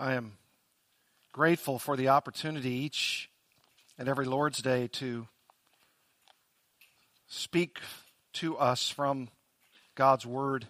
I 0.00 0.14
am 0.14 0.38
grateful 1.30 1.78
for 1.78 1.94
the 1.94 2.08
opportunity 2.08 2.70
each 2.70 3.28
and 3.98 4.08
every 4.08 4.24
Lord's 4.24 4.62
Day 4.62 4.88
to 4.92 5.28
speak 7.28 7.80
to 8.32 8.56
us 8.56 8.88
from 8.88 9.28
God's 9.94 10.24
Word. 10.24 10.66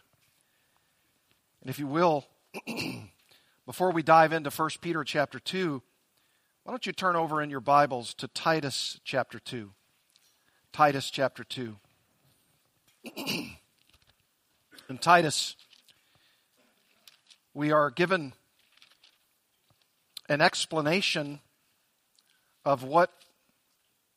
And 1.60 1.70
if 1.70 1.78
you 1.78 1.86
will, 1.86 2.26
before 3.66 3.92
we 3.92 4.02
dive 4.02 4.32
into 4.32 4.50
1 4.50 4.70
Peter 4.80 5.04
chapter 5.04 5.38
2, 5.38 5.80
why 6.64 6.72
don't 6.72 6.84
you 6.84 6.92
turn 6.92 7.14
over 7.14 7.40
in 7.40 7.50
your 7.50 7.60
Bibles 7.60 8.14
to 8.14 8.26
Titus 8.26 8.98
chapter 9.04 9.38
2? 9.38 9.70
Titus 10.72 11.08
chapter 11.08 11.44
2. 11.44 11.76
in 13.16 14.98
Titus, 14.98 15.54
we 17.54 17.70
are 17.70 17.90
given 17.90 18.32
an 20.30 20.40
explanation 20.40 21.40
of 22.64 22.84
what 22.84 23.10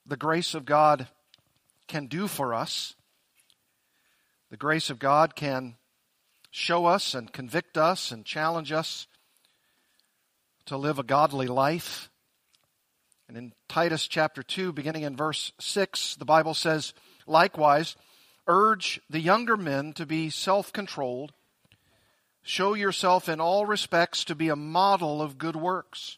the 0.05 0.15
grace 0.15 0.53
of 0.53 0.63
God 0.63 1.07
can 1.87 2.05
do 2.05 2.27
for 2.27 2.53
us. 2.53 2.93
The 4.51 4.57
grace 4.57 4.91
of 4.91 4.99
God 4.99 5.35
can 5.35 5.75
show 6.51 6.85
us 6.85 7.15
and 7.15 7.33
convict 7.33 7.79
us 7.79 8.11
and 8.11 8.23
challenge 8.23 8.71
us 8.71 9.07
to 10.67 10.77
live 10.77 10.99
a 10.99 11.03
godly 11.03 11.47
life. 11.47 12.11
And 13.27 13.35
in 13.35 13.53
Titus 13.67 14.07
chapter 14.07 14.43
2, 14.43 14.71
beginning 14.71 15.01
in 15.01 15.15
verse 15.15 15.51
6, 15.59 16.17
the 16.17 16.25
Bible 16.25 16.53
says, 16.53 16.93
Likewise, 17.25 17.95
urge 18.45 19.01
the 19.09 19.19
younger 19.19 19.57
men 19.57 19.93
to 19.93 20.05
be 20.05 20.29
self 20.29 20.71
controlled 20.71 21.33
Show 22.43 22.73
yourself 22.73 23.29
in 23.29 23.39
all 23.39 23.65
respects 23.65 24.25
to 24.25 24.35
be 24.35 24.49
a 24.49 24.55
model 24.55 25.21
of 25.21 25.37
good 25.37 25.55
works. 25.55 26.17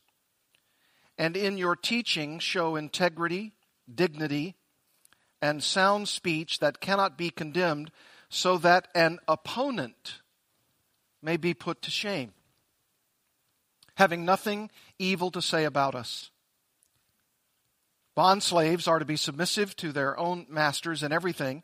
And 1.18 1.38
in 1.38 1.58
your 1.58 1.76
teaching, 1.76 2.40
show 2.40 2.76
integrity, 2.76 3.54
dignity, 3.94 4.56
and 5.42 5.64
sound 5.64 6.10
speech 6.10 6.60
that 6.60 6.82
cannot 6.82 7.18
be 7.18 7.30
condemned, 7.30 7.92
so 8.28 8.58
that 8.58 8.88
an 8.96 9.20
opponent 9.28 10.22
may 11.22 11.38
be 11.38 11.54
put 11.54 11.84
to 11.84 11.92
shame, 11.92 12.34
having 13.96 14.26
nothing 14.26 14.72
evil 14.98 15.30
to 15.32 15.42
say 15.42 15.64
about 15.64 15.94
us. 15.94 16.32
Bond 18.16 18.42
slaves 18.42 18.88
are 18.88 19.00
to 19.00 19.06
be 19.06 19.18
submissive 19.18 19.76
to 19.76 19.92
their 19.92 20.18
own 20.18 20.48
masters 20.50 21.04
in 21.04 21.12
everything 21.12 21.64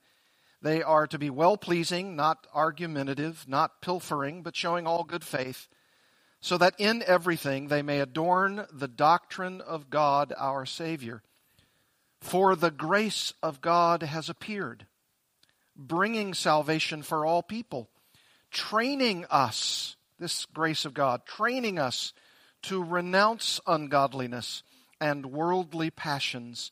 they 0.61 0.83
are 0.83 1.07
to 1.07 1.17
be 1.17 1.29
well 1.29 1.57
pleasing, 1.57 2.15
not 2.15 2.45
argumentative, 2.53 3.45
not 3.47 3.81
pilfering, 3.81 4.43
but 4.43 4.55
showing 4.55 4.85
all 4.85 5.03
good 5.03 5.23
faith, 5.23 5.67
so 6.39 6.57
that 6.57 6.75
in 6.77 7.03
everything 7.05 7.67
they 7.67 7.81
may 7.81 7.99
adorn 7.99 8.65
the 8.71 8.87
doctrine 8.87 9.61
of 9.61 9.89
God 9.89 10.33
our 10.37 10.65
Savior. 10.65 11.23
For 12.19 12.55
the 12.55 12.71
grace 12.71 13.33
of 13.41 13.61
God 13.61 14.03
has 14.03 14.29
appeared, 14.29 14.85
bringing 15.75 16.33
salvation 16.33 17.01
for 17.01 17.25
all 17.25 17.41
people, 17.41 17.89
training 18.51 19.25
us, 19.31 19.95
this 20.19 20.45
grace 20.45 20.85
of 20.85 20.93
God, 20.93 21.25
training 21.25 21.79
us 21.79 22.13
to 22.63 22.83
renounce 22.83 23.59
ungodliness 23.65 24.61
and 24.99 25.25
worldly 25.25 25.89
passions 25.89 26.71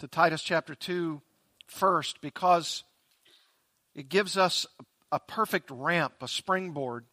to 0.00 0.08
Titus 0.08 0.42
chapter 0.42 0.74
2 0.74 1.20
first 1.66 2.22
because 2.22 2.84
it 3.94 4.08
gives 4.08 4.38
us 4.38 4.66
a 5.12 5.20
perfect 5.20 5.70
ramp, 5.70 6.14
a 6.22 6.28
springboard 6.28 7.04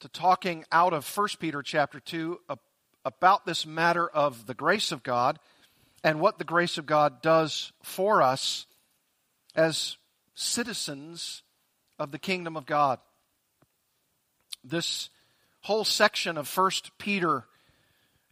to 0.00 0.08
talking 0.08 0.66
out 0.70 0.92
of 0.92 1.08
1 1.16 1.28
Peter 1.40 1.62
chapter 1.62 1.98
2 1.98 2.40
about 3.06 3.46
this 3.46 3.64
matter 3.64 4.06
of 4.06 4.44
the 4.44 4.52
grace 4.52 4.92
of 4.92 5.02
God 5.02 5.38
and 6.04 6.20
what 6.20 6.36
the 6.36 6.44
grace 6.44 6.76
of 6.76 6.84
God 6.84 7.22
does 7.22 7.72
for 7.82 8.20
us 8.20 8.66
as 9.54 9.96
citizens 10.34 11.42
of 11.98 12.10
the 12.10 12.18
kingdom 12.18 12.54
of 12.54 12.66
God. 12.66 12.98
This 14.62 15.08
whole 15.62 15.84
section 15.84 16.36
of 16.36 16.54
1 16.54 16.70
Peter 16.98 17.46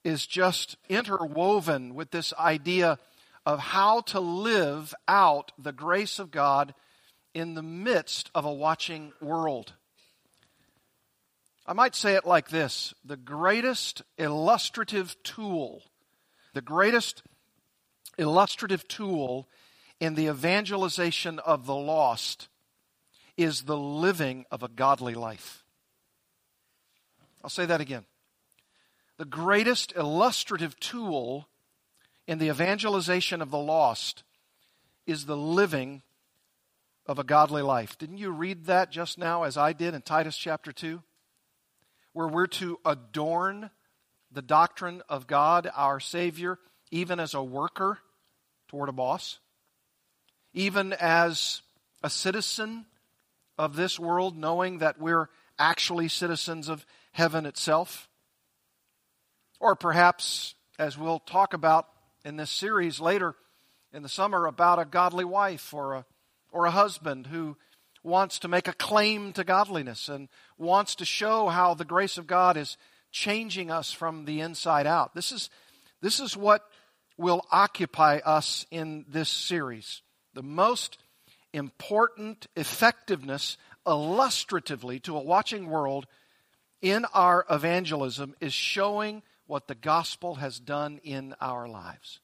is 0.05 0.27
just 0.27 0.77
interwoven 0.91 1.95
with 1.95 2.11
this 2.11 2.35
idea 2.39 2.99
of 3.47 3.59
how 3.59 4.01
to 4.03 4.21
live 4.21 4.95
out 5.09 5.53
the 5.59 5.73
grace 5.73 6.19
of 6.19 6.31
God 6.31 6.75
in 7.35 7.55
the 7.55 7.63
midst 7.63 8.31
of 8.35 8.45
a 8.45 8.53
watching 8.53 9.13
world. 9.21 9.75
I 11.67 11.73
might 11.73 11.95
say 11.95 12.15
it 12.15 12.27
like 12.27 12.49
this 12.49 12.95
the 13.05 13.17
greatest 13.17 14.03
illustrative 14.19 15.17
tool, 15.23 15.83
the 16.53 16.63
greatest 16.63 17.23
illustrative 18.19 18.87
tool 18.89 19.49
in 20.01 20.15
the 20.15 20.27
evangelization 20.27 21.39
of 21.39 21.67
the 21.67 21.75
lost 21.75 22.49
is 23.37 23.63
the 23.63 23.77
living 23.77 24.45
of 24.51 24.63
a 24.63 24.69
godly 24.69 25.15
life. 25.15 25.65
I'll 27.43 27.51
say 27.51 27.67
that 27.67 27.81
again. 27.81 28.05
The 29.17 29.25
greatest 29.25 29.95
illustrative 29.97 30.79
tool 30.81 31.49
in 32.31 32.39
the 32.39 32.49
evangelization 32.49 33.43
of 33.43 33.51
the 33.51 33.59
lost 33.59 34.23
is 35.05 35.27
the 35.27 35.37
living 35.37 36.01
of 37.05 37.19
a 37.19 37.25
godly 37.25 37.61
life. 37.61 37.99
Didn't 37.99 38.19
you 38.19 38.31
read 38.31 38.67
that 38.67 38.93
just 38.93 39.19
now 39.19 39.43
as 39.43 39.57
I 39.57 39.73
did 39.73 39.95
in 39.95 40.03
Titus 40.03 40.37
chapter 40.37 40.71
2? 40.71 41.03
Where 42.13 42.29
we're 42.29 42.47
to 42.47 42.79
adorn 42.87 43.71
the 44.31 44.43
doctrine 44.43 45.03
of 45.09 45.27
God, 45.27 45.69
our 45.75 45.99
Savior, 45.99 46.61
even 46.93 47.19
as 47.19 47.35
a 47.35 47.43
worker 47.43 47.99
toward 48.69 48.89
a 48.89 48.93
boss, 48.93 49.41
even 50.55 50.93
as 50.93 51.63
a 52.05 52.09
citizen 52.09 52.87
of 53.59 53.75
this 53.75 53.99
world, 53.99 54.39
knowing 54.39 54.79
that 54.79 55.01
we're 55.01 55.31
actually 55.59 56.07
citizens 56.07 56.69
of 56.69 56.87
heaven 57.11 57.45
itself. 57.45 58.09
Or 59.59 59.75
perhaps, 59.75 60.55
as 60.79 60.97
we'll 60.97 61.19
talk 61.19 61.55
about 61.55 61.89
in 62.25 62.37
this 62.37 62.51
series 62.51 63.01
later 63.01 63.35
in 63.93 64.03
the 64.03 64.09
summer 64.09 64.47
about 64.47 64.79
a 64.79 64.85
godly 64.85 65.25
wife 65.25 65.73
or 65.75 65.95
a, 65.95 66.05
or 66.53 66.67
a 66.67 66.71
husband 66.71 67.27
who 67.27 67.57
wants 68.03 68.39
to 68.39 68.49
make 68.49 68.69
a 68.69 68.73
claim 68.73 69.33
to 69.33 69.45
godliness 69.45 70.09
and 70.09 70.29
wants 70.59 70.95
to 70.95 71.05
show 71.05 71.49
how 71.49 71.75
the 71.75 71.85
grace 71.85 72.19
of 72.19 72.27
God 72.27 72.57
is 72.57 72.77
changing 73.11 73.71
us 73.71 73.93
from 73.93 74.25
the 74.25 74.41
inside 74.41 74.87
out. 74.87 75.15
This 75.15 75.33
is, 75.33 75.51
this 76.01 76.21
is 76.21 76.37
what 76.37 76.63
will 77.17 77.45
occupy 77.51 78.19
us 78.19 78.65
in 78.71 79.05
this 79.09 79.29
series. 79.29 80.03
The 80.35 80.43
most 80.43 80.99
important 81.53 82.47
effectiveness 82.57 83.59
illustratively 83.87 85.01
to 85.01 85.17
a 85.17 85.23
watching 85.23 85.69
world 85.69 86.07
in 86.81 87.05
our 87.13 87.45
evangelism 87.51 88.35
is 88.41 88.53
showing 88.53 89.23
what 89.51 89.67
the 89.67 89.75
gospel 89.75 90.37
has 90.37 90.61
done 90.61 91.01
in 91.03 91.35
our 91.41 91.69
lives. 91.69 92.21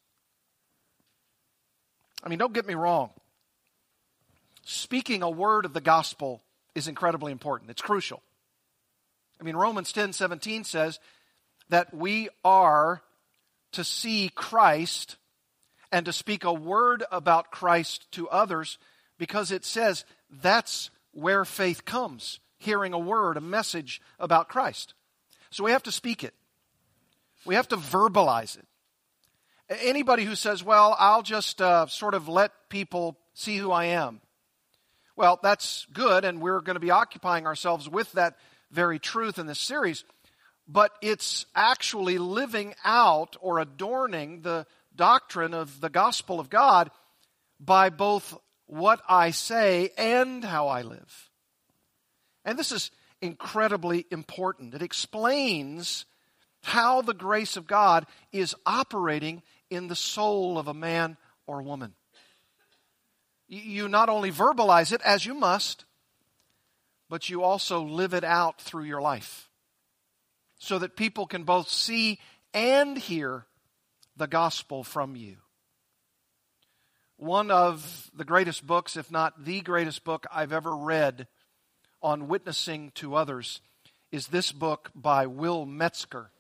I 2.23 2.29
mean, 2.29 2.39
don't 2.39 2.55
get 2.55 2.69
me 2.69 2.75
wrong. 2.75 3.11
Speaking 4.65 5.25
a 5.25 5.31
word 5.31 5.65
of 5.65 5.73
the 5.73 5.81
gospel 5.81 6.43
is 6.77 6.87
incredibly 6.87 7.33
important. 7.33 7.71
It's 7.71 7.83
crucial. 7.83 8.23
I 9.41 9.45
mean, 9.45 9.57
Romans 9.57 9.93
10 9.93 10.13
17 10.13 10.63
says 10.63 11.01
that 11.69 11.93
we 11.93 12.29
are 12.45 13.03
to 13.73 13.83
see 13.83 14.31
Christ 14.33 15.17
and 15.91 16.07
to 16.07 16.13
speak 16.13 16.45
a 16.45 16.53
word 16.53 17.03
about 17.11 17.51
Christ 17.51 18.11
to 18.13 18.29
others 18.29 18.79
because 19.19 19.51
it 19.51 19.65
says 19.65 20.05
that's 20.31 20.91
where 21.11 21.45
faith 21.45 21.85
comes 21.85 22.39
hearing 22.59 22.93
a 22.93 22.99
word, 22.99 23.37
a 23.37 23.41
message 23.41 24.01
about 24.21 24.49
Christ. 24.49 24.95
So 25.51 25.65
we 25.65 25.73
have 25.73 25.83
to 25.85 25.93
speak 25.93 26.23
it. 26.23 26.35
We 27.47 27.55
have 27.55 27.69
to 27.69 27.77
verbalize 27.77 28.59
it. 28.59 28.67
Anybody 29.69 30.25
who 30.25 30.35
says, 30.35 30.63
well, 30.63 30.97
I'll 30.99 31.23
just 31.23 31.63
uh, 31.63 31.87
sort 31.87 32.15
of 32.15 32.29
let 32.29 32.53
people 32.69 33.17
see 33.35 33.57
who 33.57 33.73
I 33.73 33.87
am. 33.87 34.21
Well, 35.17 35.41
that's 35.43 35.87
good, 35.93 36.25
and 36.25 36.41
we're 36.41 36.61
going 36.61 36.75
to 36.75 36.81
be 36.81 36.91
occupying 36.91 37.47
ourselves 37.47 37.89
with 37.89 38.13
that 38.13 38.37
very 38.71 38.99
truth 38.99 39.39
in 39.39 39.47
this 39.47 39.61
series. 39.61 40.05
but 40.69 40.93
it's 41.01 41.47
actually 41.55 42.19
living 42.19 42.75
out 42.85 43.37
or 43.41 43.59
adorning 43.59 44.41
the 44.43 44.67
doctrine 44.95 45.55
of 45.55 45.81
the 45.81 45.91
gospel 45.91 46.41
of 46.41 46.51
God 46.51 46.91
by 47.61 47.91
both 47.91 48.37
what 48.67 49.01
I 49.09 49.31
say 49.31 49.91
and 49.97 50.45
how 50.45 50.69
I 50.69 50.83
live. 50.83 51.31
And 52.45 52.59
this 52.59 52.73
is 52.73 52.91
incredibly 53.21 54.07
important. 54.11 54.75
It 54.75 54.83
explains 54.83 56.05
how 56.67 57.01
the 57.01 57.15
grace 57.15 57.57
of 57.57 57.69
God 57.69 58.07
is 58.33 58.53
operating 58.67 59.41
in 59.71 59.87
the 59.87 59.95
soul 59.95 60.59
of 60.59 60.67
a 60.67 60.75
man 60.75 61.17
or 61.47 61.63
woman. 61.63 61.95
You 63.47 63.89
not 63.89 64.09
only 64.09 64.33
verbalize 64.33 64.91
it 64.91 65.01
as 65.03 65.25
you 65.25 65.33
must, 65.33 65.85
but 67.09 67.29
you 67.31 67.45
also 67.45 67.85
live 67.85 68.15
it 68.15 68.25
out 68.25 68.61
through 68.61 68.83
your 68.83 69.01
life 69.01 69.49
so 70.59 70.81
that 70.81 70.97
people 70.97 71.25
can 71.25 71.45
both 71.45 71.69
see 71.69 72.19
and 72.53 72.99
hear 72.99 73.47
the 74.17 74.27
gospel 74.27 74.83
from 74.83 75.15
you. 75.15 75.37
One 77.17 77.53
of 77.53 78.11
the 78.13 78.25
greatest 78.25 78.67
books, 78.67 78.97
if 78.97 79.09
not 79.09 79.45
the 79.45 79.61
greatest 79.61 80.03
book 80.03 80.27
I've 80.35 80.53
ever 80.53 80.75
read 80.75 81.29
on 82.03 82.27
witnessing 82.27 82.91
to 82.97 83.15
others, 83.15 83.61
is 84.11 84.27
this 84.27 84.51
book 84.51 84.91
by 84.97 85.29
Will 85.29 85.65
Metzger 85.65 86.33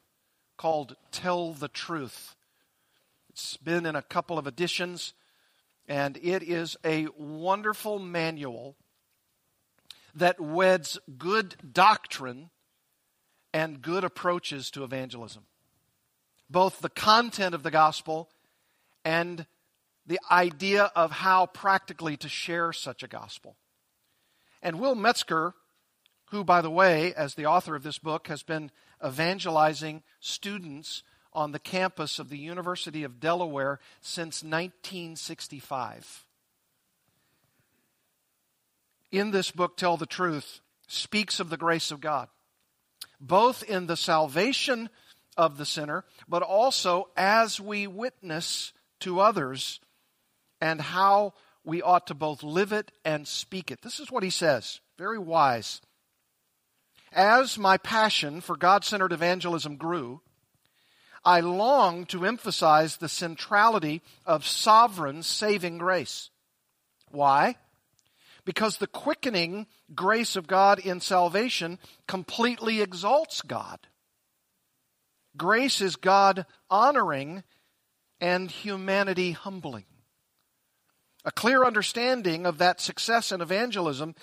called 0.56 0.96
Tell 1.10 1.52
the 1.52 1.68
Truth. 1.68 2.34
It's 3.30 3.56
been 3.56 3.86
in 3.86 3.96
a 3.96 4.02
couple 4.02 4.38
of 4.38 4.46
editions, 4.46 5.12
and 5.86 6.16
it 6.22 6.42
is 6.42 6.76
a 6.84 7.08
wonderful 7.16 7.98
manual 7.98 8.76
that 10.14 10.40
weds 10.40 10.98
good 11.18 11.56
doctrine 11.72 12.50
and 13.52 13.82
good 13.82 14.04
approaches 14.04 14.70
to 14.70 14.84
evangelism. 14.84 15.44
Both 16.48 16.80
the 16.80 16.88
content 16.88 17.54
of 17.54 17.62
the 17.62 17.70
gospel 17.70 18.30
and 19.04 19.46
the 20.06 20.20
idea 20.30 20.90
of 20.96 21.10
how 21.10 21.46
practically 21.46 22.16
to 22.18 22.28
share 22.28 22.72
such 22.72 23.02
a 23.02 23.08
gospel. 23.08 23.56
And 24.62 24.80
Will 24.80 24.94
Metzger, 24.94 25.54
who, 26.26 26.44
by 26.44 26.60
the 26.60 26.70
way, 26.70 27.14
as 27.14 27.34
the 27.34 27.46
author 27.46 27.74
of 27.76 27.82
this 27.82 27.98
book, 27.98 28.28
has 28.28 28.42
been 28.42 28.70
evangelizing 29.04 30.02
students 30.20 31.02
on 31.32 31.52
the 31.52 31.58
campus 31.58 32.18
of 32.18 32.30
the 32.30 32.38
University 32.38 33.04
of 33.04 33.20
Delaware 33.20 33.78
since 34.00 34.42
1965. 34.42 36.24
In 39.12 39.30
this 39.30 39.50
book, 39.50 39.76
Tell 39.76 39.96
the 39.96 40.06
Truth, 40.06 40.60
speaks 40.88 41.38
of 41.38 41.50
the 41.50 41.56
grace 41.56 41.90
of 41.90 42.00
God, 42.00 42.28
both 43.20 43.62
in 43.62 43.86
the 43.86 43.96
salvation 43.96 44.88
of 45.36 45.58
the 45.58 45.66
sinner, 45.66 46.04
but 46.28 46.42
also 46.42 47.10
as 47.16 47.60
we 47.60 47.86
witness 47.86 48.72
to 49.00 49.20
others 49.20 49.80
and 50.60 50.80
how 50.80 51.34
we 51.64 51.82
ought 51.82 52.06
to 52.06 52.14
both 52.14 52.42
live 52.42 52.72
it 52.72 52.90
and 53.04 53.28
speak 53.28 53.70
it. 53.70 53.82
This 53.82 54.00
is 54.00 54.10
what 54.10 54.22
he 54.22 54.30
says, 54.30 54.80
very 54.96 55.18
wise. 55.18 55.80
As 57.16 57.56
my 57.56 57.78
passion 57.78 58.42
for 58.42 58.58
God 58.58 58.84
centered 58.84 59.10
evangelism 59.10 59.76
grew, 59.76 60.20
I 61.24 61.40
longed 61.40 62.10
to 62.10 62.26
emphasize 62.26 62.98
the 62.98 63.08
centrality 63.08 64.02
of 64.26 64.46
sovereign 64.46 65.22
saving 65.22 65.78
grace. 65.78 66.28
Why? 67.10 67.56
Because 68.44 68.76
the 68.76 68.86
quickening 68.86 69.66
grace 69.94 70.36
of 70.36 70.46
God 70.46 70.78
in 70.78 71.00
salvation 71.00 71.78
completely 72.06 72.82
exalts 72.82 73.40
God. 73.40 73.78
Grace 75.38 75.80
is 75.80 75.96
God 75.96 76.44
honoring 76.68 77.44
and 78.20 78.50
humanity 78.50 79.32
humbling. 79.32 79.86
A 81.24 81.32
clear 81.32 81.64
understanding 81.64 82.44
of 82.44 82.58
that 82.58 82.78
success 82.78 83.32
in 83.32 83.40
evangelism 83.40 84.14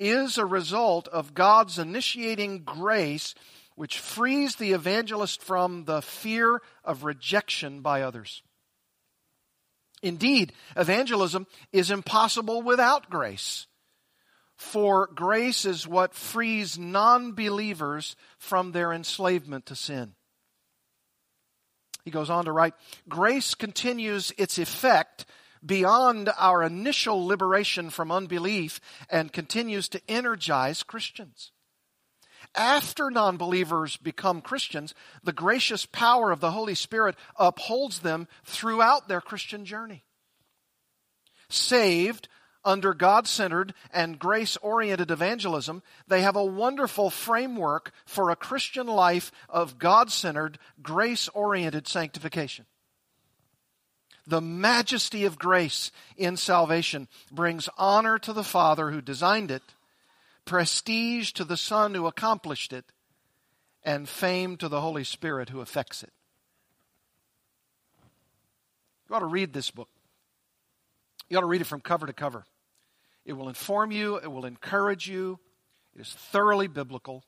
is 0.00 0.38
a 0.38 0.46
result 0.46 1.06
of 1.08 1.34
God's 1.34 1.78
initiating 1.78 2.64
grace, 2.64 3.34
which 3.76 3.98
frees 3.98 4.56
the 4.56 4.72
evangelist 4.72 5.42
from 5.42 5.84
the 5.84 6.02
fear 6.02 6.62
of 6.82 7.04
rejection 7.04 7.82
by 7.82 8.02
others. 8.02 8.42
Indeed, 10.02 10.54
evangelism 10.76 11.46
is 11.72 11.90
impossible 11.90 12.62
without 12.62 13.10
grace, 13.10 13.66
for 14.56 15.06
grace 15.06 15.66
is 15.66 15.86
what 15.86 16.14
frees 16.14 16.78
non 16.78 17.32
believers 17.32 18.16
from 18.38 18.72
their 18.72 18.92
enslavement 18.92 19.66
to 19.66 19.76
sin. 19.76 20.14
He 22.04 22.10
goes 22.10 22.30
on 22.30 22.46
to 22.46 22.52
write 22.52 22.74
Grace 23.08 23.54
continues 23.54 24.32
its 24.38 24.56
effect 24.56 25.26
beyond 25.64 26.30
our 26.38 26.62
initial 26.62 27.26
liberation 27.26 27.90
from 27.90 28.10
unbelief 28.10 28.80
and 29.08 29.32
continues 29.32 29.88
to 29.90 30.00
energize 30.08 30.82
Christians. 30.82 31.52
After 32.54 33.10
non 33.10 33.36
believers 33.36 33.96
become 33.96 34.40
Christians, 34.40 34.94
the 35.22 35.32
gracious 35.32 35.86
power 35.86 36.32
of 36.32 36.40
the 36.40 36.50
Holy 36.50 36.74
Spirit 36.74 37.14
upholds 37.36 38.00
them 38.00 38.26
throughout 38.44 39.08
their 39.08 39.20
Christian 39.20 39.64
journey. 39.64 40.04
Saved 41.48 42.28
under 42.64 42.92
God 42.92 43.26
centered 43.26 43.72
and 43.92 44.18
grace 44.18 44.56
oriented 44.58 45.10
evangelism, 45.10 45.82
they 46.06 46.22
have 46.22 46.36
a 46.36 46.44
wonderful 46.44 47.08
framework 47.08 47.92
for 48.04 48.30
a 48.30 48.36
Christian 48.36 48.86
life 48.86 49.32
of 49.48 49.78
God 49.78 50.10
centered, 50.10 50.58
grace 50.82 51.28
oriented 51.28 51.88
sanctification. 51.88 52.66
The 54.30 54.40
majesty 54.40 55.24
of 55.24 55.40
grace 55.40 55.90
in 56.16 56.36
salvation 56.36 57.08
brings 57.32 57.68
honor 57.76 58.16
to 58.20 58.32
the 58.32 58.44
Father 58.44 58.92
who 58.92 59.00
designed 59.00 59.50
it, 59.50 59.74
prestige 60.44 61.32
to 61.32 61.44
the 61.44 61.56
Son 61.56 61.94
who 61.94 62.06
accomplished 62.06 62.72
it, 62.72 62.84
and 63.82 64.08
fame 64.08 64.56
to 64.58 64.68
the 64.68 64.80
Holy 64.80 65.02
Spirit 65.02 65.48
who 65.48 65.60
effects 65.60 66.04
it. 66.04 66.12
You 69.08 69.16
ought 69.16 69.20
to 69.20 69.26
read 69.26 69.52
this 69.52 69.72
book. 69.72 69.88
You 71.28 71.36
ought 71.36 71.40
to 71.40 71.48
read 71.48 71.62
it 71.62 71.66
from 71.66 71.80
cover 71.80 72.06
to 72.06 72.12
cover. 72.12 72.44
It 73.24 73.32
will 73.32 73.48
inform 73.48 73.90
you, 73.90 74.14
it 74.14 74.30
will 74.30 74.46
encourage 74.46 75.08
you. 75.08 75.40
It 75.96 76.02
is 76.02 76.12
thoroughly 76.12 76.68
biblical. 76.68 77.24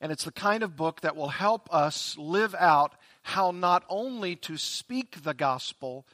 And 0.00 0.10
it's 0.10 0.24
the 0.24 0.32
kind 0.32 0.62
of 0.62 0.76
book 0.76 1.02
that 1.02 1.14
will 1.14 1.28
help 1.28 1.68
us 1.70 2.16
live 2.16 2.54
out 2.54 2.94
how 3.26 3.50
not 3.50 3.84
only 3.88 4.36
to 4.36 4.56
speak 4.56 5.24
the 5.24 5.34
gospel, 5.34 6.06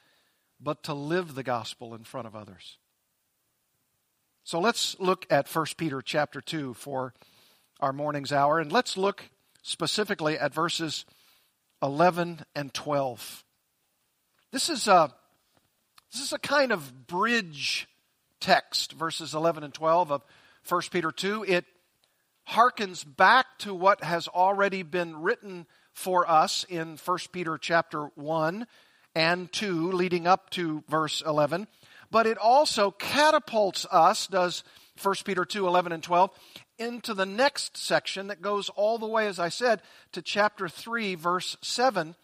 but 0.59 0.83
to 0.83 0.95
live 0.95 1.35
the 1.35 1.43
gospel 1.43 1.95
in 1.95 2.05
front 2.05 2.27
of 2.27 2.35
others. 2.35 2.79
So 4.45 4.59
let's 4.59 4.99
look 4.99 5.27
at 5.29 5.47
1 5.47 5.67
Peter 5.77 6.01
chapter 6.01 6.41
2 6.41 6.73
for 6.73 7.13
our 7.81 7.93
morning's 7.93 8.33
hour, 8.33 8.59
and 8.59 8.73
let's 8.73 8.97
look 8.97 9.29
specifically 9.63 10.39
at 10.39 10.55
verses 10.55 11.05
11 11.83 12.47
and 12.55 12.73
12. 12.73 13.45
This 14.51 14.71
is 14.71 14.89
a, 14.89 15.13
this 16.13 16.23
is 16.23 16.33
a 16.33 16.39
kind 16.39 16.73
of 16.73 17.07
bridge 17.07 17.89
text, 18.41 18.93
verses 18.93 19.35
11 19.35 19.65
and 19.65 19.75
12 19.75 20.13
of 20.13 20.25
1 20.67 20.81
Peter 20.91 21.13
2. 21.13 21.45
It 21.47 21.67
harkens 22.49 23.05
back 23.05 23.59
to 23.59 23.75
what 23.75 24.03
has 24.03 24.29
already 24.29 24.83
been 24.83 25.21
written 25.21 25.67
for 25.93 26.29
us 26.29 26.65
in 26.69 26.97
1 26.97 27.19
Peter 27.33 27.59
chapter 27.59 28.05
1 28.15 28.67
and 29.15 29.53
2 29.53 29.93
leading 29.93 30.27
up 30.27 30.51
to 30.51 30.83
verse 30.89 31.23
11 31.27 31.67
but 32.11 32.27
it 32.27 32.39
also 32.39 32.91
catapults 32.91 33.87
us 33.91 34.27
does 34.27 34.65
1 35.03 35.15
Peter 35.25 35.45
2 35.45 35.67
11 35.67 35.93
and 35.93 36.03
12 36.03 36.31
into 36.79 37.15
the 37.15 37.27
next 37.27 37.77
section 37.77 38.29
that 38.29 38.43
goes 38.43 38.69
all 38.71 38.99
the 38.99 39.07
way 39.07 39.27
as 39.27 39.39
I 39.39 39.49
said 39.49 39.83
to 40.13 40.23
chapter 40.23 40.69
3 40.69 41.15
verse 41.15 41.57
7 41.63 42.15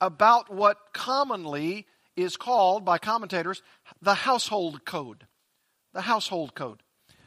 about 0.00 0.52
what 0.52 0.78
commonly 0.92 1.86
is 2.16 2.36
called 2.36 2.84
by 2.84 2.98
commentators 2.98 3.62
the 4.02 4.14
household 4.14 4.84
code. 4.84 5.26
The 5.94 6.02
household 6.02 6.54
code. 6.54 6.82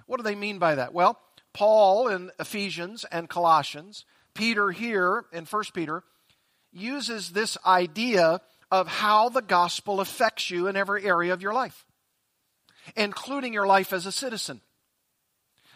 What 0.06 0.18
do 0.18 0.24
they 0.24 0.36
mean 0.36 0.60
by 0.60 0.76
that? 0.76 0.94
Well 0.94 1.20
Paul 1.54 2.08
in 2.08 2.32
Ephesians 2.40 3.06
and 3.12 3.30
Colossians 3.30 4.06
Peter 4.34 4.72
here 4.72 5.26
in 5.32 5.46
1 5.46 5.64
Peter 5.74 6.04
uses 6.72 7.32
this 7.32 7.58
idea 7.66 8.42
of 8.72 8.88
how 8.88 9.30
the 9.30 9.42
gospel 9.42 10.00
affects 10.00 10.50
you 10.50 10.68
in 10.68 10.78
every 10.78 11.06
area 11.06 11.34
of 11.34 11.42
your 11.42 11.54
life, 11.54 11.86
including 12.96 13.54
your 13.54 13.68
life 13.68 13.92
as 13.92 14.06
a 14.06 14.12
citizen, 14.12 14.62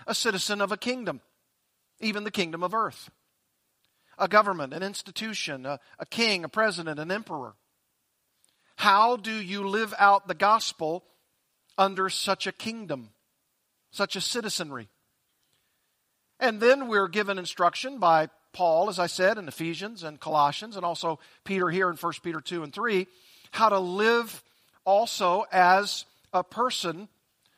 a 0.08 0.16
citizen 0.16 0.62
of 0.62 0.72
a 0.72 0.78
kingdom, 0.78 1.20
even 2.00 2.24
the 2.24 2.32
kingdom 2.32 2.64
of 2.64 2.74
earth, 2.74 3.10
a 4.18 4.30
government, 4.30 4.74
an 4.74 4.84
institution, 4.84 5.66
a, 5.66 5.80
a 6.00 6.06
king, 6.06 6.46
a 6.46 6.50
president, 6.50 7.00
an 7.00 7.12
emperor. 7.12 7.56
How 8.78 9.18
do 9.18 9.32
you 9.32 9.68
live 9.68 9.94
out 9.98 10.28
the 10.28 10.34
gospel 10.34 11.04
under 11.78 12.10
such 12.10 12.48
a 12.48 12.52
kingdom, 12.54 13.10
such 13.92 14.16
a 14.16 14.22
citizenry? 14.22 14.88
And 16.40 16.60
then 16.62 16.88
we're 16.88 17.08
given 17.08 17.38
instruction 17.38 18.00
by 18.00 18.30
Paul, 18.56 18.88
as 18.88 19.00
I 19.00 19.08
said, 19.08 19.38
in 19.38 19.50
Ephesians 19.50 20.02
and 20.02 20.18
Colossians, 20.18 20.78
and 20.78 20.86
also 20.86 21.20
Peter 21.44 21.70
here 21.70 21.90
in 21.90 21.98
1 21.98 22.14
Peter 22.24 22.40
2 22.40 22.64
and 22.64 22.74
3, 22.74 23.06
how 23.52 23.68
to 23.68 23.80
live 23.80 24.42
also 24.86 25.46
as 25.52 26.06
a 26.32 26.42
person 26.42 27.10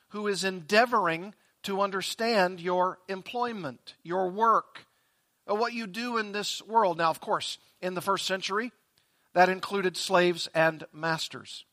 who 0.10 0.26
is 0.28 0.44
endeavoring 0.44 1.36
to 1.62 1.82
understand 1.82 2.60
your 2.60 2.98
employment, 3.08 3.94
your 4.02 4.32
work, 4.32 4.88
uh, 5.48 5.54
what 5.54 5.74
you 5.74 5.86
do 5.86 6.18
in 6.18 6.32
this 6.32 6.64
world. 6.64 6.98
Now, 6.98 7.12
of 7.12 7.22
course, 7.22 7.60
in 7.80 7.94
the 7.94 8.02
first 8.02 8.26
century, 8.26 8.72
that 9.34 9.50
included 9.50 9.96
slaves 9.96 10.50
and 10.56 10.84
masters. 10.92 11.64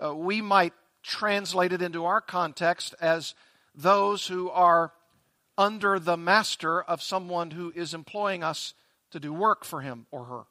Uh, 0.00 0.14
we 0.14 0.40
might 0.40 0.72
translate 1.02 1.72
it 1.72 1.82
into 1.82 2.04
our 2.04 2.20
context 2.20 2.94
as 3.00 3.34
those 3.74 4.28
who 4.28 4.50
are 4.50 4.92
under 5.56 5.98
the 5.98 6.16
master 6.16 6.82
of 6.82 7.02
someone 7.02 7.52
who 7.52 7.72
is 7.74 7.94
employing 7.94 8.42
us 8.42 8.74
to 9.10 9.20
do 9.20 9.32
work 9.32 9.64
for 9.64 9.80
him 9.80 10.06
or 10.10 10.24
her. 10.24 10.42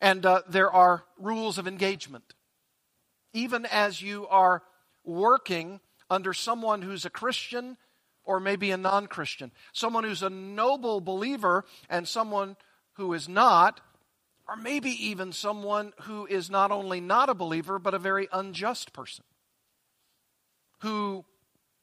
And 0.00 0.24
uh, 0.24 0.42
there 0.48 0.70
are 0.70 1.04
rules 1.18 1.58
of 1.58 1.66
engagement. 1.66 2.34
Even 3.32 3.66
as 3.66 4.02
you 4.02 4.26
are 4.28 4.62
working 5.04 5.80
under 6.08 6.32
someone 6.32 6.82
who's 6.82 7.04
a 7.04 7.10
Christian 7.10 7.76
or 8.24 8.40
maybe 8.40 8.70
a 8.70 8.76
non 8.76 9.06
Christian, 9.06 9.52
someone 9.72 10.04
who's 10.04 10.22
a 10.22 10.30
noble 10.30 11.00
believer 11.00 11.64
and 11.88 12.06
someone 12.06 12.56
who 12.94 13.12
is 13.14 13.28
not, 13.28 13.80
or 14.48 14.56
maybe 14.56 14.90
even 14.90 15.32
someone 15.32 15.92
who 16.02 16.26
is 16.26 16.50
not 16.50 16.70
only 16.70 17.00
not 17.00 17.28
a 17.28 17.34
believer, 17.34 17.78
but 17.78 17.94
a 17.94 17.98
very 17.98 18.28
unjust 18.32 18.92
person, 18.92 19.24
who 20.80 21.24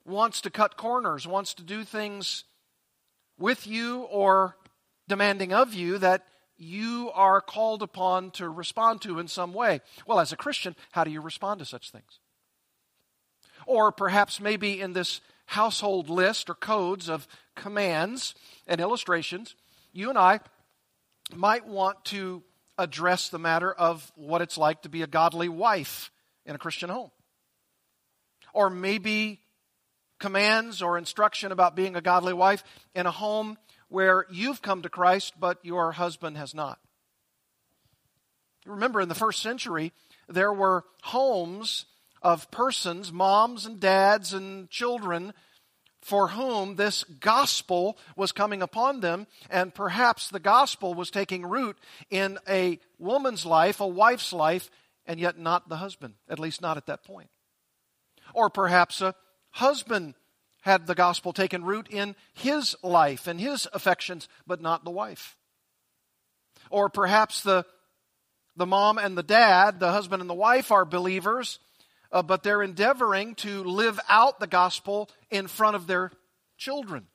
wants 0.08 0.42
to 0.42 0.50
cut 0.50 0.78
corners, 0.78 1.28
wants 1.28 1.54
to 1.56 1.64
do 1.64 1.84
things 1.84 2.46
with 3.38 3.68
you 3.68 4.02
or 4.04 4.56
demanding 5.08 5.54
of 5.54 5.74
you 5.74 5.98
that 5.98 6.26
you 6.58 7.12
are 7.14 7.40
called 7.40 7.84
upon 7.84 8.32
to 8.32 8.50
respond 8.50 9.02
to 9.02 9.20
in 9.20 9.28
some 9.28 9.54
way. 9.54 9.82
Well, 10.08 10.20
as 10.20 10.32
a 10.32 10.38
Christian, 10.38 10.76
how 10.92 11.04
do 11.04 11.12
you 11.12 11.22
respond 11.22 11.60
to 11.60 11.66
such 11.66 11.92
things? 11.92 12.20
Or 13.66 13.92
perhaps 13.92 14.40
maybe 14.40 14.82
in 14.82 14.94
this 14.94 15.22
household 15.46 16.10
list 16.10 16.50
or 16.50 16.56
codes 16.56 17.10
of 17.10 17.28
commands 17.56 18.34
and 18.66 18.82
illustrations, 18.82 19.56
you 19.94 20.10
and 20.10 20.18
I 20.18 20.40
might 21.36 21.68
want 21.68 22.04
to 22.06 22.44
address 22.78 23.30
the 23.30 23.40
matter 23.40 23.72
of 23.72 24.12
what 24.16 24.42
it's 24.42 24.58
like 24.58 24.82
to 24.84 24.90
be 24.90 25.02
a 25.02 25.08
godly 25.08 25.50
wife 25.50 26.12
in 26.46 26.56
a 26.56 26.60
Christian 26.60 26.90
home. 26.90 27.12
Or 28.54 28.70
maybe 28.70 29.42
commands 30.20 30.82
or 30.82 30.98
instruction 30.98 31.52
about 31.52 31.76
being 31.76 31.96
a 31.96 32.02
godly 32.02 32.34
wife 32.34 32.64
in 32.96 33.06
a 33.06 33.12
home 33.12 33.58
where 33.90 34.26
you've 34.30 34.62
come 34.62 34.82
to 34.82 34.90
Christ 34.90 35.34
but 35.40 35.64
your 35.64 35.92
husband 35.94 36.38
has 36.38 36.54
not. 36.54 36.80
Remember, 38.66 39.00
in 39.00 39.10
the 39.10 39.16
first 39.16 39.42
century, 39.42 39.94
there 40.28 40.52
were 40.52 40.84
homes 41.04 41.86
of 42.22 42.52
persons, 42.52 43.12
moms 43.12 43.66
and 43.66 43.80
dads 43.80 44.34
and 44.34 44.70
children, 44.70 45.34
for 46.02 46.30
whom 46.30 46.76
this 46.76 47.04
gospel 47.20 47.98
was 48.16 48.32
coming 48.32 48.62
upon 48.62 49.00
them, 49.00 49.28
and 49.50 49.74
perhaps 49.74 50.30
the 50.30 50.40
gospel 50.40 50.94
was 50.94 51.12
taking 51.12 51.46
root 51.46 51.78
in 52.10 52.38
a 52.48 52.80
woman's 52.98 53.46
life, 53.46 53.80
a 53.80 53.88
wife's 53.88 54.34
life, 54.34 54.70
and 55.06 55.20
yet 55.20 55.38
not 55.38 55.70
the 55.70 55.78
husband, 55.78 56.16
at 56.30 56.40
least 56.40 56.62
not 56.62 56.78
at 56.78 56.86
that 56.88 57.04
point. 57.04 57.30
Or 58.34 58.50
perhaps 58.50 59.02
a 59.02 59.16
husband 59.58 60.14
had 60.62 60.86
the 60.86 60.96
gospel 60.96 61.34
taken 61.34 61.64
root 61.64 61.88
in 61.90 62.16
his 62.34 62.76
life 62.84 63.28
and 63.28 63.40
his 63.40 63.68
affections, 63.74 64.28
but 64.46 64.62
not 64.62 64.84
the 64.84 64.92
wife. 64.92 65.36
Or 66.70 66.90
perhaps 66.90 67.42
the, 67.42 67.66
the 68.56 68.66
mom 68.66 68.98
and 68.98 69.18
the 69.18 69.24
dad, 69.24 69.80
the 69.80 69.92
husband 69.92 70.22
and 70.22 70.30
the 70.30 70.34
wife, 70.34 70.72
are 70.72 70.86
believers, 70.86 71.60
uh, 72.12 72.22
but 72.22 72.44
they're 72.44 72.62
endeavoring 72.62 73.36
to 73.36 73.64
live 73.64 74.00
out 74.10 74.40
the 74.40 74.48
gospel 74.48 75.10
in 75.30 75.48
front 75.48 75.76
of 75.76 75.88
their 75.88 76.12
children. 76.58 77.08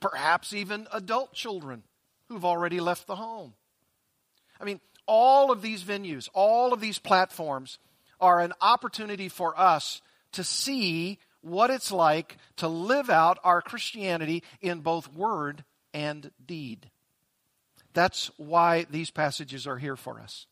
Perhaps 0.00 0.52
even 0.52 0.86
adult 0.92 1.34
children 1.34 1.82
who've 2.28 2.44
already 2.44 2.80
left 2.80 3.06
the 3.06 3.16
home. 3.16 3.54
I 4.60 4.64
mean, 4.64 4.80
all 5.06 5.50
of 5.50 5.62
these 5.62 5.82
venues, 5.82 6.28
all 6.32 6.72
of 6.72 6.80
these 6.80 6.98
platforms 6.98 7.78
are 8.20 8.40
an 8.40 8.52
opportunity 8.60 9.28
for 9.28 9.58
us 9.58 10.00
to 10.32 10.44
see 10.44 11.18
what 11.42 11.70
it's 11.70 11.90
like 11.90 12.36
to 12.56 12.68
live 12.68 13.10
out 13.10 13.38
our 13.44 13.62
Christianity 13.62 14.42
in 14.60 14.80
both 14.80 15.12
word 15.12 15.64
and 15.94 16.30
deed. 16.44 16.90
That's 17.92 18.30
why 18.36 18.86
these 18.90 19.10
passages 19.10 19.66
are 19.66 19.78
here 19.78 19.96
for 19.96 20.20
us. 20.20 20.46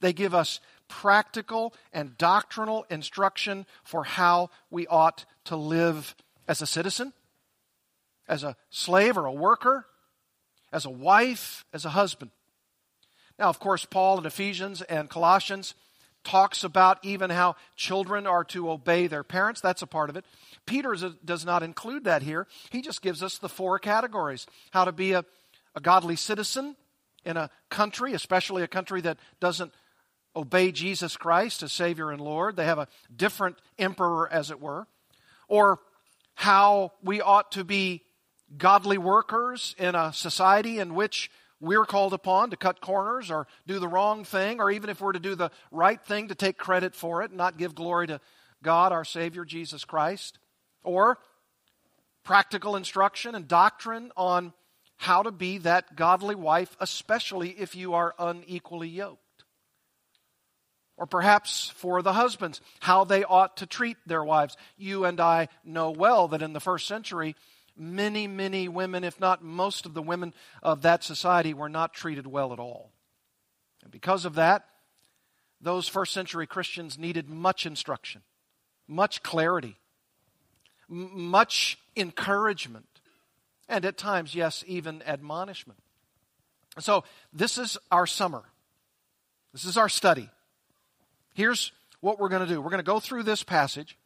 They 0.00 0.12
give 0.12 0.34
us 0.34 0.60
practical 0.86 1.74
and 1.92 2.16
doctrinal 2.16 2.86
instruction 2.88 3.66
for 3.82 4.04
how 4.04 4.50
we 4.70 4.86
ought 4.86 5.24
to 5.44 5.56
live 5.56 6.14
as 6.46 6.62
a 6.62 6.66
citizen, 6.66 7.12
as 8.28 8.44
a 8.44 8.56
slave 8.70 9.18
or 9.18 9.26
a 9.26 9.32
worker, 9.32 9.86
as 10.72 10.84
a 10.84 10.90
wife, 10.90 11.64
as 11.72 11.84
a 11.84 11.90
husband. 11.90 12.30
Now, 13.38 13.48
of 13.48 13.58
course, 13.58 13.84
Paul 13.84 14.18
in 14.18 14.26
Ephesians 14.26 14.82
and 14.82 15.10
Colossians 15.10 15.74
talks 16.28 16.62
about 16.62 16.98
even 17.02 17.30
how 17.30 17.56
children 17.74 18.26
are 18.26 18.44
to 18.44 18.70
obey 18.70 19.06
their 19.06 19.24
parents. 19.24 19.62
That's 19.62 19.80
a 19.80 19.86
part 19.86 20.10
of 20.10 20.16
it. 20.16 20.26
Peter 20.66 20.94
does 21.24 21.46
not 21.46 21.62
include 21.62 22.04
that 22.04 22.22
here. 22.22 22.46
He 22.70 22.82
just 22.82 23.00
gives 23.00 23.22
us 23.22 23.38
the 23.38 23.48
four 23.48 23.78
categories 23.78 24.46
how 24.70 24.84
to 24.84 24.92
be 24.92 25.12
a, 25.12 25.24
a 25.74 25.80
godly 25.80 26.16
citizen 26.16 26.76
in 27.24 27.38
a 27.38 27.48
country, 27.70 28.12
especially 28.12 28.62
a 28.62 28.68
country 28.68 29.00
that 29.00 29.18
doesn't 29.40 29.72
obey 30.36 30.70
Jesus 30.70 31.16
Christ 31.16 31.62
as 31.62 31.72
Savior 31.72 32.10
and 32.10 32.20
Lord. 32.20 32.56
They 32.56 32.66
have 32.66 32.78
a 32.78 32.88
different 33.14 33.56
emperor, 33.78 34.30
as 34.30 34.50
it 34.50 34.60
were. 34.60 34.86
Or 35.48 35.78
how 36.34 36.92
we 37.02 37.22
ought 37.22 37.52
to 37.52 37.64
be 37.64 38.02
godly 38.56 38.98
workers 38.98 39.74
in 39.78 39.94
a 39.94 40.12
society 40.12 40.78
in 40.78 40.94
which 40.94 41.30
we're 41.60 41.84
called 41.84 42.12
upon 42.12 42.50
to 42.50 42.56
cut 42.56 42.80
corners 42.80 43.30
or 43.30 43.46
do 43.66 43.78
the 43.78 43.88
wrong 43.88 44.24
thing, 44.24 44.60
or 44.60 44.70
even 44.70 44.90
if 44.90 45.00
we're 45.00 45.12
to 45.12 45.18
do 45.18 45.34
the 45.34 45.50
right 45.70 46.00
thing, 46.00 46.28
to 46.28 46.34
take 46.34 46.56
credit 46.56 46.94
for 46.94 47.22
it, 47.22 47.30
and 47.30 47.38
not 47.38 47.58
give 47.58 47.74
glory 47.74 48.06
to 48.06 48.20
God, 48.62 48.92
our 48.92 49.04
Savior, 49.04 49.44
Jesus 49.44 49.84
Christ. 49.84 50.38
Or 50.84 51.18
practical 52.24 52.76
instruction 52.76 53.34
and 53.34 53.48
doctrine 53.48 54.12
on 54.16 54.52
how 54.96 55.22
to 55.22 55.30
be 55.30 55.58
that 55.58 55.96
godly 55.96 56.34
wife, 56.34 56.76
especially 56.80 57.50
if 57.50 57.74
you 57.74 57.94
are 57.94 58.14
unequally 58.18 58.88
yoked. 58.88 59.22
Or 60.96 61.06
perhaps 61.06 61.72
for 61.76 62.02
the 62.02 62.12
husbands, 62.12 62.60
how 62.80 63.04
they 63.04 63.22
ought 63.22 63.58
to 63.58 63.66
treat 63.66 63.96
their 64.06 64.24
wives. 64.24 64.56
You 64.76 65.04
and 65.04 65.20
I 65.20 65.48
know 65.64 65.90
well 65.90 66.28
that 66.28 66.42
in 66.42 66.52
the 66.52 66.60
first 66.60 66.88
century, 66.88 67.36
many, 67.78 68.26
many 68.26 68.68
women, 68.68 69.04
if 69.04 69.20
not 69.20 69.42
most 69.42 69.86
of 69.86 69.94
the 69.94 70.02
women 70.02 70.34
of 70.62 70.82
that 70.82 71.04
society, 71.04 71.54
were 71.54 71.68
not 71.68 71.94
treated 71.94 72.26
well 72.26 72.52
at 72.52 72.58
all. 72.58 72.92
And 73.82 73.92
because 73.92 74.24
of 74.24 74.34
that, 74.34 74.64
those 75.60 75.88
first 75.88 76.12
century 76.12 76.46
Christians 76.46 76.98
needed 76.98 77.28
much 77.28 77.66
instruction, 77.66 78.22
much 78.86 79.22
clarity, 79.22 79.76
m- 80.90 81.28
much 81.30 81.78
encouragement, 81.96 82.86
and 83.68 83.84
at 83.84 83.98
times, 83.98 84.34
yes, 84.34 84.64
even 84.66 85.02
admonishment. 85.02 85.80
So, 86.78 87.04
this 87.32 87.58
is 87.58 87.76
our 87.90 88.06
summer. 88.06 88.44
This 89.52 89.64
is 89.64 89.76
our 89.76 89.88
study. 89.88 90.30
Here's 91.34 91.72
what 92.00 92.18
we're 92.18 92.28
going 92.28 92.46
to 92.46 92.52
do 92.52 92.60
we're 92.60 92.70
going 92.70 92.78
to 92.78 92.84
go 92.84 93.00
through 93.00 93.24
this 93.24 93.42
passage. 93.42 93.98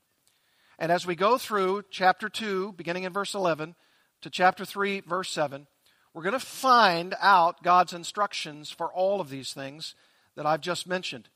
And 0.82 0.90
as 0.90 1.06
we 1.06 1.14
go 1.14 1.38
through 1.38 1.84
chapter 1.92 2.28
2, 2.28 2.72
beginning 2.72 3.04
in 3.04 3.12
verse 3.12 3.34
11, 3.34 3.76
to 4.22 4.30
chapter 4.30 4.64
3, 4.64 5.02
verse 5.02 5.30
7, 5.30 5.68
we're 6.12 6.24
going 6.24 6.32
to 6.32 6.44
find 6.44 7.14
out 7.20 7.62
God's 7.62 7.92
instructions 7.92 8.68
for 8.68 8.92
all 8.92 9.20
of 9.20 9.30
these 9.30 9.52
things 9.52 9.94
that 10.34 10.44
I've 10.44 10.60
just 10.60 10.88
mentioned. 10.88 11.28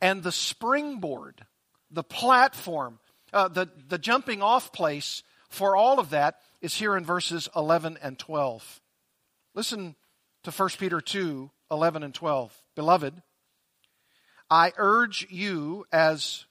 And 0.00 0.24
the 0.24 0.32
springboard, 0.32 1.46
the 1.92 2.02
platform, 2.02 2.98
uh, 3.32 3.46
the, 3.46 3.68
the 3.86 3.98
jumping 3.98 4.42
off 4.42 4.72
place 4.72 5.22
for 5.48 5.76
all 5.76 6.00
of 6.00 6.10
that 6.10 6.40
is 6.60 6.74
here 6.74 6.96
in 6.96 7.04
verses 7.04 7.48
11 7.54 7.98
and 8.02 8.18
12. 8.18 8.80
Listen 9.54 9.94
to 10.42 10.50
1 10.50 10.68
Peter 10.80 11.00
2 11.00 11.52
11 11.70 12.02
and 12.02 12.12
12. 12.12 12.52
Beloved, 12.74 13.22
I 14.50 14.72
urge 14.76 15.28
you 15.30 15.84
as 15.92 16.46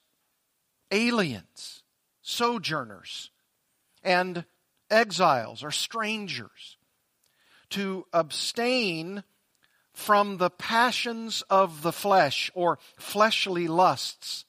aliens, 0.90 1.81
sojourners, 2.22 3.30
and 4.02 4.44
exiles 4.90 5.62
or 5.62 5.70
strangers 5.70 6.76
to 7.70 8.06
abstain 8.12 9.24
from 9.92 10.38
the 10.38 10.50
passions 10.50 11.42
of 11.50 11.82
the 11.82 11.92
flesh 11.92 12.50
or 12.54 12.78
fleshly 12.96 13.68
lusts, 13.68 14.44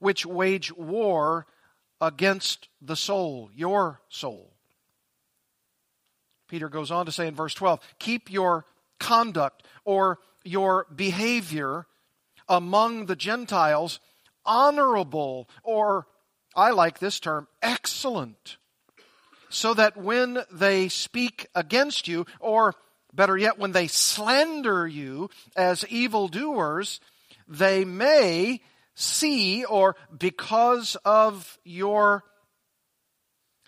which 0.00 0.26
wage 0.26 0.72
war 0.72 1.46
against 2.00 2.68
the 2.80 2.96
soul, 2.96 3.50
your 3.54 4.00
soul. 4.08 4.52
Peter 6.48 6.68
goes 6.68 6.90
on 6.90 7.06
to 7.06 7.12
say 7.12 7.26
in 7.26 7.34
verse 7.34 7.54
12, 7.54 7.80
keep 7.98 8.30
your 8.30 8.66
conduct 8.98 9.62
or 9.84 10.18
your 10.44 10.86
behavior 10.94 11.86
among 12.48 13.06
the 13.06 13.16
Gentiles 13.16 14.00
honorable, 14.44 15.48
or 15.62 16.06
I 16.54 16.70
like 16.70 16.98
this 16.98 17.20
term, 17.20 17.48
excellent, 17.62 18.56
so 19.48 19.74
that 19.74 19.96
when 19.96 20.38
they 20.50 20.88
speak 20.88 21.46
against 21.54 22.08
you, 22.08 22.26
or 22.40 22.74
better 23.12 23.36
yet, 23.36 23.58
when 23.58 23.72
they 23.72 23.86
slander 23.86 24.86
you 24.86 25.30
as 25.56 25.84
evildoers, 25.88 27.00
they 27.48 27.84
may 27.84 28.60
see, 28.94 29.64
or 29.64 29.96
because 30.16 30.96
of 31.04 31.58
your 31.64 32.24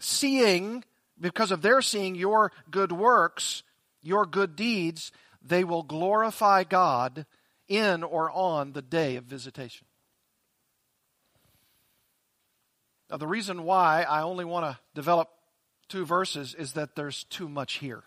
seeing, 0.01 0.85
because 1.21 1.51
of 1.51 1.63
their 1.63 1.83
seeing 1.83 2.15
your 2.15 2.53
good 2.71 2.93
works, 2.93 3.63
your 4.03 4.27
good 4.27 4.57
deeds, 4.57 5.13
they 5.43 5.65
will 5.65 5.83
glorify 5.83 6.65
God 6.65 7.27
in 7.69 8.03
or 8.03 8.31
on 8.31 8.73
the 8.73 8.83
day 8.83 9.17
of 9.17 9.25
visitation. 9.25 9.87
Now, 13.15 13.19
the 13.19 13.29
reason 13.29 13.63
why 13.63 14.03
I 14.03 14.23
only 14.23 14.45
want 14.45 14.67
to 14.67 14.77
develop 14.93 15.29
two 15.89 16.05
verses 16.05 16.53
is 16.53 16.73
that 16.73 16.97
there's 16.97 17.23
too 17.23 17.49
much 17.49 17.75
here. 17.75 18.03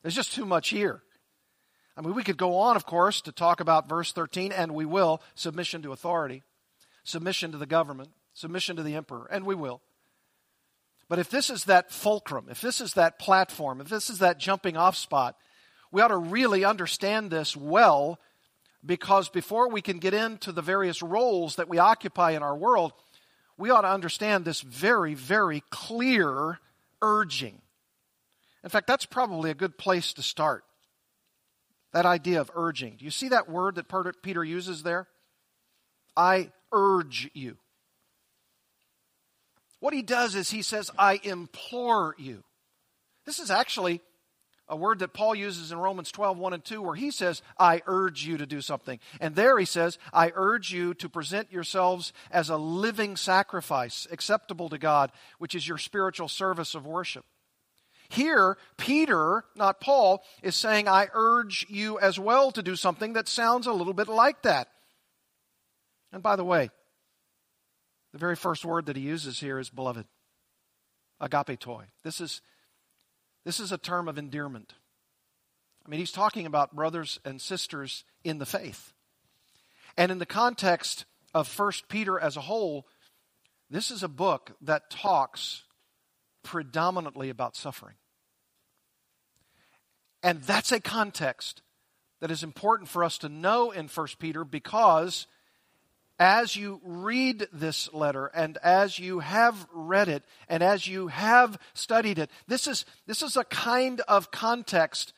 There's 0.00 0.14
just 0.14 0.32
too 0.32 0.46
much 0.46 0.70
here. 0.70 1.02
I 1.94 2.00
mean, 2.00 2.14
we 2.14 2.24
could 2.24 2.38
go 2.38 2.56
on, 2.56 2.74
of 2.76 2.86
course, 2.86 3.20
to 3.20 3.32
talk 3.32 3.60
about 3.60 3.90
verse 3.90 4.10
13, 4.10 4.50
and 4.50 4.74
we 4.74 4.86
will 4.86 5.20
submission 5.34 5.82
to 5.82 5.92
authority, 5.92 6.42
submission 7.04 7.52
to 7.52 7.58
the 7.58 7.66
government, 7.66 8.08
submission 8.32 8.76
to 8.76 8.82
the 8.82 8.94
emperor, 8.94 9.28
and 9.30 9.44
we 9.44 9.54
will. 9.54 9.82
But 11.10 11.18
if 11.18 11.28
this 11.28 11.50
is 11.50 11.64
that 11.64 11.92
fulcrum, 11.92 12.46
if 12.50 12.62
this 12.62 12.80
is 12.80 12.94
that 12.94 13.18
platform, 13.18 13.78
if 13.82 13.90
this 13.90 14.08
is 14.08 14.20
that 14.20 14.38
jumping 14.38 14.78
off 14.78 14.96
spot, 14.96 15.36
we 15.90 16.00
ought 16.00 16.08
to 16.08 16.16
really 16.16 16.64
understand 16.64 17.30
this 17.30 17.54
well 17.54 18.18
because 18.82 19.28
before 19.28 19.68
we 19.68 19.82
can 19.82 19.98
get 19.98 20.14
into 20.14 20.50
the 20.50 20.62
various 20.62 21.02
roles 21.02 21.56
that 21.56 21.68
we 21.68 21.76
occupy 21.76 22.30
in 22.30 22.42
our 22.42 22.56
world, 22.56 22.94
we 23.62 23.70
ought 23.70 23.82
to 23.82 23.92
understand 23.92 24.44
this 24.44 24.60
very, 24.60 25.14
very 25.14 25.62
clear 25.70 26.58
urging. 27.00 27.62
In 28.64 28.70
fact, 28.70 28.88
that's 28.88 29.06
probably 29.06 29.52
a 29.52 29.54
good 29.54 29.78
place 29.78 30.12
to 30.14 30.22
start. 30.22 30.64
That 31.92 32.04
idea 32.04 32.40
of 32.40 32.50
urging. 32.56 32.96
Do 32.96 33.04
you 33.04 33.12
see 33.12 33.28
that 33.28 33.48
word 33.48 33.76
that 33.76 33.86
Peter 34.20 34.42
uses 34.42 34.82
there? 34.82 35.06
I 36.16 36.50
urge 36.72 37.30
you. 37.34 37.56
What 39.78 39.94
he 39.94 40.02
does 40.02 40.34
is 40.34 40.50
he 40.50 40.62
says, 40.62 40.90
I 40.98 41.20
implore 41.22 42.16
you. 42.18 42.42
This 43.26 43.38
is 43.38 43.52
actually 43.52 44.00
a 44.68 44.76
word 44.76 45.00
that 45.00 45.12
Paul 45.12 45.34
uses 45.34 45.72
in 45.72 45.78
Romans 45.78 46.10
12, 46.10 46.38
1 46.38 46.52
and 46.52 46.64
2, 46.64 46.80
where 46.80 46.94
he 46.94 47.10
says, 47.10 47.42
I 47.58 47.82
urge 47.86 48.24
you 48.24 48.36
to 48.38 48.46
do 48.46 48.60
something. 48.60 48.98
And 49.20 49.34
there 49.34 49.58
he 49.58 49.64
says, 49.64 49.98
I 50.12 50.32
urge 50.34 50.72
you 50.72 50.94
to 50.94 51.08
present 51.08 51.52
yourselves 51.52 52.12
as 52.30 52.48
a 52.48 52.56
living 52.56 53.16
sacrifice, 53.16 54.06
acceptable 54.10 54.68
to 54.70 54.78
God, 54.78 55.12
which 55.38 55.54
is 55.54 55.68
your 55.68 55.78
spiritual 55.78 56.28
service 56.28 56.74
of 56.74 56.86
worship. 56.86 57.24
Here, 58.08 58.56
Peter, 58.76 59.44
not 59.56 59.80
Paul, 59.80 60.22
is 60.42 60.54
saying, 60.54 60.86
I 60.86 61.08
urge 61.12 61.66
you 61.68 61.98
as 61.98 62.18
well 62.18 62.50
to 62.52 62.62
do 62.62 62.76
something 62.76 63.14
that 63.14 63.28
sounds 63.28 63.66
a 63.66 63.72
little 63.72 63.94
bit 63.94 64.08
like 64.08 64.42
that. 64.42 64.68
And 66.12 66.22
by 66.22 66.36
the 66.36 66.44
way, 66.44 66.70
the 68.12 68.18
very 68.18 68.36
first 68.36 68.64
word 68.64 68.86
that 68.86 68.96
he 68.96 69.02
uses 69.02 69.40
here 69.40 69.58
is 69.58 69.70
beloved, 69.70 70.04
agapetoi. 71.22 71.84
This 72.04 72.20
is 72.20 72.42
this 73.44 73.60
is 73.60 73.72
a 73.72 73.78
term 73.78 74.08
of 74.08 74.18
endearment. 74.18 74.74
I 75.84 75.88
mean, 75.88 76.00
he's 76.00 76.12
talking 76.12 76.46
about 76.46 76.76
brothers 76.76 77.18
and 77.24 77.40
sisters 77.40 78.04
in 78.22 78.38
the 78.38 78.46
faith. 78.46 78.92
And 79.96 80.12
in 80.12 80.18
the 80.18 80.26
context 80.26 81.04
of 81.34 81.48
First 81.48 81.88
Peter 81.88 82.18
as 82.18 82.36
a 82.36 82.42
whole, 82.42 82.86
this 83.68 83.90
is 83.90 84.02
a 84.02 84.08
book 84.08 84.52
that 84.62 84.90
talks 84.90 85.64
predominantly 86.42 87.30
about 87.30 87.56
suffering. 87.56 87.94
And 90.22 90.42
that's 90.42 90.72
a 90.72 90.80
context 90.80 91.62
that 92.20 92.30
is 92.30 92.44
important 92.44 92.88
for 92.88 93.02
us 93.02 93.18
to 93.18 93.28
know 93.28 93.72
in 93.72 93.88
First 93.88 94.18
Peter 94.20 94.44
because 94.44 95.26
as 96.22 96.54
you 96.54 96.80
read 96.84 97.48
this 97.52 97.92
letter 97.92 98.26
and 98.26 98.56
as 98.58 98.96
you 98.96 99.18
have 99.18 99.66
read 99.72 100.08
it 100.08 100.22
and 100.48 100.62
as 100.62 100.86
you 100.86 101.08
have 101.08 101.58
studied 101.74 102.16
it, 102.16 102.30
this 102.46 102.68
is, 102.68 102.84
this 103.08 103.22
is 103.22 103.36
a 103.36 103.42
kind 103.42 104.00
of 104.06 104.30
context 104.30 105.14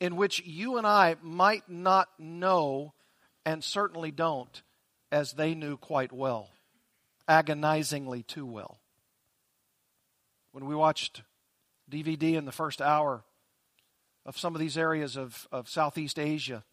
in 0.00 0.16
which 0.16 0.42
you 0.46 0.78
and 0.78 0.86
I 0.86 1.16
might 1.20 1.68
not 1.68 2.08
know 2.18 2.94
and 3.44 3.62
certainly 3.62 4.10
don't 4.10 4.62
as 5.12 5.34
they 5.34 5.54
knew 5.54 5.76
quite 5.76 6.14
well, 6.14 6.48
agonizingly 7.28 8.22
too 8.22 8.46
well. 8.46 8.80
When 10.52 10.64
we 10.64 10.74
watched 10.74 11.20
DVD 11.90 12.36
in 12.36 12.46
the 12.46 12.52
first 12.52 12.80
hour 12.80 13.22
of 14.24 14.38
some 14.38 14.54
of 14.54 14.62
these 14.62 14.78
areas 14.78 15.14
of, 15.14 15.46
of 15.52 15.68
Southeast 15.68 16.18
Asia, 16.18 16.64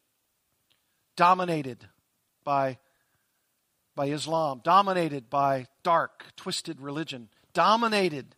dominated 1.18 1.90
by 2.46 2.78
by 3.96 4.08
Islam, 4.08 4.62
dominated 4.64 5.30
by 5.30 5.68
dark, 5.84 6.26
twisted 6.36 6.82
religion, 6.82 7.30
dominated 7.54 8.36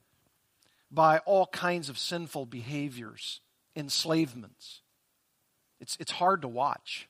by 0.91 1.20
all 1.20 1.48
kinds 1.48 1.89
of 1.89 1.98
sinful 1.98 2.46
behaviors, 2.46 3.41
enslavements. 3.76 4.82
It's, 5.80 5.98
it's 6.00 6.12
hard 6.12 6.41
to 6.43 6.48
watch. 6.48 7.10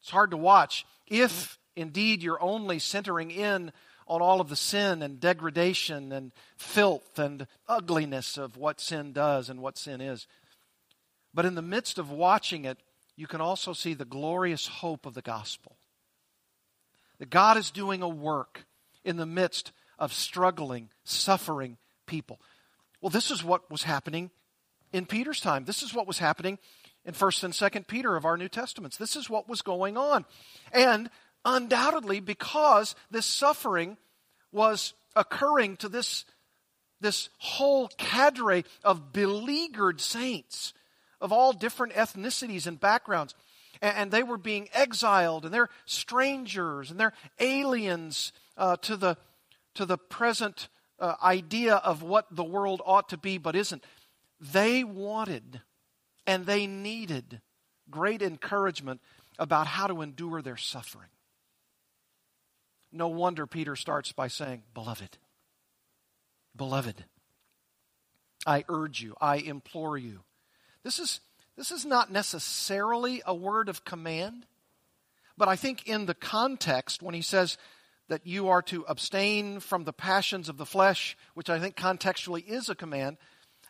It's 0.00 0.10
hard 0.10 0.30
to 0.30 0.36
watch 0.36 0.86
if 1.06 1.58
indeed 1.74 2.22
you're 2.22 2.42
only 2.42 2.78
centering 2.78 3.30
in 3.30 3.72
on 4.06 4.22
all 4.22 4.40
of 4.40 4.48
the 4.48 4.56
sin 4.56 5.02
and 5.02 5.20
degradation 5.20 6.12
and 6.12 6.32
filth 6.56 7.18
and 7.18 7.46
ugliness 7.68 8.38
of 8.38 8.56
what 8.56 8.80
sin 8.80 9.12
does 9.12 9.50
and 9.50 9.60
what 9.60 9.76
sin 9.76 10.00
is. 10.00 10.26
But 11.34 11.44
in 11.44 11.54
the 11.54 11.62
midst 11.62 11.98
of 11.98 12.10
watching 12.10 12.64
it, 12.64 12.78
you 13.16 13.26
can 13.26 13.40
also 13.40 13.72
see 13.72 13.94
the 13.94 14.04
glorious 14.04 14.66
hope 14.66 15.04
of 15.04 15.14
the 15.14 15.22
gospel. 15.22 15.77
That 17.18 17.30
God 17.30 17.56
is 17.56 17.70
doing 17.70 18.02
a 18.02 18.08
work 18.08 18.66
in 19.04 19.16
the 19.16 19.26
midst 19.26 19.72
of 19.98 20.12
struggling, 20.12 20.90
suffering 21.04 21.76
people. 22.06 22.40
Well, 23.00 23.10
this 23.10 23.30
is 23.30 23.44
what 23.44 23.70
was 23.70 23.82
happening 23.82 24.30
in 24.92 25.06
Peter's 25.06 25.40
time. 25.40 25.64
This 25.64 25.82
is 25.82 25.94
what 25.94 26.06
was 26.06 26.18
happening 26.18 26.58
in 27.04 27.14
1st 27.14 27.44
and 27.44 27.54
2nd 27.54 27.86
Peter 27.86 28.16
of 28.16 28.24
our 28.24 28.36
New 28.36 28.48
Testaments. 28.48 28.96
This 28.96 29.16
is 29.16 29.30
what 29.30 29.48
was 29.48 29.62
going 29.62 29.96
on. 29.96 30.24
And 30.72 31.10
undoubtedly, 31.44 32.20
because 32.20 32.94
this 33.10 33.26
suffering 33.26 33.96
was 34.52 34.94
occurring 35.14 35.76
to 35.78 35.88
this, 35.88 36.24
this 37.00 37.28
whole 37.38 37.88
cadre 37.98 38.64
of 38.84 39.12
beleaguered 39.12 40.00
saints 40.00 40.72
of 41.20 41.32
all 41.32 41.52
different 41.52 41.94
ethnicities 41.94 42.66
and 42.66 42.78
backgrounds, 42.78 43.34
and 43.80 44.10
they 44.10 44.22
were 44.22 44.38
being 44.38 44.68
exiled, 44.72 45.44
and 45.44 45.52
they're 45.52 45.70
strangers, 45.84 46.90
and 46.90 46.98
they're 46.98 47.12
aliens 47.38 48.32
uh, 48.56 48.76
to, 48.78 48.96
the, 48.96 49.16
to 49.74 49.86
the 49.86 49.98
present 49.98 50.68
uh, 50.98 51.14
idea 51.22 51.76
of 51.76 52.02
what 52.02 52.26
the 52.30 52.44
world 52.44 52.82
ought 52.84 53.08
to 53.10 53.16
be 53.16 53.38
but 53.38 53.54
isn't. 53.56 53.84
They 54.40 54.84
wanted 54.84 55.60
and 56.26 56.44
they 56.44 56.66
needed 56.66 57.40
great 57.90 58.22
encouragement 58.22 59.00
about 59.38 59.66
how 59.66 59.86
to 59.86 60.02
endure 60.02 60.42
their 60.42 60.56
suffering. 60.56 61.08
No 62.92 63.08
wonder 63.08 63.46
Peter 63.46 63.76
starts 63.76 64.12
by 64.12 64.28
saying, 64.28 64.62
Beloved, 64.74 65.18
beloved, 66.56 67.04
I 68.46 68.64
urge 68.68 69.02
you, 69.02 69.14
I 69.20 69.36
implore 69.36 69.96
you. 69.96 70.20
This 70.82 70.98
is 70.98 71.20
this 71.58 71.72
is 71.72 71.84
not 71.84 72.12
necessarily 72.12 73.20
a 73.26 73.34
word 73.34 73.68
of 73.68 73.84
command, 73.84 74.46
but 75.36 75.48
I 75.48 75.56
think 75.56 75.88
in 75.88 76.06
the 76.06 76.14
context, 76.14 77.02
when 77.02 77.16
he 77.16 77.20
says 77.20 77.58
that 78.06 78.24
you 78.24 78.48
are 78.48 78.62
to 78.62 78.84
abstain 78.88 79.58
from 79.58 79.82
the 79.82 79.92
passions 79.92 80.48
of 80.48 80.56
the 80.56 80.64
flesh, 80.64 81.16
which 81.34 81.50
I 81.50 81.58
think 81.58 81.74
contextually 81.74 82.46
is 82.46 82.68
a 82.68 82.76
command, 82.76 83.16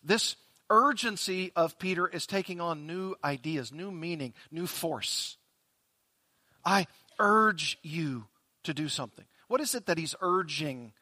this 0.05 0.37
urgency 0.69 1.51
of 1.57 1.79
Peter 1.79 2.07
is 2.07 2.27
taking 2.27 2.61
on 2.61 2.87
new 2.87 3.15
ideas, 3.25 3.73
new 3.73 3.91
meaning, 3.91 4.35
new 4.51 4.67
force. 4.67 5.39
I 6.67 6.87
urge 7.19 7.79
you 7.83 8.27
to 8.65 8.75
do 8.75 8.91
something. 8.91 9.25
What 9.49 9.63
is 9.63 9.75
it 9.75 9.87
that 9.87 9.97
he's 9.97 10.15
urging 10.21 10.93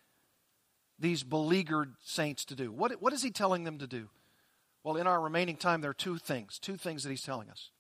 these 1.01 1.25
beleaguered 1.25 1.95
saints 2.05 2.45
to 2.45 2.55
do? 2.55 2.71
What, 2.71 3.03
what 3.03 3.13
is 3.13 3.25
he 3.25 3.33
telling 3.33 3.65
them 3.65 3.79
to 3.79 3.89
do? 3.89 4.09
Well, 4.87 4.99
in 4.99 5.09
our 5.09 5.21
remaining 5.21 5.57
time, 5.57 5.81
there 5.81 5.91
are 5.91 5.95
two 5.95 6.17
things, 6.17 6.61
two 6.61 6.77
things 6.77 7.03
that 7.03 7.11
he's 7.11 7.25
telling 7.25 7.51
us. 7.51 7.71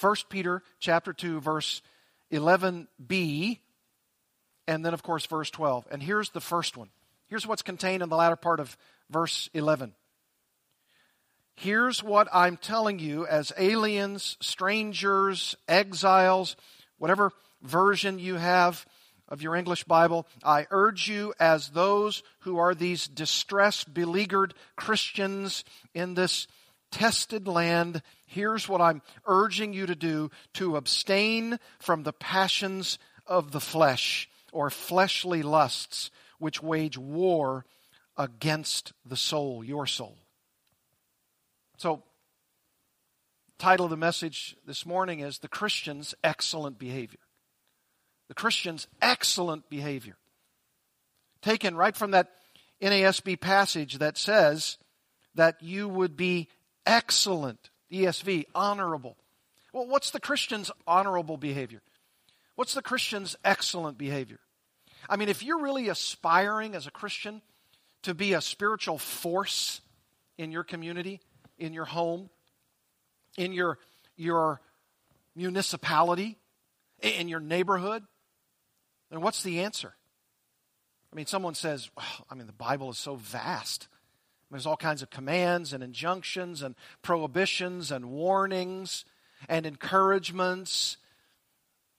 1 0.00 0.16
Peter 0.28 0.64
chapter 0.80 1.12
2, 1.12 1.40
verse 1.40 1.80
11b, 2.32 3.60
and 4.66 4.84
then, 4.84 4.92
of 4.94 5.04
course, 5.04 5.26
verse 5.26 5.48
12. 5.50 5.86
And 5.92 6.02
here's 6.02 6.30
the 6.30 6.40
first 6.40 6.76
one. 6.76 6.88
Here's 7.28 7.46
what's 7.46 7.62
contained 7.62 8.02
in 8.02 8.08
the 8.08 8.16
latter 8.16 8.34
part 8.34 8.58
of 8.58 8.76
verse 9.08 9.48
11. 9.54 9.94
Here's 11.54 12.02
what 12.02 12.26
I'm 12.32 12.56
telling 12.56 12.98
you 12.98 13.28
as 13.28 13.52
aliens, 13.56 14.36
strangers, 14.40 15.54
exiles, 15.68 16.56
whatever 16.98 17.30
version 17.62 18.18
you 18.18 18.34
have 18.34 18.84
of 19.34 19.42
your 19.42 19.56
English 19.56 19.82
Bible. 19.82 20.28
I 20.44 20.68
urge 20.70 21.08
you, 21.08 21.34
as 21.40 21.70
those 21.70 22.22
who 22.42 22.56
are 22.58 22.72
these 22.72 23.08
distressed, 23.08 23.92
beleaguered 23.92 24.54
Christians 24.76 25.64
in 25.92 26.14
this 26.14 26.46
tested 26.92 27.48
land, 27.48 28.00
here's 28.28 28.68
what 28.68 28.80
I'm 28.80 29.02
urging 29.26 29.72
you 29.72 29.86
to 29.86 29.96
do 29.96 30.30
to 30.54 30.76
abstain 30.76 31.58
from 31.80 32.04
the 32.04 32.12
passions 32.12 33.00
of 33.26 33.50
the 33.50 33.60
flesh 33.60 34.30
or 34.52 34.70
fleshly 34.70 35.42
lusts 35.42 36.12
which 36.38 36.62
wage 36.62 36.96
war 36.96 37.64
against 38.16 38.92
the 39.04 39.16
soul, 39.16 39.64
your 39.64 39.88
soul. 39.88 40.16
So, 41.76 42.04
title 43.58 43.86
of 43.86 43.90
the 43.90 43.96
message 43.96 44.56
this 44.64 44.86
morning 44.86 45.18
is 45.18 45.40
The 45.40 45.48
Christian's 45.48 46.14
Excellent 46.22 46.78
Behavior. 46.78 47.23
The 48.34 48.40
Christian's 48.40 48.88
excellent 49.00 49.70
behavior. 49.70 50.16
Taken 51.40 51.76
right 51.76 51.94
from 51.94 52.10
that 52.10 52.32
NASB 52.82 53.38
passage 53.38 53.98
that 53.98 54.18
says 54.18 54.76
that 55.36 55.62
you 55.62 55.88
would 55.88 56.16
be 56.16 56.48
excellent, 56.84 57.70
ESV, 57.92 58.46
honorable. 58.52 59.16
Well, 59.72 59.86
what's 59.86 60.10
the 60.10 60.18
Christian's 60.18 60.72
honorable 60.84 61.36
behavior? 61.36 61.80
What's 62.56 62.74
the 62.74 62.82
Christian's 62.82 63.36
excellent 63.44 63.98
behavior? 63.98 64.40
I 65.08 65.14
mean, 65.14 65.28
if 65.28 65.44
you're 65.44 65.62
really 65.62 65.88
aspiring 65.88 66.74
as 66.74 66.88
a 66.88 66.90
Christian 66.90 67.40
to 68.02 68.14
be 68.14 68.32
a 68.32 68.40
spiritual 68.40 68.98
force 68.98 69.80
in 70.38 70.50
your 70.50 70.64
community, 70.64 71.20
in 71.56 71.72
your 71.72 71.84
home, 71.84 72.30
in 73.36 73.52
your, 73.52 73.78
your 74.16 74.60
municipality, 75.36 76.36
in 77.00 77.28
your 77.28 77.38
neighborhood, 77.38 78.02
then 79.14 79.22
what's 79.22 79.42
the 79.42 79.60
answer? 79.60 79.94
I 81.12 81.16
mean, 81.16 81.26
someone 81.26 81.54
says, 81.54 81.88
well, 81.96 82.26
I 82.30 82.34
mean, 82.34 82.46
the 82.46 82.52
Bible 82.52 82.90
is 82.90 82.98
so 82.98 83.14
vast. 83.14 83.86
There's 84.50 84.66
all 84.66 84.76
kinds 84.76 85.02
of 85.02 85.10
commands 85.10 85.72
and 85.72 85.82
injunctions 85.82 86.62
and 86.62 86.74
prohibitions 87.02 87.92
and 87.92 88.06
warnings 88.06 89.04
and 89.48 89.66
encouragements. 89.66 90.96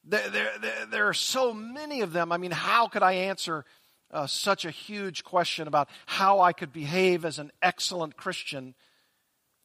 There, 0.04 0.30
there, 0.30 0.52
there, 0.62 0.86
there 0.86 1.08
are 1.08 1.14
so 1.14 1.54
many 1.54 2.02
of 2.02 2.14
them. 2.14 2.32
I 2.32 2.38
mean, 2.38 2.52
how 2.52 2.88
could 2.88 3.04
I 3.04 3.14
answer 3.14 3.66
uh, 4.12 4.28
such 4.28 4.66
a 4.66 4.72
huge 4.72 5.24
question 5.24 5.68
about 5.68 5.90
how 6.06 6.42
I 6.42 6.54
could 6.54 6.72
behave 6.72 7.26
as 7.26 7.40
an 7.40 7.52
excellent 7.62 8.16
Christian 8.16 8.76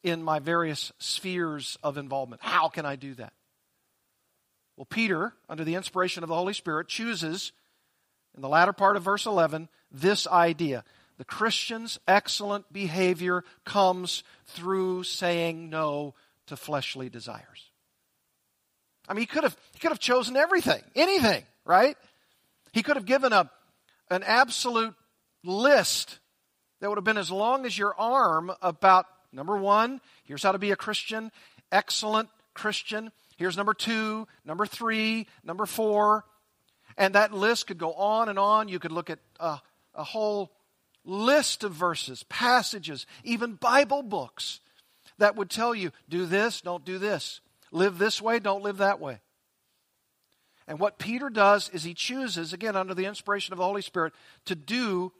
in 0.03 0.23
my 0.23 0.39
various 0.39 0.93
spheres 0.99 1.79
of 1.83 1.99
involvement. 1.99 2.43
How 2.43 2.69
can 2.69 2.87
I 2.87 2.97
do 2.97 3.15
that? 3.15 3.33
Well, 4.81 4.87
Peter, 4.89 5.35
under 5.47 5.63
the 5.63 5.75
inspiration 5.75 6.23
of 6.23 6.31
the 6.31 6.35
Holy 6.35 6.55
Spirit, 6.55 6.89
chooses 6.89 7.53
in 8.35 8.41
the 8.41 8.49
latter 8.49 8.73
part 8.73 8.97
of 8.97 9.03
verse 9.03 9.27
11 9.27 9.69
this 9.93 10.27
idea. 10.27 10.85
The 11.19 11.25
Christian's 11.27 12.01
excellent 12.09 12.73
behavior 12.73 13.45
comes 13.67 14.25
through 14.47 15.03
saying 15.03 15.69
no 15.69 16.15
to 16.47 16.57
fleshly 16.57 17.11
desires. 17.11 17.71
I 19.07 19.13
mean, 19.13 19.21
he 19.21 19.27
could 19.27 19.43
have, 19.43 19.55
he 19.75 19.81
could 19.81 19.91
have 19.91 19.99
chosen 19.99 20.35
everything, 20.35 20.81
anything, 20.97 21.45
right? 21.67 21.99
He 22.73 22.83
could 22.83 22.97
have 22.97 23.05
given 23.05 23.35
a, 23.35 23.51
an 24.11 24.23
absolute 24.23 24.95
list 25.45 26.21
that 26.81 26.89
would 26.89 26.97
have 26.97 27.05
been 27.05 27.19
as 27.19 27.31
long 27.31 27.67
as 27.67 27.77
your 27.77 27.95
arm 28.01 28.51
about 28.63 29.05
Number 29.33 29.57
one, 29.57 30.01
here's 30.25 30.43
how 30.43 30.53
to 30.53 30.59
be 30.59 30.73
a 30.73 30.77
Christian, 30.77 31.31
excellent 31.71 32.29
Christian. 32.55 33.13
Here's 33.41 33.57
number 33.57 33.73
two, 33.73 34.29
number 34.45 34.67
three, 34.67 35.27
number 35.43 35.65
four. 35.65 36.27
And 36.99 37.15
that 37.15 37.33
list 37.33 37.69
could 37.69 37.79
go 37.79 37.95
on 37.95 38.29
and 38.29 38.39
on. 38.39 38.69
You 38.69 38.79
could 38.79 38.93
look 38.93 39.09
at 39.09 39.19
a, 39.39 39.61
a 39.95 40.05
whole 40.05 40.53
list 41.07 41.65
of 41.65 41.73
verses, 41.73 42.23
passages, 42.25 43.07
even 43.25 43.55
Bible 43.55 44.03
books 44.03 44.61
that 45.17 45.37
would 45.37 45.49
tell 45.49 45.75
you 45.75 45.91
do 46.07 46.27
this, 46.27 46.61
don't 46.61 46.85
do 46.85 46.99
this. 46.99 47.41
Live 47.73 47.97
this 47.97 48.21
way, 48.21 48.41
don't 48.41 48.63
live 48.63 48.77
that 48.77 49.01
way. 49.01 49.21
And 50.69 50.79
what 50.79 50.99
Peter 50.99 51.31
does 51.31 51.71
is 51.71 51.83
he 51.83 51.95
chooses, 51.95 52.53
again, 52.53 52.77
under 52.77 52.93
the 52.93 53.07
inspiration 53.07 53.55
of 53.55 53.59
the 53.59 53.65
Holy 53.65 53.81
Spirit, 53.81 54.13
to 54.45 54.55
do 54.55 55.13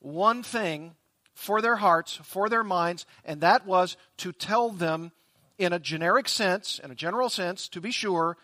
one 0.00 0.42
thing 0.42 0.96
for 1.32 1.62
their 1.62 1.76
hearts, 1.76 2.20
for 2.24 2.50
their 2.50 2.62
minds, 2.62 3.06
and 3.24 3.40
that 3.40 3.66
was 3.66 3.96
to 4.18 4.32
tell 4.32 4.68
them 4.68 5.12
in 5.58 5.72
a 5.72 5.78
generic 5.78 6.28
sense, 6.28 6.80
in 6.82 6.90
a 6.90 6.94
general 6.94 7.28
sense, 7.28 7.68
to 7.68 7.80
be 7.80 7.90
sure, 7.90 8.36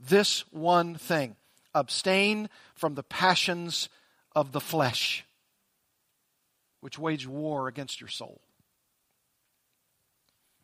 this 0.00 0.44
one 0.52 0.94
thing 0.94 1.36
abstain 1.74 2.48
from 2.74 2.94
the 2.94 3.02
passions 3.02 3.88
of 4.34 4.52
the 4.52 4.60
flesh, 4.60 5.24
which 6.80 6.98
wage 6.98 7.26
war 7.26 7.68
against 7.68 8.00
your 8.00 8.08
soul. 8.08 8.40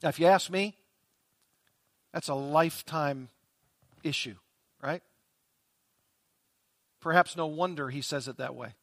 Now, 0.03 0.09
if 0.09 0.19
you 0.19 0.27
ask 0.27 0.51
me, 0.51 0.77
that's 2.13 2.29
a 2.29 2.35
lifetime 2.35 3.29
issue, 4.03 4.37
right? 4.83 5.03
Perhaps 7.01 7.37
no 7.37 7.47
wonder 7.47 7.91
he 7.91 8.03
says 8.03 8.29
it 8.29 8.39
that 8.39 8.55
way 8.55 8.75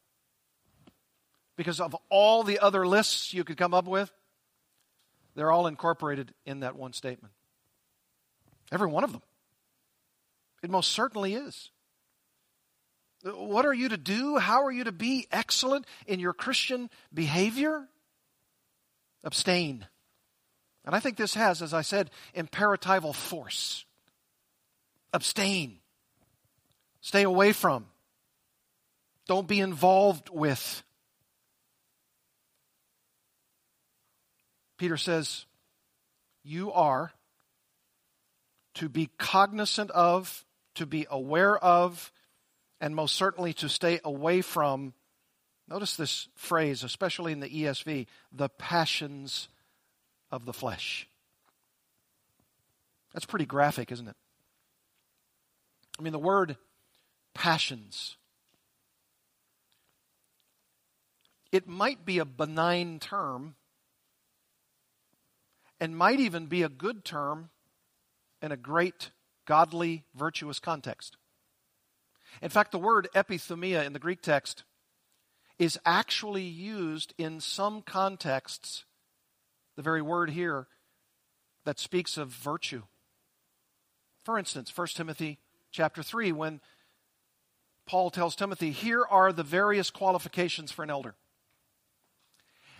because 1.58 1.82
of 1.82 1.96
all 2.10 2.44
the 2.44 2.60
other 2.60 2.88
lists 2.88 3.34
you 3.34 3.44
could 3.44 3.58
come 3.58 3.74
up 3.74 3.88
with, 3.88 4.12
they're 5.38 5.52
all 5.52 5.68
incorporated 5.68 6.34
in 6.48 6.62
that 6.62 6.76
one 6.76 6.94
statement. 6.94 7.32
Every 8.72 8.88
one 8.88 9.04
of 9.04 9.12
them. 9.12 9.22
It 10.64 10.72
most 10.72 10.92
certainly 10.92 11.36
is. 11.36 11.70
What 13.24 13.64
are 13.64 13.74
you 13.74 13.90
to 13.90 13.98
do? 13.98 14.38
How 14.38 14.66
are 14.66 14.72
you 14.72 14.86
to 14.86 14.92
be 14.92 15.28
excellent 15.32 15.86
in 16.08 16.20
your 16.20 16.34
Christian 16.34 16.90
behavior? 17.14 17.88
Abstain. 19.24 19.86
And 20.84 20.96
I 20.96 21.00
think 21.00 21.18
this 21.18 21.36
has, 21.36 21.62
as 21.62 21.72
I 21.72 21.84
said, 21.84 22.10
imperatival 22.36 23.14
force. 23.14 23.86
Abstain. 25.14 25.78
Stay 27.02 27.22
away 27.22 27.52
from. 27.52 27.86
Don't 29.28 29.48
be 29.48 29.60
involved 29.60 30.30
with. 30.32 30.82
Peter 34.78 34.98
says, 34.98 35.46
You 36.44 36.72
are 36.72 37.12
to 38.76 38.90
be 38.90 39.10
cognizant 39.18 39.90
of, 39.92 40.46
to 40.76 40.86
be 40.86 41.08
aware 41.10 41.58
of, 41.58 42.12
and 42.80 42.96
most 42.96 43.16
certainly 43.16 43.54
to 43.54 43.70
stay 43.70 44.00
away 44.04 44.42
from. 44.42 44.94
Notice 45.68 45.96
this 45.96 46.30
phrase, 46.36 46.84
especially 46.84 47.34
in 47.34 47.40
the 47.40 47.50
ESV 47.50 48.08
the 48.32 48.50
passions 48.50 49.50
of 50.32 50.46
the 50.46 50.54
flesh. 50.54 51.08
That's 53.14 53.26
pretty 53.26 53.46
graphic, 53.46 53.92
isn't 53.92 54.08
it? 54.08 54.16
I 56.00 56.04
mean, 56.04 56.14
the 56.14 56.20
word 56.20 56.56
passions. 57.34 58.16
It 61.52 61.68
might 61.68 62.06
be 62.06 62.20
a 62.20 62.26
benign 62.26 63.00
term 63.00 63.56
and 65.80 65.98
might 65.98 66.20
even 66.20 66.48
be 66.48 66.64
a 66.64 66.70
good 66.70 67.06
term 67.06 67.50
in 68.42 68.52
a 68.52 68.58
great, 68.58 69.12
godly, 69.46 70.04
virtuous 70.16 70.60
context. 70.60 71.18
In 72.42 72.50
fact, 72.50 72.72
the 72.72 72.80
word 72.80 73.08
epithumia 73.16 73.86
in 73.86 73.94
the 73.94 74.00
Greek 74.00 74.22
text 74.22 74.64
is 75.58 75.80
actually 75.86 76.44
used 76.44 77.14
in 77.18 77.40
some 77.40 77.82
contexts, 77.82 78.86
the 79.76 79.82
very 79.82 80.02
word 80.02 80.30
here 80.32 80.68
that 81.66 81.80
speaks 81.80 82.18
of 82.18 82.30
virtue. 82.30 82.84
For 84.24 84.38
instance, 84.38 84.76
1 84.76 84.88
Timothy 84.94 85.40
chapter 85.72 86.04
3, 86.04 86.32
when 86.32 86.62
Paul 87.88 88.12
tells 88.12 88.36
Timothy, 88.36 88.72
Here 88.72 89.04
are 89.04 89.32
the 89.32 89.44
various 89.44 89.90
qualifications 89.90 90.72
for 90.72 90.84
an 90.84 90.90
elder. 90.90 91.16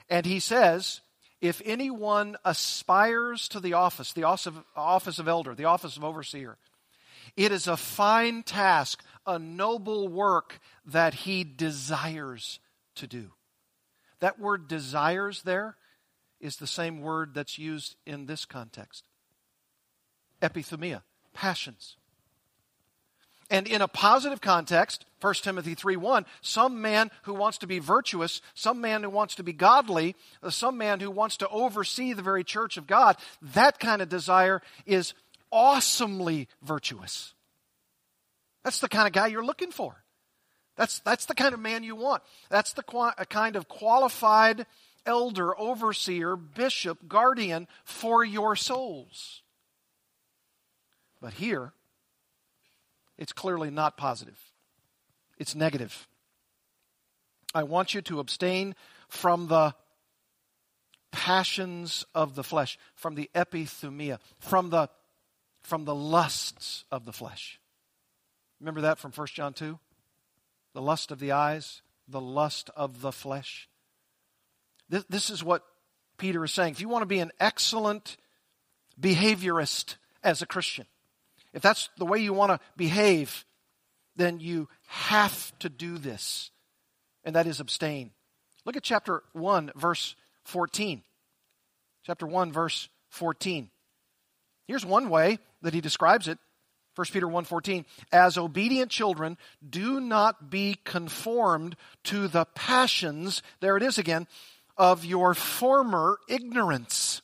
And 0.10 0.26
he 0.26 0.40
says, 0.40 1.02
if 1.42 1.62
anyone 1.66 2.36
aspires 2.44 3.48
to 3.50 3.60
the 3.60 3.74
office, 3.74 4.14
the 4.14 4.24
office 4.24 4.48
of, 4.48 4.64
office 4.76 5.20
of 5.20 5.28
elder, 5.28 5.54
the 5.54 5.66
office 5.66 5.98
of 5.98 6.04
overseer, 6.04 6.58
it 7.36 7.52
is 7.52 7.68
a 7.68 7.78
fine 7.78 8.44
task, 8.44 9.04
a 9.26 9.38
noble 9.38 10.08
work 10.08 10.60
that 10.86 11.14
he 11.14 11.44
desires 11.44 12.60
to 12.96 13.08
do. 13.08 13.32
That 14.20 14.40
word 14.40 14.68
desires 14.68 15.44
there 15.44 15.76
is 16.40 16.58
the 16.58 16.68
same 16.68 17.02
word 17.02 17.34
that's 17.34 17.58
used 17.58 17.96
in 18.06 18.26
this 18.26 18.46
context 18.46 19.04
epithumia, 20.42 21.02
passions. 21.34 21.98
And 23.50 23.68
in 23.68 23.82
a 23.82 23.88
positive 23.88 24.42
context, 24.42 25.06
1 25.22 25.34
Timothy 25.36 25.74
3 25.74 25.96
1, 25.96 26.26
some 26.42 26.82
man 26.82 27.10
who 27.24 27.34
wants 27.34 27.58
to 27.60 27.68
be 27.68 27.80
virtuous, 27.80 28.42
some 28.54 28.82
man 28.82 29.04
who 29.04 29.10
wants 29.10 29.36
to 29.36 29.44
be 29.44 29.54
godly, 29.54 30.16
uh, 30.44 30.50
some 30.50 30.78
man 30.78 31.00
who 31.00 31.10
wants 31.10 31.38
to 31.38 31.48
oversee 31.50 32.14
the 32.14 32.22
very 32.22 32.44
church 32.44 32.78
of 32.78 32.88
God, 32.88 33.16
that 33.42 33.80
kind 33.80 34.02
of 34.02 34.10
desire 34.10 34.62
is 34.86 35.14
awesomely 35.52 36.50
virtuous. 36.62 37.34
That's 38.64 38.80
the 38.80 38.90
kind 38.90 39.08
of 39.08 39.14
guy 39.14 39.28
you're 39.28 39.46
looking 39.46 39.72
for. 39.72 40.04
That's, 40.76 41.00
that's 41.00 41.26
the 41.26 41.34
kind 41.34 41.54
of 41.54 41.60
man 41.60 41.84
you 41.84 41.96
want. 41.96 42.22
That's 42.50 42.74
the 42.74 42.84
kind 43.30 43.56
of 43.56 43.68
qualified 43.68 44.66
elder, 45.06 45.58
overseer, 45.60 46.36
bishop, 46.36 47.08
guardian 47.08 47.68
for 47.84 48.24
your 48.24 48.56
souls. 48.56 49.42
But 51.22 51.34
here, 51.34 51.72
it's 53.18 53.34
clearly 53.34 53.70
not 53.70 53.98
positive, 53.98 54.40
it's 55.38 55.56
negative. 55.56 56.08
I 57.54 57.64
want 57.64 57.94
you 57.94 58.02
to 58.04 58.20
abstain 58.20 58.76
from 59.08 59.48
the 59.48 59.74
passions 61.12 62.06
of 62.14 62.36
the 62.36 62.44
flesh, 62.44 62.78
from 62.94 63.16
the 63.16 63.30
epithumia, 63.34 64.20
from 64.40 64.70
the, 64.70 64.90
from 65.64 65.86
the 65.86 65.96
lusts 65.96 66.84
of 66.92 67.06
the 67.06 67.14
flesh. 67.14 67.60
Remember 68.60 68.82
that 68.82 69.00
from 69.00 69.12
1 69.12 69.28
John 69.28 69.54
2? 69.54 69.80
The 70.74 70.82
lust 70.82 71.12
of 71.12 71.20
the 71.20 71.32
eyes, 71.32 71.82
the 72.08 72.22
lust 72.22 72.70
of 72.76 73.02
the 73.02 73.12
flesh. 73.12 73.68
This, 74.90 75.04
this 75.10 75.30
is 75.30 75.44
what 75.44 75.64
Peter 76.18 76.44
is 76.44 76.54
saying. 76.54 76.74
If 76.74 76.82
you 76.82 76.90
want 76.90 77.04
to 77.04 77.08
be 77.08 77.20
an 77.20 77.32
excellent 77.40 78.18
behaviorist 79.00 79.96
as 80.24 80.42
a 80.42 80.46
Christian, 80.46 80.86
if 81.54 81.62
that's 81.62 81.90
the 81.98 82.06
way 82.06 82.20
you 82.20 82.34
want 82.34 82.52
to 82.52 82.60
behave, 82.76 83.46
then 84.16 84.40
you 84.40 84.68
have 84.88 85.58
to 85.60 85.70
do 85.70 85.98
this, 85.98 86.52
and 87.24 87.36
that 87.36 87.48
is 87.48 87.60
abstain. 87.60 88.12
Look 88.66 88.76
at 88.76 88.84
chapter 88.84 89.24
1, 89.34 89.72
verse 89.76 90.16
14. 90.44 91.04
Chapter 92.06 92.26
1, 92.26 92.52
verse 92.52 92.90
14. 93.10 93.70
Here's 94.68 94.86
one 94.86 95.10
way 95.10 95.40
that 95.62 95.74
he 95.74 95.82
describes 95.82 96.28
it. 96.28 96.40
1 96.96 97.06
Peter 97.14 97.28
1:14 97.28 97.86
As 98.12 98.38
obedient 98.38 98.90
children 98.90 99.38
do 99.68 100.00
not 100.00 100.50
be 100.50 100.76
conformed 100.84 101.76
to 102.06 102.28
the 102.28 102.46
passions 102.56 103.44
there 103.60 103.78
it 103.78 103.84
is 103.84 104.00
again 104.00 104.28
of 104.78 105.06
your 105.06 105.36
former 105.36 106.18
ignorance 106.28 107.22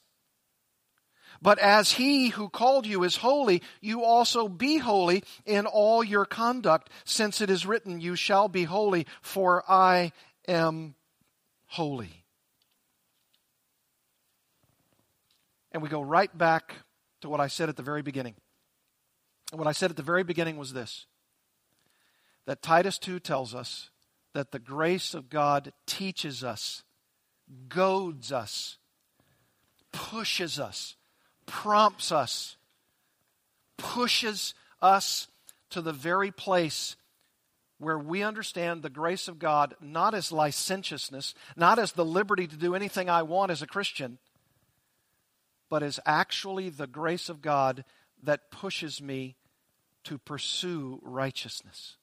but 1.43 1.59
as 1.59 1.91
he 1.91 2.29
who 2.29 2.47
called 2.47 2.87
you 2.87 3.03
is 3.03 3.17
holy, 3.17 3.61
you 3.81 4.05
also 4.05 4.47
be 4.47 4.77
holy 4.77 5.25
in 5.45 5.65
all 5.65 6.01
your 6.01 6.23
conduct, 6.23 6.89
since 7.03 7.41
it 7.41 7.49
is 7.49 7.65
written, 7.65 7.99
You 7.99 8.15
shall 8.15 8.47
be 8.47 8.63
holy, 8.63 9.05
for 9.21 9.69
I 9.69 10.13
am 10.47 10.95
holy. 11.65 12.23
And 15.73 15.83
we 15.83 15.89
go 15.89 16.01
right 16.01 16.35
back 16.35 16.75
to 17.21 17.29
what 17.29 17.41
I 17.41 17.47
said 17.47 17.67
at 17.67 17.75
the 17.75 17.83
very 17.83 18.01
beginning. 18.01 18.35
And 19.51 19.59
what 19.59 19.67
I 19.67 19.73
said 19.73 19.91
at 19.91 19.97
the 19.97 20.01
very 20.01 20.23
beginning 20.23 20.55
was 20.55 20.71
this 20.71 21.07
that 22.45 22.61
Titus 22.61 22.97
2 22.97 23.19
tells 23.19 23.53
us 23.53 23.89
that 24.33 24.51
the 24.51 24.59
grace 24.59 25.13
of 25.13 25.29
God 25.29 25.73
teaches 25.85 26.41
us, 26.41 26.83
goads 27.67 28.31
us, 28.31 28.77
pushes 29.91 30.57
us 30.57 30.95
prompts 31.45 32.11
us, 32.11 32.57
pushes 33.77 34.53
us 34.81 35.27
to 35.69 35.81
the 35.81 35.93
very 35.93 36.31
place 36.31 36.95
where 37.79 37.99
we 37.99 38.23
understand 38.23 38.81
the 38.81 38.89
grace 38.89 39.27
of 39.27 39.39
God 39.39 39.75
not 39.81 40.13
as 40.13 40.31
licentiousness, 40.31 41.33
not 41.55 41.79
as 41.79 41.91
the 41.91 42.05
liberty 42.05 42.47
to 42.47 42.55
do 42.55 42.75
anything 42.75 43.09
I 43.09 43.23
want 43.23 43.51
as 43.51 43.61
a 43.61 43.67
Christian, 43.67 44.19
but 45.69 45.83
as 45.83 45.99
actually 46.05 46.69
the 46.69 46.87
grace 46.87 47.29
of 47.29 47.41
God 47.41 47.83
that 48.23 48.51
pushes 48.51 49.01
me 49.01 49.35
to 50.05 50.17
pursue 50.17 50.99
righteousness. 51.01 51.97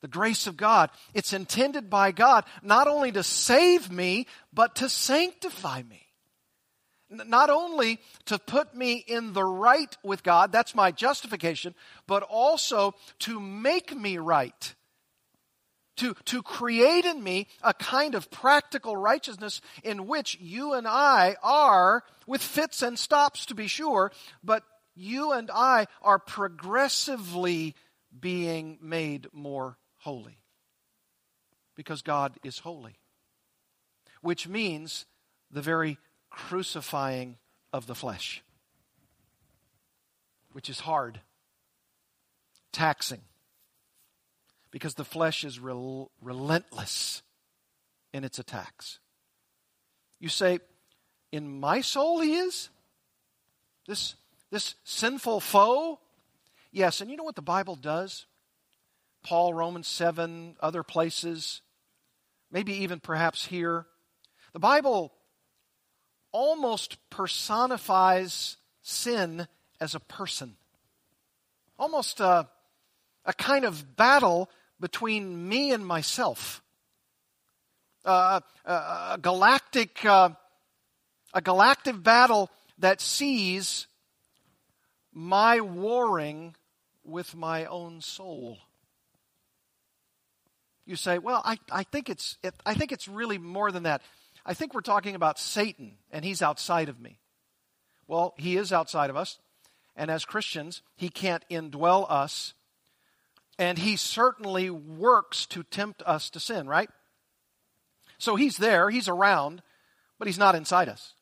The 0.00 0.08
grace 0.08 0.46
of 0.46 0.56
God, 0.56 0.90
it's 1.12 1.32
intended 1.32 1.90
by 1.90 2.12
God 2.12 2.44
not 2.62 2.86
only 2.86 3.12
to 3.12 3.22
save 3.22 3.90
me, 3.90 4.26
but 4.52 4.76
to 4.76 4.88
sanctify 4.88 5.82
me 5.82 6.07
not 7.10 7.50
only 7.50 8.00
to 8.26 8.38
put 8.38 8.74
me 8.74 9.04
in 9.06 9.32
the 9.32 9.44
right 9.44 9.96
with 10.02 10.22
God, 10.22 10.52
that's 10.52 10.74
my 10.74 10.90
justification, 10.90 11.74
but 12.06 12.22
also 12.22 12.94
to 13.20 13.40
make 13.40 13.96
me 13.96 14.18
right. 14.18 14.74
To, 15.98 16.14
to 16.26 16.42
create 16.42 17.04
in 17.04 17.24
me 17.24 17.48
a 17.60 17.74
kind 17.74 18.14
of 18.14 18.30
practical 18.30 18.96
righteousness 18.96 19.60
in 19.82 20.06
which 20.06 20.38
you 20.40 20.74
and 20.74 20.86
I 20.86 21.34
are, 21.42 22.04
with 22.24 22.40
fits 22.40 22.82
and 22.82 22.96
stops 22.96 23.46
to 23.46 23.54
be 23.56 23.66
sure, 23.66 24.12
but 24.44 24.62
you 24.94 25.32
and 25.32 25.50
I 25.52 25.86
are 26.00 26.20
progressively 26.20 27.74
being 28.18 28.78
made 28.80 29.26
more 29.32 29.78
holy. 29.98 30.38
Because 31.74 32.02
God 32.02 32.36
is 32.44 32.58
holy. 32.58 32.98
Which 34.20 34.46
means 34.46 35.06
the 35.50 35.62
very 35.62 35.98
crucifying 36.38 37.36
of 37.72 37.88
the 37.88 37.96
flesh, 37.96 38.44
which 40.52 40.70
is 40.70 40.80
hard, 40.80 41.20
taxing, 42.72 43.20
because 44.70 44.94
the 44.94 45.04
flesh 45.04 45.44
is 45.44 45.58
rel- 45.58 46.12
relentless 46.22 47.22
in 48.12 48.22
its 48.22 48.38
attacks. 48.38 49.00
You 50.20 50.28
say, 50.28 50.60
In 51.32 51.58
my 51.58 51.80
soul, 51.80 52.20
he 52.20 52.36
is? 52.36 52.70
This, 53.88 54.14
this 54.50 54.76
sinful 54.84 55.40
foe? 55.40 55.98
Yes, 56.70 57.00
and 57.00 57.10
you 57.10 57.16
know 57.16 57.24
what 57.24 57.36
the 57.36 57.42
Bible 57.42 57.74
does? 57.74 58.26
Paul, 59.24 59.52
Romans 59.54 59.88
7, 59.88 60.56
other 60.60 60.84
places, 60.84 61.62
maybe 62.52 62.72
even 62.84 63.00
perhaps 63.00 63.46
here. 63.46 63.86
The 64.52 64.60
Bible 64.60 65.12
almost 66.32 66.98
personifies 67.10 68.56
sin 68.82 69.46
as 69.80 69.94
a 69.94 70.00
person. 70.00 70.56
Almost 71.78 72.20
a, 72.20 72.48
a 73.24 73.32
kind 73.32 73.64
of 73.64 73.96
battle 73.96 74.50
between 74.80 75.48
me 75.48 75.72
and 75.72 75.86
myself. 75.86 76.62
Uh, 78.04 78.40
a, 78.64 78.72
a, 78.72 79.18
galactic, 79.20 80.04
uh, 80.04 80.30
a 81.34 81.40
galactic 81.40 82.02
battle 82.02 82.50
that 82.78 83.00
sees 83.00 83.86
my 85.12 85.60
warring 85.60 86.54
with 87.04 87.34
my 87.34 87.64
own 87.66 88.00
soul. 88.00 88.58
You 90.86 90.96
say, 90.96 91.18
well, 91.18 91.42
I, 91.44 91.58
I 91.70 91.82
think 91.82 92.08
it's 92.08 92.38
it, 92.42 92.54
I 92.64 92.74
think 92.74 92.92
it's 92.92 93.08
really 93.08 93.36
more 93.36 93.70
than 93.70 93.82
that. 93.82 94.00
I 94.48 94.54
think 94.54 94.72
we're 94.72 94.80
talking 94.80 95.14
about 95.14 95.38
Satan, 95.38 95.98
and 96.10 96.24
he's 96.24 96.40
outside 96.40 96.88
of 96.88 96.98
me. 96.98 97.18
Well, 98.06 98.32
he 98.38 98.56
is 98.56 98.72
outside 98.72 99.10
of 99.10 99.16
us, 99.16 99.38
and 99.94 100.10
as 100.10 100.24
Christians, 100.24 100.80
he 100.96 101.10
can't 101.10 101.44
indwell 101.50 102.10
us, 102.10 102.54
and 103.58 103.76
he 103.78 103.96
certainly 103.96 104.70
works 104.70 105.44
to 105.48 105.64
tempt 105.64 106.02
us 106.06 106.30
to 106.30 106.40
sin, 106.40 106.66
right? 106.66 106.88
So 108.16 108.36
he's 108.36 108.56
there, 108.56 108.88
he's 108.88 109.06
around, 109.06 109.60
but 110.18 110.26
he's 110.26 110.38
not 110.38 110.54
inside 110.54 110.88
us. 110.88 111.12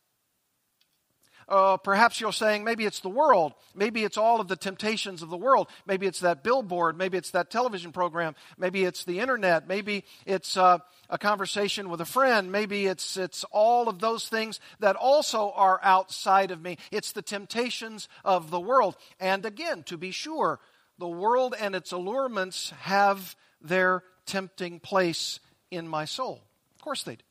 Uh, 1.49 1.77
perhaps 1.77 2.21
you're 2.21 2.33
saying 2.33 2.65
maybe 2.65 2.85
it's 2.85 3.01
the 3.01 3.09
world. 3.09 3.53
Maybe 3.75 4.03
it's 4.03 4.17
all 4.17 4.41
of 4.41 4.49
the 4.49 4.57
temptations 4.57 5.23
of 5.23 5.31
the 5.31 5.37
world. 5.37 5.69
Maybe 5.87 6.07
it's 6.07 6.21
that 6.21 6.43
billboard. 6.43 6.99
Maybe 6.99 7.17
it's 7.17 7.31
that 7.31 7.51
television 7.51 7.93
program. 7.93 8.35
Maybe 8.59 8.85
it's 8.85 9.05
the 9.05 9.21
internet. 9.21 9.69
Maybe 9.69 10.05
it's 10.25 10.57
uh, 10.57 10.79
a 11.09 11.19
conversation 11.19 11.89
with 11.89 12.01
a 12.01 12.05
friend. 12.05 12.51
Maybe 12.51 12.87
it's, 12.87 13.17
it's 13.17 13.45
all 13.53 13.89
of 13.89 14.01
those 14.01 14.29
things 14.29 14.59
that 14.81 14.97
also 14.97 15.53
are 15.55 15.79
outside 15.85 16.51
of 16.51 16.61
me. 16.61 16.79
It's 16.91 17.13
the 17.13 17.23
temptations 17.23 18.09
of 18.25 18.51
the 18.51 18.61
world. 18.61 18.97
And 19.21 19.47
again, 19.47 19.85
to 19.85 19.97
be 19.97 20.11
sure, 20.11 20.59
the 20.99 21.07
world 21.07 21.55
and 21.59 21.77
its 21.77 21.93
allurements 21.93 22.71
have 22.81 23.37
their 23.61 24.03
tempting 24.27 24.81
place 24.81 25.39
in 25.71 25.87
my 25.87 26.07
soul. 26.07 26.43
Of 26.75 26.83
course 26.83 27.05
they 27.05 27.17
do. 27.17 27.23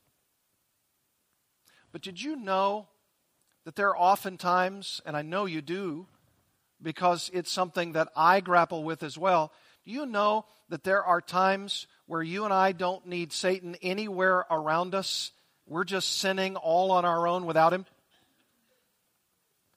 But 1.91 2.01
did 2.01 2.21
you 2.21 2.37
know 2.37 2.87
that 3.65 3.75
there 3.75 3.89
are 3.89 3.97
oftentimes, 3.97 5.01
and 5.05 5.17
I 5.17 5.21
know 5.23 5.45
you 5.45 5.61
do, 5.61 6.07
because 6.81 7.29
it's 7.33 7.51
something 7.51 7.93
that 7.93 8.09
I 8.15 8.39
grapple 8.39 8.83
with 8.83 9.03
as 9.03 9.17
well. 9.17 9.51
Do 9.85 9.91
you 9.91 10.05
know 10.05 10.45
that 10.69 10.83
there 10.83 11.03
are 11.03 11.21
times 11.21 11.87
where 12.05 12.23
you 12.23 12.45
and 12.45 12.53
I 12.53 12.71
don't 12.71 13.05
need 13.07 13.33
Satan 13.33 13.75
anywhere 13.81 14.45
around 14.49 14.95
us? 14.95 15.31
We're 15.67 15.83
just 15.83 16.19
sinning 16.19 16.55
all 16.55 16.91
on 16.91 17.05
our 17.05 17.27
own 17.27 17.45
without 17.45 17.73
him? 17.73 17.85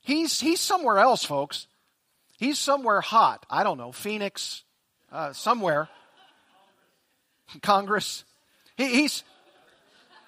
He's, 0.00 0.40
he's 0.40 0.60
somewhere 0.60 0.98
else, 0.98 1.24
folks. 1.24 1.66
He's 2.38 2.58
somewhere 2.58 3.00
hot. 3.00 3.44
I 3.50 3.64
don't 3.64 3.78
know, 3.78 3.92
Phoenix, 3.92 4.62
uh, 5.10 5.32
somewhere. 5.32 5.88
Congress. 7.62 8.24
He, 8.76 8.88
he's, 8.88 9.24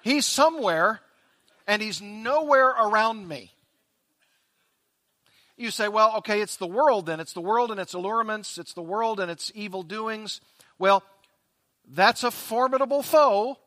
he's 0.01 0.25
somewhere, 0.25 0.99
and 1.67 1.81
he's 1.81 2.01
nowhere 2.01 2.69
around 2.69 3.27
me. 3.27 3.51
You 5.57 5.69
say, 5.69 5.87
well, 5.87 6.17
okay, 6.17 6.41
it's 6.41 6.57
the 6.57 6.67
world 6.67 7.05
then. 7.05 7.19
It's 7.19 7.33
the 7.33 7.41
world 7.41 7.71
and 7.71 7.79
its 7.79 7.93
allurements. 7.93 8.57
It's 8.57 8.73
the 8.73 8.81
world 8.81 9.19
and 9.19 9.29
its 9.29 9.51
evil 9.53 9.83
doings. 9.83 10.41
Well, 10.79 11.03
that's 11.87 12.23
a 12.23 12.31
formidable 12.31 13.03
foe. 13.03 13.57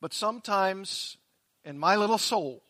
But 0.00 0.14
sometimes 0.14 1.16
in 1.64 1.78
my 1.78 1.96
little 1.96 2.18
soul, 2.18 2.62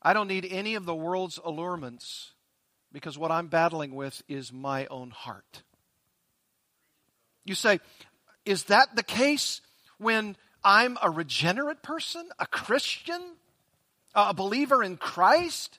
I 0.00 0.12
don't 0.12 0.28
need 0.28 0.46
any 0.48 0.76
of 0.76 0.84
the 0.84 0.94
world's 0.94 1.40
allurements 1.44 2.32
because 2.92 3.18
what 3.18 3.32
I'm 3.32 3.48
battling 3.48 3.94
with 3.94 4.22
is 4.28 4.52
my 4.52 4.86
own 4.86 5.10
heart. 5.10 5.62
You 7.44 7.54
say, 7.54 7.80
is 8.44 8.64
that 8.64 8.94
the 8.94 9.02
case 9.02 9.60
when 9.98 10.36
I'm 10.66 10.98
a 11.00 11.08
regenerate 11.08 11.80
person, 11.80 12.28
a 12.40 12.46
Christian, 12.46 13.22
a 14.16 14.34
believer 14.34 14.82
in 14.82 14.96
Christ? 14.96 15.78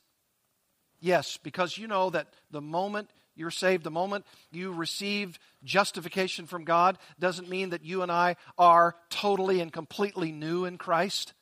Yes, 1.01 1.37
because 1.43 1.77
you 1.77 1.87
know 1.87 2.09
that 2.11 2.29
the 2.51 2.61
moment 2.61 3.09
you're 3.35 3.51
saved, 3.51 3.83
the 3.83 3.91
moment 3.91 4.25
you 4.49 4.71
received 4.71 5.39
justification 5.61 6.45
from 6.45 6.63
God, 6.63 6.97
doesn't 7.19 7.49
mean 7.49 7.71
that 7.71 7.83
you 7.83 8.01
and 8.01 8.09
I 8.09 8.37
are 8.57 8.95
totally 9.09 9.59
and 9.59 9.73
completely 9.73 10.31
new 10.31 10.63
in 10.63 10.77
Christ. 10.77 11.33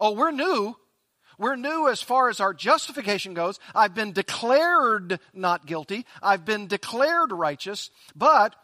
Oh, 0.00 0.10
we're 0.10 0.32
new. 0.32 0.76
We're 1.38 1.54
new 1.54 1.88
as 1.88 2.02
far 2.02 2.28
as 2.30 2.40
our 2.40 2.52
justification 2.52 3.32
goes. 3.32 3.60
I've 3.76 3.94
been 3.94 4.10
declared 4.10 5.20
not 5.32 5.66
guilty. 5.66 6.04
I've 6.20 6.44
been 6.44 6.66
declared 6.66 7.30
righteous. 7.30 7.90
But 8.16 8.56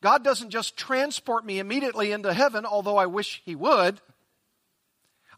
God 0.00 0.22
doesn't 0.22 0.50
just 0.50 0.76
transport 0.76 1.44
me 1.44 1.58
immediately 1.58 2.12
into 2.12 2.32
heaven, 2.32 2.64
although 2.64 2.96
I 2.96 3.06
wish 3.06 3.42
He 3.44 3.54
would. 3.54 4.00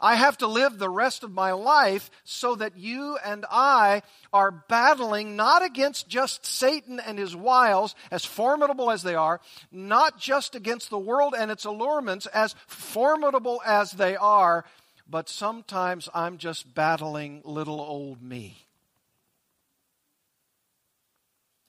I 0.00 0.14
have 0.14 0.38
to 0.38 0.46
live 0.46 0.78
the 0.78 0.88
rest 0.88 1.22
of 1.22 1.32
my 1.32 1.52
life 1.52 2.10
so 2.24 2.54
that 2.54 2.78
you 2.78 3.18
and 3.22 3.44
I 3.50 4.02
are 4.32 4.50
battling 4.50 5.36
not 5.36 5.62
against 5.62 6.08
just 6.08 6.46
Satan 6.46 6.98
and 6.98 7.18
his 7.18 7.36
wiles, 7.36 7.94
as 8.10 8.24
formidable 8.24 8.90
as 8.90 9.02
they 9.02 9.14
are, 9.14 9.40
not 9.70 10.18
just 10.18 10.54
against 10.54 10.88
the 10.88 10.98
world 10.98 11.34
and 11.36 11.50
its 11.50 11.66
allurements, 11.66 12.26
as 12.26 12.54
formidable 12.66 13.60
as 13.66 13.92
they 13.92 14.16
are, 14.16 14.64
but 15.08 15.28
sometimes 15.28 16.08
I'm 16.14 16.38
just 16.38 16.74
battling 16.74 17.42
little 17.44 17.80
old 17.80 18.22
me. 18.22 18.66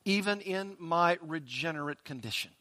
Even 0.05 0.39
in 0.39 0.77
my 0.79 1.17
regenerate 1.21 2.05
condition. 2.05 2.51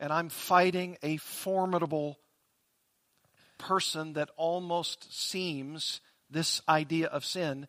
And 0.00 0.12
I'm 0.12 0.30
fighting 0.30 0.96
a 1.02 1.18
formidable 1.18 2.18
person 3.58 4.14
that 4.14 4.30
almost 4.36 5.14
seems 5.14 6.00
this 6.30 6.62
idea 6.68 7.06
of 7.06 7.24
sin 7.24 7.68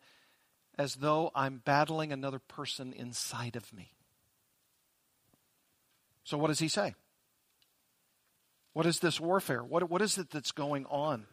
as 0.78 0.94
though 0.96 1.30
I'm 1.34 1.60
battling 1.64 2.12
another 2.12 2.38
person 2.38 2.92
inside 2.94 3.54
of 3.54 3.72
me. 3.72 3.92
So, 6.24 6.38
what 6.38 6.48
does 6.48 6.58
he 6.58 6.68
say? 6.68 6.94
What 8.72 8.86
is 8.86 9.00
this 9.00 9.20
warfare? 9.20 9.62
What, 9.62 9.90
what 9.90 10.00
is 10.00 10.16
it 10.16 10.30
that's 10.30 10.52
going 10.52 10.86
on? 10.86 11.26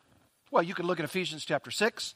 Well, 0.52 0.64
you 0.64 0.74
could 0.74 0.86
look 0.86 1.00
at 1.00 1.06
Ephesians 1.06 1.46
chapter 1.46 1.72
6, 1.72 2.16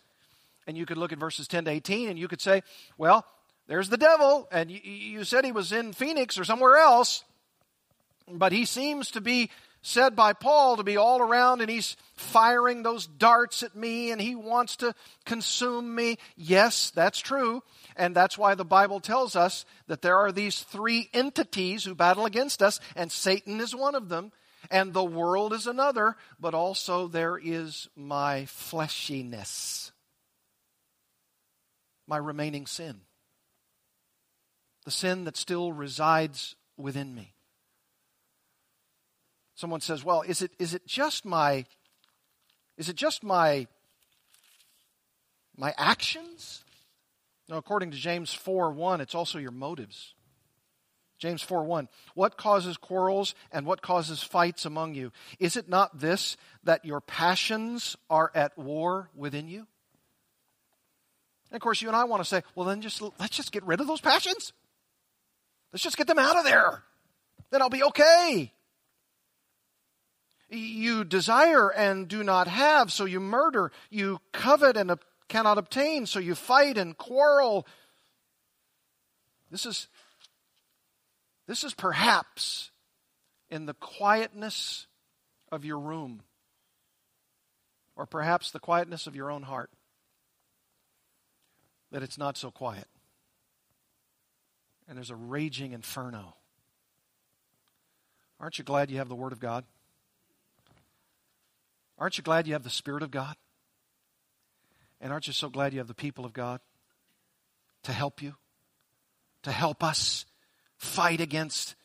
and 0.68 0.78
you 0.78 0.86
could 0.86 0.98
look 0.98 1.14
at 1.14 1.20
verses 1.20 1.48
10 1.48 1.66
to 1.66 1.72
18, 1.72 2.10
and 2.10 2.20
you 2.20 2.28
could 2.28 2.42
say, 2.42 2.64
well, 2.98 3.26
there's 3.68 3.90
the 3.90 3.98
devil, 3.98 4.50
and 4.52 4.70
you, 4.70 4.80
you 4.84 5.24
said 5.24 5.46
he 5.46 5.54
was 5.54 5.72
in 5.72 5.94
Phoenix 5.94 6.38
or 6.38 6.44
somewhere 6.44 6.78
else, 6.78 7.24
but 8.32 8.52
he 8.52 8.66
seems 8.66 9.12
to 9.12 9.22
be 9.22 9.50
said 9.84 10.16
by 10.16 10.32
Paul 10.32 10.78
to 10.78 10.84
be 10.84 10.98
all 10.98 11.22
around 11.22 11.62
and 11.62 11.70
he's 11.70 11.98
firing 12.16 12.82
those 12.82 13.06
darts 13.06 13.64
at 13.64 13.76
me 13.76 14.12
and 14.12 14.20
he 14.20 14.34
wants 14.34 14.78
to 14.78 14.96
consume 15.26 15.94
me. 15.94 16.18
Yes, 16.38 16.90
that's 16.90 17.20
true. 17.20 17.62
And 17.96 18.16
that's 18.16 18.38
why 18.38 18.56
the 18.56 18.66
Bible 18.66 19.02
tells 19.02 19.36
us 19.36 19.66
that 19.88 20.02
there 20.02 20.18
are 20.18 20.32
these 20.32 20.62
three 20.62 21.10
entities 21.14 21.84
who 21.84 21.94
battle 21.94 22.26
against 22.26 22.64
us, 22.64 22.80
and 22.96 23.12
Satan 23.12 23.60
is 23.60 23.76
one 23.76 23.94
of 23.94 24.10
them, 24.10 24.32
and 24.72 24.94
the 24.94 25.04
world 25.04 25.54
is 25.54 25.68
another, 25.68 26.16
but 26.40 26.54
also 26.54 27.08
there 27.08 27.38
is 27.38 27.88
my 27.96 28.46
fleshiness, 28.46 29.92
my 32.08 32.18
remaining 32.18 32.66
sin, 32.66 33.02
the 34.86 34.92
sin 34.92 35.26
that 35.26 35.38
still 35.38 35.72
resides 35.72 36.56
within 36.78 37.14
me. 37.14 37.33
Someone 39.56 39.82
says, 39.82 40.04
"Well, 40.04 40.22
is 40.22 40.42
it 40.42 40.52
is 40.60 40.74
it 40.74 40.86
just 40.88 41.26
my 41.26 41.66
is 42.78 42.90
it 42.90 42.96
just 42.96 43.24
my 43.24 43.68
my 45.56 45.74
actions?" 45.78 46.64
No, 47.50 47.58
according 47.58 47.92
to 47.92 47.98
James 47.98 48.34
4 48.34 48.72
1, 48.72 49.02
it's 49.02 49.16
also 49.16 49.38
your 49.38 49.52
motives. 49.52 50.14
James 51.20 51.42
4 51.42 51.64
1. 51.64 51.88
What 52.16 52.38
causes 52.38 52.78
quarrels 52.78 53.36
and 53.52 53.66
what 53.66 53.82
causes 53.82 54.24
fights 54.24 54.66
among 54.66 54.96
you? 54.96 55.12
Is 55.40 55.56
it 55.56 55.70
not 55.70 56.00
this, 56.00 56.38
that 56.64 56.84
your 56.86 57.02
passions 57.02 57.96
are 58.10 58.32
at 58.34 58.58
war 58.58 59.10
within 59.16 59.48
you? 59.48 59.68
And 61.50 61.56
of 61.58 61.62
course, 61.62 61.82
you 61.82 61.88
and 61.88 61.96
I 61.96 62.06
want 62.06 62.22
to 62.22 62.28
say, 62.28 62.42
well, 62.56 62.66
then 62.66 62.82
just 62.82 63.02
let's 63.20 63.38
just 63.38 63.52
get 63.52 63.64
rid 63.64 63.80
of 63.80 63.88
those 63.88 64.02
passions. 64.02 64.54
Let's 65.72 65.84
just 65.84 65.98
get 65.98 66.08
them 66.08 66.20
out 66.20 66.38
of 66.38 66.46
there. 66.46 66.84
Then 67.52 67.62
I'll 67.62 67.70
be 67.70 67.84
okay. 67.84 68.52
You 70.54 71.04
desire 71.04 71.70
and 71.70 72.08
do 72.08 72.24
not 72.24 72.48
have, 72.48 72.92
so 72.92 73.06
you 73.06 73.20
murder. 73.20 73.72
You 73.90 74.22
covet 74.32 74.78
and 74.78 74.92
cannot 75.28 75.58
obtain, 75.58 76.06
so 76.06 76.20
you 76.20 76.36
fight 76.36 76.78
and 76.78 76.96
quarrel. 76.96 77.66
This 79.50 79.66
is, 79.66 79.88
this 81.48 81.64
is 81.64 81.74
perhaps 81.74 82.70
in 83.50 83.66
the 83.66 83.74
quietness 83.74 84.86
of 85.52 85.66
your 85.66 85.80
room, 85.80 86.22
or 87.96 88.06
perhaps 88.06 88.52
the 88.52 88.60
quietness 88.60 89.08
of 89.08 89.16
your 89.16 89.32
own 89.32 89.44
heart, 89.44 89.72
that 91.92 92.04
it's 92.04 92.18
not 92.18 92.38
so 92.38 92.52
quiet. 92.52 92.88
And 94.88 94.98
there's 94.98 95.10
a 95.10 95.16
raging 95.16 95.72
inferno. 95.72 96.36
Aren't 98.40 98.58
you 98.60 98.64
glad 98.64 98.92
you 98.92 98.98
have 98.98 99.10
the 99.10 99.16
Word 99.16 99.32
of 99.32 99.40
God? 99.40 99.64
Aren't 102.04 102.18
you 102.18 102.24
glad 102.26 102.48
you 102.48 102.54
have 102.54 102.66
the 102.66 102.70
Spirit 102.70 103.02
of 103.02 103.12
God? 103.12 103.38
And 105.00 105.14
aren't 105.14 105.28
you 105.28 105.32
so 105.32 105.48
glad 105.48 105.72
you 105.72 105.80
have 105.80 105.88
the 105.88 105.94
people 105.94 106.26
of 106.26 106.34
God 106.34 106.60
to 107.84 107.94
help 107.94 108.22
you, 108.22 108.36
to 109.44 109.54
help 109.54 109.82
us 109.86 110.26
fight 110.76 111.22
against 111.22 111.76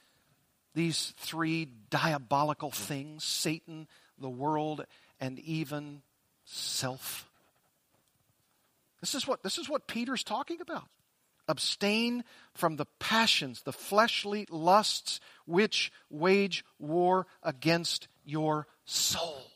these 0.74 1.14
three 1.18 1.66
diabolical 1.88 2.72
things 2.72 3.22
Satan, 3.22 3.86
the 4.18 4.28
world, 4.28 4.84
and 5.20 5.38
even 5.38 6.02
self? 6.44 7.30
This 9.00 9.14
is 9.14 9.24
what, 9.24 9.44
this 9.44 9.56
is 9.56 9.68
what 9.68 9.86
Peter's 9.86 10.24
talking 10.24 10.60
about. 10.60 10.88
Abstain 11.46 12.24
from 12.54 12.74
the 12.74 12.86
passions, 12.98 13.62
the 13.62 13.72
fleshly 13.72 14.48
lusts 14.50 15.20
which 15.46 15.92
wage 16.10 16.64
war 16.80 17.28
against 17.44 18.08
your 18.24 18.66
soul. 18.84 19.52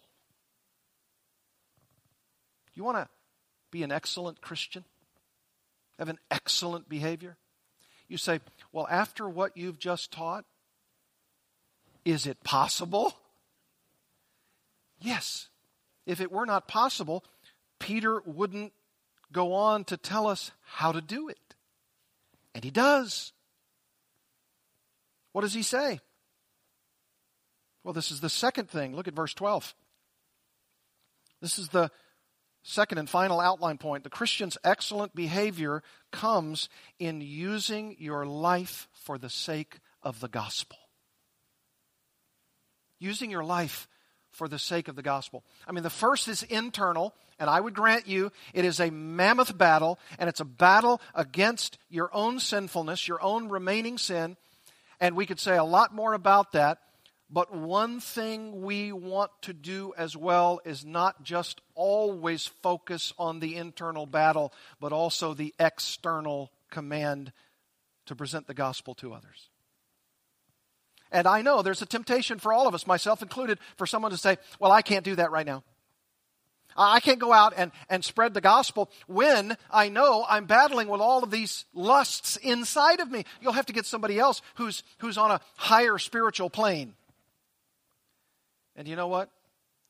You 2.75 2.85
want 2.85 2.99
to 2.99 3.09
be 3.71 3.83
an 3.83 3.93
excellent 3.93 4.41
Christian? 4.41 4.85
Have 5.99 6.09
an 6.09 6.19
excellent 6.31 6.89
behavior? 6.89 7.37
You 8.09 8.19
say, 8.19 8.41
well, 8.73 8.87
after 8.91 9.29
what 9.29 9.57
you've 9.57 9.79
just 9.79 10.13
taught, 10.13 10.45
is 12.05 12.27
it 12.27 12.43
possible? 12.45 13.15
Yes. 15.01 15.49
If 16.07 16.21
it 16.21 16.33
were 16.33 16.47
not 16.47 16.69
possible, 16.69 17.25
Peter 17.79 18.21
wouldn't 18.25 18.73
go 19.33 19.53
on 19.55 19.85
to 19.85 19.97
tell 19.97 20.27
us 20.27 20.51
how 20.65 20.93
to 20.93 21.01
do 21.01 21.29
it. 21.29 21.39
And 22.55 22.65
he 22.65 22.71
does. 22.71 23.33
What 25.33 25.43
does 25.43 25.55
he 25.55 25.63
say? 25.63 26.01
Well, 27.85 27.95
this 27.95 28.11
is 28.11 28.21
the 28.21 28.29
second 28.29 28.69
thing. 28.69 28.95
Look 28.95 29.09
at 29.09 29.15
verse 29.15 29.35
12. 29.35 29.75
This 31.41 31.59
is 31.59 31.69
the 31.69 31.91
Second 32.63 32.99
and 32.99 33.11
final 33.11 33.41
outline 33.41 33.79
point 33.79 34.05
the 34.05 34.11
Christian's 34.11 34.57
excellent 34.63 35.15
behavior 35.15 35.83
comes 36.11 36.69
in 36.99 37.21
using 37.21 37.97
your 37.99 38.25
life 38.25 38.89
for 38.93 39.19
the 39.19 39.31
sake 39.31 39.81
of 40.03 40.21
the 40.21 40.29
gospel. 40.29 40.79
Using 42.99 43.31
your 43.31 43.45
life 43.45 43.89
for 44.31 44.49
the 44.49 44.59
sake 44.59 44.89
of 44.89 44.97
the 44.97 45.03
gospel. 45.03 45.45
I 45.67 45.73
mean, 45.73 45.83
the 45.83 45.91
first 45.91 46.29
is 46.29 46.43
internal, 46.45 47.15
and 47.39 47.51
I 47.51 47.61
would 47.61 47.75
grant 47.75 48.07
you 48.07 48.31
it 48.55 48.65
is 48.65 48.81
a 48.81 48.91
mammoth 48.91 49.59
battle, 49.59 49.99
and 50.19 50.29
it's 50.29 50.41
a 50.41 50.45
battle 50.45 51.01
against 51.15 51.79
your 51.91 52.11
own 52.15 52.39
sinfulness, 52.39 53.09
your 53.09 53.23
own 53.23 53.49
remaining 53.49 53.99
sin. 53.99 54.37
And 55.01 55.17
we 55.17 55.27
could 55.27 55.41
say 55.41 55.57
a 55.57 55.65
lot 55.65 55.93
more 55.93 56.15
about 56.15 56.53
that. 56.53 56.79
But 57.33 57.55
one 57.55 57.99
thing 57.99 58.61
we 58.61 58.93
want 58.93 59.31
to 59.43 59.55
do 59.55 59.95
as 59.97 60.15
well 60.15 60.61
is 60.67 60.85
not 60.85 61.23
just 61.23 61.63
always 61.75 62.47
focus 62.63 63.15
on 63.19 63.41
the 63.41 63.57
internal 63.57 64.05
battle, 64.05 64.53
but 64.79 64.93
also 64.93 65.33
the 65.33 65.55
external 65.59 66.53
command 66.71 67.33
to 68.05 68.15
present 68.15 68.47
the 68.47 68.55
gospel 68.55 68.95
to 68.97 69.15
others. 69.15 69.49
And 71.11 71.27
I 71.27 71.41
know 71.41 71.63
there's 71.63 71.81
a 71.81 71.87
temptation 71.87 72.39
for 72.39 72.53
all 72.53 72.69
of 72.69 72.75
us, 72.75 72.87
myself 72.87 73.23
included, 73.23 73.59
for 73.77 73.87
someone 73.87 74.11
to 74.11 74.19
say, 74.19 74.37
Well, 74.61 74.73
I 74.73 74.83
can't 74.83 75.05
do 75.05 75.15
that 75.17 75.31
right 75.31 75.47
now. 75.47 75.65
I 76.77 77.01
can't 77.01 77.19
go 77.19 77.33
out 77.33 77.55
and, 77.57 77.71
and 77.89 78.05
spread 78.05 78.35
the 78.35 78.41
gospel 78.41 78.91
when 79.07 79.57
I 79.71 79.89
know 79.89 80.25
I'm 80.29 80.47
battling 80.47 80.89
with 80.89 81.01
all 81.01 81.23
of 81.23 81.31
these 81.31 81.65
lusts 81.75 82.37
inside 82.37 83.01
of 83.01 83.11
me. 83.11 83.25
You'll 83.41 83.53
have 83.53 83.67
to 83.67 83.75
get 83.75 83.87
somebody 83.87 84.19
else 84.19 84.41
who's, 84.55 84.83
who's 84.99 85.19
on 85.19 85.31
a 85.31 85.41
higher 85.57 85.99
spiritual 85.99 86.49
plane. 86.49 86.95
And 88.77 88.89
you 88.89 88.97
know 88.97 89.09
what? 89.09 89.31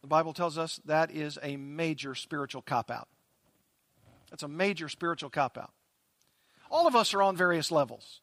The 0.01 0.09
Bible 0.09 0.33
tells 0.33 0.59
us 0.59 0.81
that 0.85 1.11
is 1.11 1.39
a 1.43 1.57
major 1.57 2.15
spiritual 2.15 2.63
cop 2.63 2.91
out. 2.91 3.09
That's 4.31 4.43
a 4.43 4.49
major 4.49 4.89
spiritual 4.89 5.31
cop 5.31 5.57
out. 5.57 5.73
All 6.71 6.87
of 6.87 6.97
us 6.97 7.15
are 7.15 7.23
on 7.23 7.37
various 7.37 7.71
levels. 7.71 8.21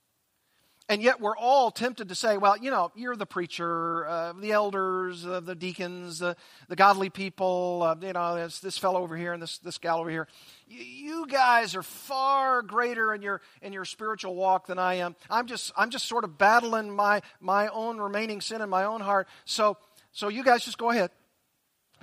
And 0.89 1.03
yet 1.03 1.21
we're 1.21 1.37
all 1.37 1.69
tempted 1.69 2.09
to 2.09 2.15
say, 2.15 2.37
well, 2.37 2.57
you 2.57 2.71
know, 2.71 2.91
you're 2.95 3.15
the 3.15 3.27
preacher, 3.27 4.07
uh, 4.07 4.33
the 4.33 4.53
elders, 4.53 5.23
uh, 5.23 5.39
the 5.39 5.53
deacons, 5.53 6.19
uh, 6.23 6.33
the 6.67 6.75
godly 6.75 7.11
people, 7.11 7.83
uh, 7.83 7.95
you 8.01 8.11
know, 8.11 8.35
this, 8.35 8.59
this 8.59 8.75
fellow 8.75 9.03
over 9.03 9.15
here 9.15 9.31
and 9.31 9.39
this, 9.39 9.59
this 9.59 9.77
gal 9.77 9.99
over 9.99 10.09
here. 10.09 10.27
You, 10.67 10.83
you 10.83 11.27
guys 11.27 11.75
are 11.75 11.83
far 11.83 12.63
greater 12.63 13.13
in 13.13 13.21
your, 13.21 13.39
in 13.61 13.71
your 13.71 13.85
spiritual 13.85 14.33
walk 14.33 14.65
than 14.65 14.79
I 14.79 14.95
am. 14.95 15.15
I'm 15.29 15.45
just, 15.45 15.71
I'm 15.77 15.91
just 15.91 16.07
sort 16.07 16.23
of 16.23 16.39
battling 16.39 16.89
my, 16.89 17.21
my 17.39 17.67
own 17.67 17.99
remaining 17.99 18.41
sin 18.41 18.59
in 18.59 18.69
my 18.69 18.85
own 18.85 19.01
heart. 19.01 19.27
So, 19.45 19.77
so 20.11 20.27
you 20.27 20.43
guys 20.43 20.63
just 20.63 20.77
go 20.77 20.89
ahead. 20.89 21.11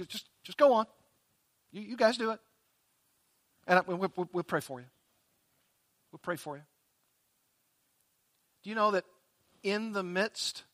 Just, 0.09 0.27
just 0.45 0.59
go 0.59 0.75
on. 0.75 0.87
You, 1.73 1.83
you 1.83 1.97
guys 1.97 2.17
do 2.17 2.31
it. 2.31 2.41
And 3.67 3.81
we'll, 3.87 3.99
we'll, 3.99 4.29
we'll 4.33 4.45
pray 4.45 4.61
for 4.61 4.81
you. 4.81 4.87
We'll 6.13 6.21
pray 6.23 6.37
for 6.37 6.57
you. 6.57 6.63
Do 8.63 8.71
you 8.71 8.77
know 8.77 8.93
that 8.93 9.05
in 9.63 9.93
the 9.93 10.03
midst 10.03 10.65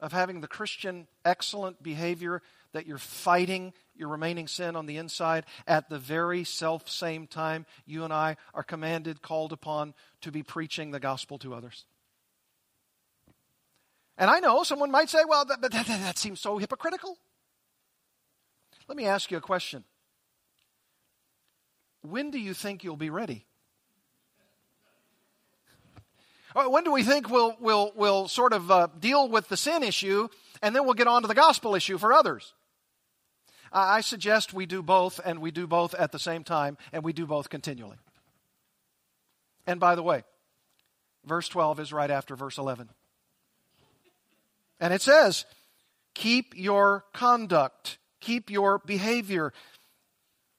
of 0.00 0.12
having 0.12 0.40
the 0.40 0.48
Christian 0.48 1.06
excellent 1.24 1.82
behavior, 1.82 2.42
that 2.72 2.86
you're 2.86 2.98
fighting 2.98 3.72
your 3.94 4.08
remaining 4.08 4.48
sin 4.48 4.74
on 4.74 4.86
the 4.86 4.96
inside, 4.96 5.44
at 5.66 5.88
the 5.88 5.98
very 5.98 6.42
self 6.42 6.88
same 6.88 7.26
time, 7.26 7.66
you 7.86 8.02
and 8.02 8.12
I 8.12 8.36
are 8.52 8.64
commanded, 8.64 9.22
called 9.22 9.52
upon 9.52 9.94
to 10.22 10.32
be 10.32 10.42
preaching 10.42 10.90
the 10.90 11.00
gospel 11.00 11.38
to 11.38 11.54
others? 11.54 11.84
And 14.18 14.30
I 14.30 14.40
know 14.40 14.62
someone 14.62 14.90
might 14.90 15.08
say, 15.08 15.20
well, 15.26 15.44
that, 15.44 15.60
that, 15.62 15.72
that, 15.72 15.86
that 15.86 16.18
seems 16.18 16.40
so 16.40 16.58
hypocritical. 16.58 17.16
Let 18.88 18.96
me 18.96 19.06
ask 19.06 19.30
you 19.30 19.38
a 19.38 19.40
question. 19.40 19.84
When 22.02 22.30
do 22.30 22.38
you 22.38 22.52
think 22.52 22.84
you'll 22.84 22.96
be 22.96 23.10
ready? 23.10 23.46
Uh, 26.54 26.64
when 26.64 26.84
do 26.84 26.92
we 26.92 27.02
think 27.02 27.30
we'll, 27.30 27.56
we'll, 27.60 27.92
we'll 27.94 28.28
sort 28.28 28.52
of 28.52 28.70
uh, 28.70 28.88
deal 28.98 29.28
with 29.28 29.48
the 29.48 29.56
sin 29.56 29.82
issue 29.82 30.28
and 30.60 30.76
then 30.76 30.84
we'll 30.84 30.94
get 30.94 31.06
on 31.06 31.22
to 31.22 31.28
the 31.28 31.34
gospel 31.34 31.74
issue 31.74 31.96
for 31.96 32.12
others? 32.12 32.52
I 33.72 34.02
suggest 34.02 34.52
we 34.52 34.66
do 34.66 34.82
both 34.82 35.18
and 35.24 35.40
we 35.40 35.50
do 35.50 35.66
both 35.66 35.94
at 35.94 36.12
the 36.12 36.18
same 36.18 36.44
time 36.44 36.76
and 36.92 37.02
we 37.02 37.14
do 37.14 37.26
both 37.26 37.48
continually. 37.48 37.96
And 39.66 39.80
by 39.80 39.94
the 39.94 40.02
way, 40.02 40.24
verse 41.24 41.48
12 41.48 41.80
is 41.80 41.92
right 41.92 42.10
after 42.10 42.36
verse 42.36 42.58
11. 42.58 42.90
And 44.82 44.92
it 44.92 45.00
says, 45.00 45.46
Keep 46.14 46.54
your 46.56 47.04
conduct, 47.14 47.96
keep 48.20 48.50
your 48.50 48.78
behavior 48.78 49.54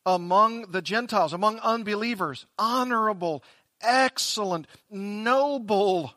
among 0.05 0.71
the 0.71 0.81
Gentiles, 0.81 1.33
among 1.33 1.59
unbelievers, 1.59 2.47
honorable 2.57 3.43
excellent, 3.83 4.67
noble. 4.89 6.13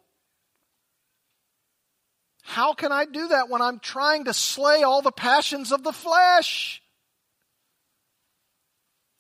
How 2.42 2.74
can 2.74 2.92
I 2.92 3.04
do 3.04 3.28
that 3.28 3.48
when 3.48 3.60
I'm 3.60 3.80
trying 3.80 4.24
to 4.24 4.32
slay 4.32 4.84
all 4.84 5.02
the 5.02 5.12
passions 5.12 5.72
of 5.72 5.82
the 5.82 5.92
flesh? 5.92 6.80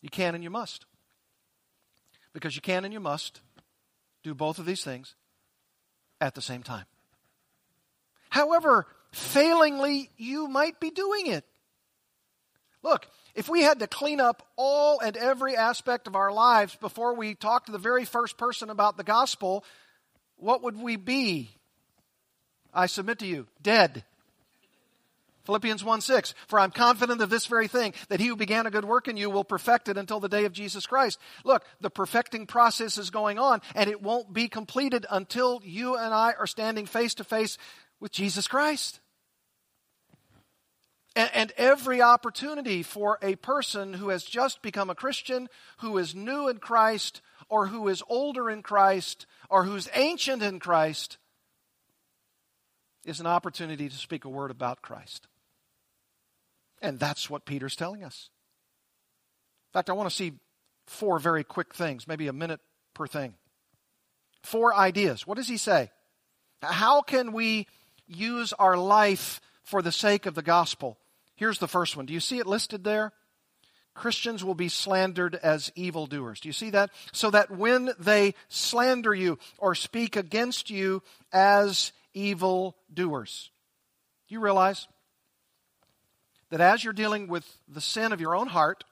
You 0.00 0.08
can 0.08 0.34
and 0.36 0.44
you 0.44 0.50
must. 0.50 0.86
Because 2.32 2.54
you 2.54 2.62
can 2.62 2.84
and 2.84 2.94
you 2.94 3.00
must 3.00 3.40
do 4.22 4.32
both 4.32 4.58
of 4.58 4.66
these 4.66 4.84
things 4.84 5.16
at 6.20 6.34
the 6.34 6.42
same 6.42 6.62
time. 6.62 6.84
However, 8.36 8.86
failingly, 9.12 10.10
you 10.18 10.46
might 10.46 10.78
be 10.78 10.90
doing 10.90 11.28
it. 11.28 11.46
Look, 12.82 13.08
if 13.34 13.48
we 13.48 13.62
had 13.62 13.78
to 13.78 13.86
clean 13.86 14.20
up 14.20 14.46
all 14.56 15.00
and 15.00 15.16
every 15.16 15.56
aspect 15.56 16.06
of 16.06 16.14
our 16.14 16.30
lives 16.30 16.76
before 16.76 17.14
we 17.14 17.34
talk 17.34 17.64
to 17.64 17.72
the 17.72 17.78
very 17.78 18.04
first 18.04 18.36
person 18.36 18.68
about 18.68 18.98
the 18.98 19.04
gospel, 19.04 19.64
what 20.36 20.62
would 20.62 20.76
we 20.76 20.96
be? 20.96 21.50
I 22.74 22.86
submit 22.86 23.20
to 23.20 23.26
you, 23.26 23.46
dead. 23.62 24.04
Philippians 25.46 25.82
1 25.82 26.00
6, 26.02 26.34
for 26.48 26.58
I'm 26.58 26.72
confident 26.72 27.22
of 27.22 27.30
this 27.30 27.46
very 27.46 27.68
thing, 27.68 27.94
that 28.08 28.20
he 28.20 28.26
who 28.26 28.36
began 28.36 28.66
a 28.66 28.70
good 28.70 28.84
work 28.84 29.08
in 29.08 29.16
you 29.16 29.30
will 29.30 29.44
perfect 29.44 29.88
it 29.88 29.96
until 29.96 30.20
the 30.20 30.28
day 30.28 30.44
of 30.44 30.52
Jesus 30.52 30.86
Christ. 30.86 31.18
Look, 31.44 31.64
the 31.80 31.88
perfecting 31.88 32.46
process 32.46 32.98
is 32.98 33.10
going 33.10 33.38
on, 33.38 33.62
and 33.74 33.88
it 33.88 34.02
won't 34.02 34.32
be 34.32 34.48
completed 34.48 35.06
until 35.08 35.62
you 35.64 35.96
and 35.96 36.12
I 36.12 36.34
are 36.38 36.48
standing 36.48 36.84
face 36.84 37.14
to 37.14 37.24
face 37.24 37.56
with 38.00 38.12
Jesus 38.12 38.46
Christ. 38.46 39.00
And, 41.14 41.30
and 41.34 41.52
every 41.56 42.02
opportunity 42.02 42.82
for 42.82 43.18
a 43.22 43.36
person 43.36 43.94
who 43.94 44.10
has 44.10 44.22
just 44.22 44.60
become 44.60 44.90
a 44.90 44.94
Christian, 44.94 45.48
who 45.78 45.96
is 45.96 46.14
new 46.14 46.48
in 46.48 46.58
Christ, 46.58 47.22
or 47.48 47.68
who 47.68 47.88
is 47.88 48.02
older 48.08 48.50
in 48.50 48.62
Christ, 48.62 49.26
or 49.48 49.64
who's 49.64 49.88
ancient 49.94 50.42
in 50.42 50.60
Christ, 50.60 51.16
is 53.06 53.20
an 53.20 53.26
opportunity 53.26 53.88
to 53.88 53.96
speak 53.96 54.24
a 54.24 54.28
word 54.28 54.50
about 54.50 54.82
Christ. 54.82 55.26
And 56.82 56.98
that's 56.98 57.30
what 57.30 57.46
Peter's 57.46 57.76
telling 57.76 58.04
us. 58.04 58.28
In 59.70 59.78
fact, 59.78 59.88
I 59.88 59.94
want 59.94 60.10
to 60.10 60.14
see 60.14 60.32
four 60.86 61.18
very 61.18 61.44
quick 61.44 61.74
things, 61.74 62.06
maybe 62.06 62.28
a 62.28 62.32
minute 62.32 62.60
per 62.94 63.06
thing. 63.06 63.34
Four 64.42 64.74
ideas. 64.74 65.26
What 65.26 65.36
does 65.36 65.48
he 65.48 65.56
say? 65.56 65.90
How 66.62 67.00
can 67.00 67.32
we 67.32 67.66
use 68.06 68.52
our 68.54 68.76
life 68.76 69.40
for 69.64 69.82
the 69.82 69.92
sake 69.92 70.26
of 70.26 70.34
the 70.34 70.42
gospel? 70.42 70.98
Here's 71.34 71.58
the 71.58 71.68
first 71.68 71.96
one. 71.96 72.06
Do 72.06 72.14
you 72.14 72.20
see 72.20 72.38
it 72.38 72.46
listed 72.46 72.84
there? 72.84 73.12
Christians 73.94 74.44
will 74.44 74.54
be 74.54 74.68
slandered 74.68 75.34
as 75.36 75.72
evildoers. 75.74 76.40
Do 76.40 76.48
you 76.48 76.52
see 76.52 76.70
that? 76.70 76.90
So 77.12 77.30
that 77.30 77.50
when 77.50 77.90
they 77.98 78.34
slander 78.48 79.14
you 79.14 79.38
or 79.58 79.74
speak 79.74 80.16
against 80.16 80.70
you 80.70 81.02
as 81.32 81.92
evildoers, 82.12 83.50
do 84.28 84.34
you 84.34 84.40
realize 84.40 84.86
that 86.50 86.60
as 86.60 86.84
you're 86.84 86.92
dealing 86.92 87.26
with 87.26 87.44
the 87.66 87.80
sin 87.80 88.12
of 88.12 88.20
your 88.20 88.36
own 88.36 88.48
heart, 88.48 88.84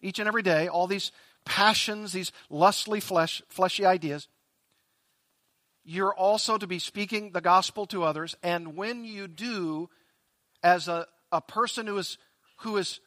each 0.00 0.18
and 0.18 0.28
every 0.28 0.42
day, 0.42 0.68
all 0.68 0.86
these 0.86 1.12
passions, 1.44 2.12
these 2.12 2.32
lustly 2.48 3.00
flesh, 3.00 3.42
fleshy 3.48 3.84
ideas, 3.84 4.28
you're 5.84 6.14
also 6.14 6.58
to 6.58 6.66
be 6.66 6.78
speaking 6.78 7.32
the 7.32 7.40
gospel 7.40 7.86
to 7.86 8.02
others. 8.02 8.34
And 8.42 8.76
when 8.76 9.04
you 9.04 9.28
do, 9.28 9.90
as 10.62 10.88
a 10.88 11.06
a 11.34 11.40
person 11.40 11.86
who 11.86 11.98
is, 11.98 12.16
who 12.58 12.76
is 12.76 13.00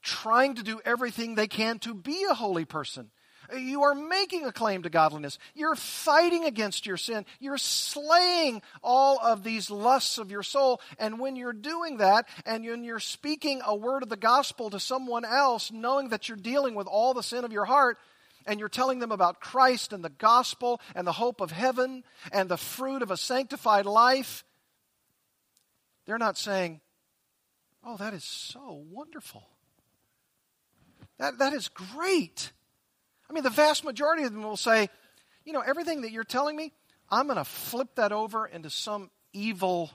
trying 0.00 0.54
to 0.54 0.62
do 0.62 0.80
everything 0.84 1.34
they 1.34 1.48
can 1.48 1.78
to 1.80 1.92
be 1.92 2.24
a 2.30 2.34
holy 2.34 2.64
person. 2.64 3.10
You 3.56 3.82
are 3.82 3.94
making 3.94 4.44
a 4.44 4.52
claim 4.52 4.82
to 4.82 4.90
godliness. 4.90 5.38
You're 5.54 5.76
fighting 5.76 6.44
against 6.44 6.86
your 6.86 6.96
sin. 6.96 7.24
You're 7.38 7.58
slaying 7.58 8.62
all 8.82 9.20
of 9.22 9.44
these 9.44 9.70
lusts 9.70 10.18
of 10.18 10.32
your 10.32 10.42
soul. 10.42 10.80
And 10.98 11.20
when 11.20 11.36
you're 11.36 11.52
doing 11.52 11.98
that, 11.98 12.28
and 12.44 12.64
when 12.64 12.82
you're 12.82 12.98
speaking 12.98 13.62
a 13.64 13.74
word 13.74 14.02
of 14.02 14.08
the 14.08 14.16
gospel 14.16 14.70
to 14.70 14.80
someone 14.80 15.24
else, 15.24 15.70
knowing 15.70 16.08
that 16.08 16.28
you're 16.28 16.36
dealing 16.36 16.74
with 16.74 16.88
all 16.88 17.14
the 17.14 17.22
sin 17.22 17.44
of 17.44 17.52
your 17.52 17.66
heart, 17.66 17.98
and 18.46 18.60
you're 18.60 18.68
telling 18.68 18.98
them 18.98 19.12
about 19.12 19.40
Christ 19.40 19.92
and 19.92 20.04
the 20.04 20.10
gospel 20.10 20.80
and 20.94 21.06
the 21.06 21.12
hope 21.12 21.40
of 21.40 21.50
heaven 21.50 22.04
and 22.32 22.48
the 22.48 22.56
fruit 22.56 23.02
of 23.02 23.10
a 23.10 23.16
sanctified 23.16 23.86
life, 23.86 24.44
they're 26.06 26.18
not 26.18 26.38
saying, 26.38 26.80
Oh, 27.84 27.96
that 27.98 28.14
is 28.14 28.24
so 28.24 28.84
wonderful. 28.90 29.48
That, 31.18 31.38
that 31.38 31.52
is 31.52 31.68
great. 31.68 32.52
I 33.30 33.32
mean, 33.32 33.44
the 33.44 33.50
vast 33.50 33.84
majority 33.84 34.24
of 34.24 34.32
them 34.32 34.42
will 34.42 34.56
say, 34.56 34.88
you 35.44 35.52
know, 35.52 35.60
everything 35.60 36.02
that 36.02 36.10
you're 36.10 36.24
telling 36.24 36.56
me, 36.56 36.72
I'm 37.08 37.26
going 37.26 37.38
to 37.38 37.44
flip 37.44 37.94
that 37.94 38.10
over 38.10 38.44
into 38.46 38.70
some 38.70 39.10
evil 39.32 39.92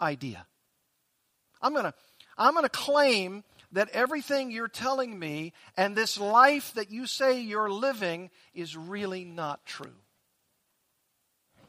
idea. 0.00 0.46
I'm 1.60 1.72
going 1.72 1.84
to 1.84 1.94
I'm 2.36 2.54
going 2.54 2.64
to 2.64 2.70
claim 2.70 3.44
that 3.74 3.90
everything 3.90 4.52
you're 4.52 4.68
telling 4.68 5.18
me 5.18 5.52
and 5.76 5.94
this 5.94 6.18
life 6.18 6.72
that 6.74 6.90
you 6.90 7.06
say 7.06 7.40
you're 7.40 7.70
living 7.70 8.30
is 8.54 8.76
really 8.76 9.24
not 9.24 9.66
true. 9.66 9.92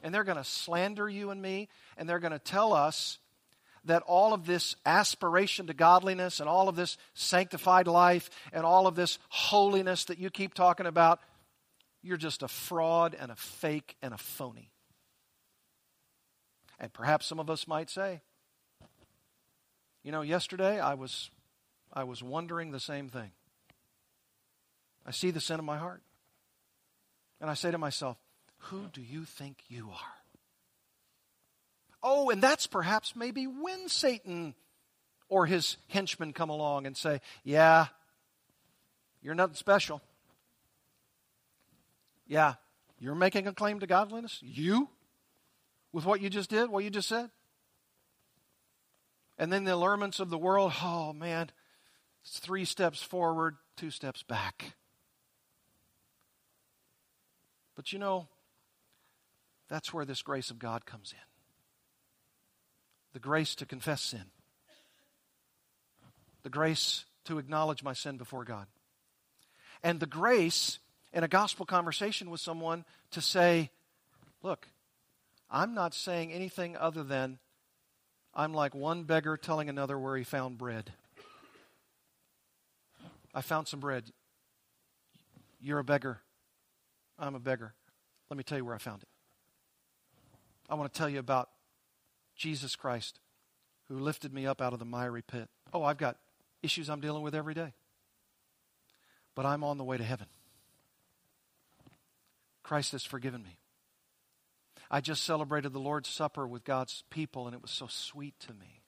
And 0.03 0.13
they're 0.13 0.23
going 0.23 0.37
to 0.37 0.43
slander 0.43 1.09
you 1.09 1.31
and 1.31 1.41
me, 1.41 1.67
and 1.97 2.07
they're 2.07 2.19
going 2.19 2.31
to 2.31 2.39
tell 2.39 2.73
us 2.73 3.17
that 3.85 4.03
all 4.03 4.33
of 4.33 4.45
this 4.45 4.75
aspiration 4.85 5.65
to 5.67 5.73
godliness 5.73 6.39
and 6.39 6.47
all 6.47 6.69
of 6.69 6.75
this 6.75 6.97
sanctified 7.15 7.87
life 7.87 8.29
and 8.53 8.65
all 8.65 8.85
of 8.85 8.95
this 8.95 9.17
holiness 9.29 10.05
that 10.05 10.19
you 10.19 10.29
keep 10.29 10.53
talking 10.53 10.85
about, 10.85 11.19
you're 12.03 12.17
just 12.17 12.43
a 12.43 12.47
fraud 12.47 13.15
and 13.19 13.31
a 13.31 13.35
fake 13.35 13.95
and 14.03 14.13
a 14.13 14.17
phony. 14.17 14.69
And 16.79 16.93
perhaps 16.93 17.25
some 17.25 17.39
of 17.39 17.49
us 17.49 17.67
might 17.67 17.89
say, 17.89 18.21
you 20.03 20.11
know, 20.11 20.21
yesterday 20.21 20.79
I 20.79 20.93
was 20.93 21.31
I 21.95 22.03
was 22.03 22.21
wondering 22.21 22.71
the 22.71 22.79
same 22.79 23.09
thing. 23.09 23.31
I 25.05 25.11
see 25.11 25.31
the 25.31 25.39
sin 25.39 25.59
in 25.59 25.65
my 25.65 25.77
heart. 25.77 26.01
And 27.39 27.49
I 27.49 27.53
say 27.53 27.71
to 27.71 27.77
myself, 27.77 28.17
who 28.57 28.87
do 28.91 29.01
you 29.01 29.23
think 29.23 29.57
you 29.67 29.89
are? 29.91 30.15
Oh, 32.01 32.29
and 32.29 32.41
that's 32.41 32.67
perhaps 32.67 33.15
maybe 33.15 33.45
when 33.45 33.87
Satan 33.87 34.55
or 35.27 35.45
his 35.45 35.77
henchmen 35.87 36.33
come 36.33 36.49
along 36.49 36.85
and 36.85 36.95
say, 36.95 37.19
Yeah, 37.43 37.87
you're 39.21 39.35
nothing 39.35 39.55
special. 39.55 40.01
Yeah, 42.27 42.55
you're 42.99 43.15
making 43.15 43.47
a 43.47 43.53
claim 43.53 43.79
to 43.79 43.87
godliness? 43.87 44.39
You? 44.41 44.89
With 45.91 46.05
what 46.05 46.21
you 46.21 46.29
just 46.29 46.49
did, 46.49 46.69
what 46.69 46.83
you 46.83 46.89
just 46.89 47.07
said? 47.07 47.29
And 49.37 49.51
then 49.51 49.63
the 49.63 49.73
allurements 49.73 50.19
of 50.19 50.29
the 50.29 50.37
world, 50.37 50.73
oh 50.81 51.13
man, 51.13 51.49
it's 52.25 52.39
three 52.39 52.65
steps 52.65 53.03
forward, 53.03 53.55
two 53.77 53.91
steps 53.91 54.23
back. 54.23 54.73
But 57.75 57.93
you 57.93 57.99
know, 57.99 58.27
that's 59.69 59.93
where 59.93 60.05
this 60.05 60.23
grace 60.23 60.49
of 60.49 60.57
God 60.59 60.85
comes 60.85 61.13
in 61.13 61.19
the 63.13 63.19
grace 63.19 63.55
to 63.55 63.65
confess 63.65 64.01
sin, 64.01 64.25
the 66.43 66.49
grace 66.49 67.05
to 67.23 67.37
acknowledge 67.37 67.81
my 67.81 67.93
sin 67.93 68.17
before 68.17 68.43
God, 68.43 68.67
and 69.83 69.99
the 69.99 70.05
grace 70.05 70.79
in 71.13 71.23
a 71.23 71.27
gospel 71.27 71.65
conversation 71.65 72.29
with 72.29 72.41
someone 72.41 72.83
to 73.11 73.21
say, 73.21 73.69
Look, 74.43 74.67
I'm 75.49 75.73
not 75.73 75.93
saying 75.93 76.33
anything 76.33 76.75
other 76.75 77.03
than 77.03 77.39
I'm 78.33 78.53
like 78.53 78.75
one 78.75 79.03
beggar 79.03 79.37
telling 79.37 79.69
another 79.69 79.97
where 79.97 80.17
he 80.17 80.23
found 80.23 80.57
bread. 80.57 80.91
I 83.35 83.41
found 83.41 83.67
some 83.67 83.81
bread. 83.81 84.05
You're 85.59 85.79
a 85.79 85.83
beggar. 85.83 86.21
I'm 87.19 87.35
a 87.35 87.39
beggar. 87.39 87.73
Let 88.29 88.37
me 88.37 88.43
tell 88.43 88.57
you 88.57 88.63
where 88.63 88.73
I 88.73 88.79
found 88.79 89.03
it. 89.03 89.09
I 90.69 90.75
want 90.75 90.91
to 90.91 90.97
tell 90.97 91.09
you 91.09 91.19
about 91.19 91.49
Jesus 92.35 92.75
Christ, 92.75 93.19
who 93.89 93.99
lifted 93.99 94.33
me 94.33 94.47
up 94.47 94.61
out 94.61 94.73
of 94.73 94.79
the 94.79 94.85
miry 94.85 95.21
pit. 95.21 95.49
Oh, 95.73 95.83
I've 95.83 95.97
got 95.97 96.17
issues 96.63 96.89
I'm 96.89 97.01
dealing 97.01 97.21
with 97.21 97.35
every 97.35 97.53
day. 97.53 97.73
But 99.35 99.45
I'm 99.45 99.63
on 99.63 99.77
the 99.77 99.83
way 99.83 99.97
to 99.97 100.03
heaven. 100.03 100.27
Christ 102.63 102.93
has 102.93 103.03
forgiven 103.03 103.43
me. 103.43 103.59
I 104.89 105.01
just 105.01 105.23
celebrated 105.23 105.73
the 105.73 105.79
Lord's 105.79 106.09
Supper 106.09 106.47
with 106.47 106.63
God's 106.63 107.03
people, 107.09 107.47
and 107.47 107.53
it 107.53 107.61
was 107.61 107.71
so 107.71 107.87
sweet 107.87 108.39
to 108.47 108.53
me. 108.53 108.81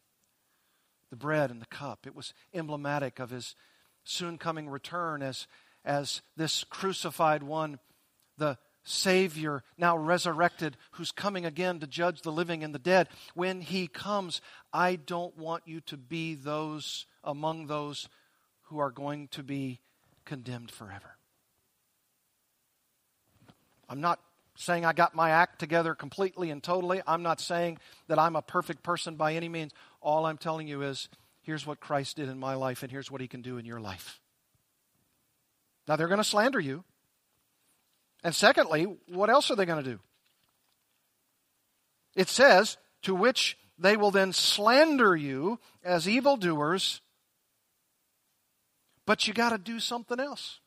The 1.09 1.17
bread 1.17 1.51
and 1.51 1.61
the 1.61 1.67
cup, 1.67 2.07
it 2.07 2.15
was 2.15 2.33
emblematic 2.53 3.19
of 3.19 3.29
his 3.29 3.55
soon 4.07 4.37
coming 4.37 4.69
return 4.69 5.21
as, 5.21 5.47
as 5.83 6.21
this 6.35 6.63
crucified 6.63 7.43
one, 7.43 7.79
the 8.37 8.57
Savior, 8.83 9.63
now 9.77 9.97
resurrected, 9.97 10.77
who's 10.91 11.11
coming 11.11 11.45
again 11.45 11.79
to 11.79 11.87
judge 11.87 12.21
the 12.21 12.31
living 12.31 12.63
and 12.63 12.73
the 12.73 12.79
dead. 12.79 13.09
When 13.35 13.59
he 13.59 13.87
comes, 13.87 14.39
I 14.71 14.95
don't 14.95 15.37
want 15.37 15.63
you 15.65 15.81
to 15.81 15.97
be 15.97 16.35
those 16.35 17.05
among 17.23 17.67
those 17.67 18.07
who 18.63 18.79
are 18.79 18.91
going 18.91 19.27
to 19.29 19.43
be 19.43 19.81
condemned 20.23 20.71
forever. 20.71 21.17
I'm 23.89 24.01
not 24.01 24.19
saying 24.55 24.85
I 24.85 24.93
got 24.93 25.15
my 25.15 25.31
act 25.31 25.59
together 25.59 25.93
completely 25.93 26.49
and 26.49 26.63
totally. 26.63 27.01
I'm 27.05 27.23
not 27.23 27.39
saying 27.39 27.79
that 28.07 28.19
I'm 28.19 28.35
a 28.35 28.41
perfect 28.41 28.83
person 28.83 29.15
by 29.15 29.33
any 29.33 29.49
means. 29.49 29.73
All 30.01 30.25
I'm 30.25 30.37
telling 30.37 30.67
you 30.67 30.81
is 30.81 31.09
here's 31.47 31.65
what 31.65 31.79
Christ 31.79 32.17
did 32.17 32.27
in 32.27 32.37
my 32.37 32.55
life, 32.55 32.83
and 32.83 32.91
here's 32.91 33.09
what 33.09 33.21
he 33.21 33.27
can 33.29 33.41
do 33.41 33.57
in 33.57 33.63
your 33.63 33.79
life. 33.79 34.19
Now, 35.87 35.95
they're 35.95 36.09
going 36.09 36.17
to 36.17 36.23
slander 36.25 36.59
you. 36.59 36.83
And 38.21 38.35
secondly, 38.35 38.97
what 39.07 39.29
else 39.29 39.49
are 39.49 39.55
they 39.55 39.65
going 39.65 39.81
to 39.81 39.91
do? 39.91 39.99
It 42.17 42.27
says, 42.27 42.75
to 43.03 43.15
which 43.15 43.57
they 43.79 43.95
will 43.95 44.11
then 44.11 44.33
slander 44.33 45.15
you 45.15 45.57
as 45.85 46.09
evildoers, 46.09 46.99
but 49.05 49.25
you 49.25 49.33
got 49.33 49.51
to 49.51 49.57
do 49.57 49.79
something 49.79 50.19
else. 50.19 50.59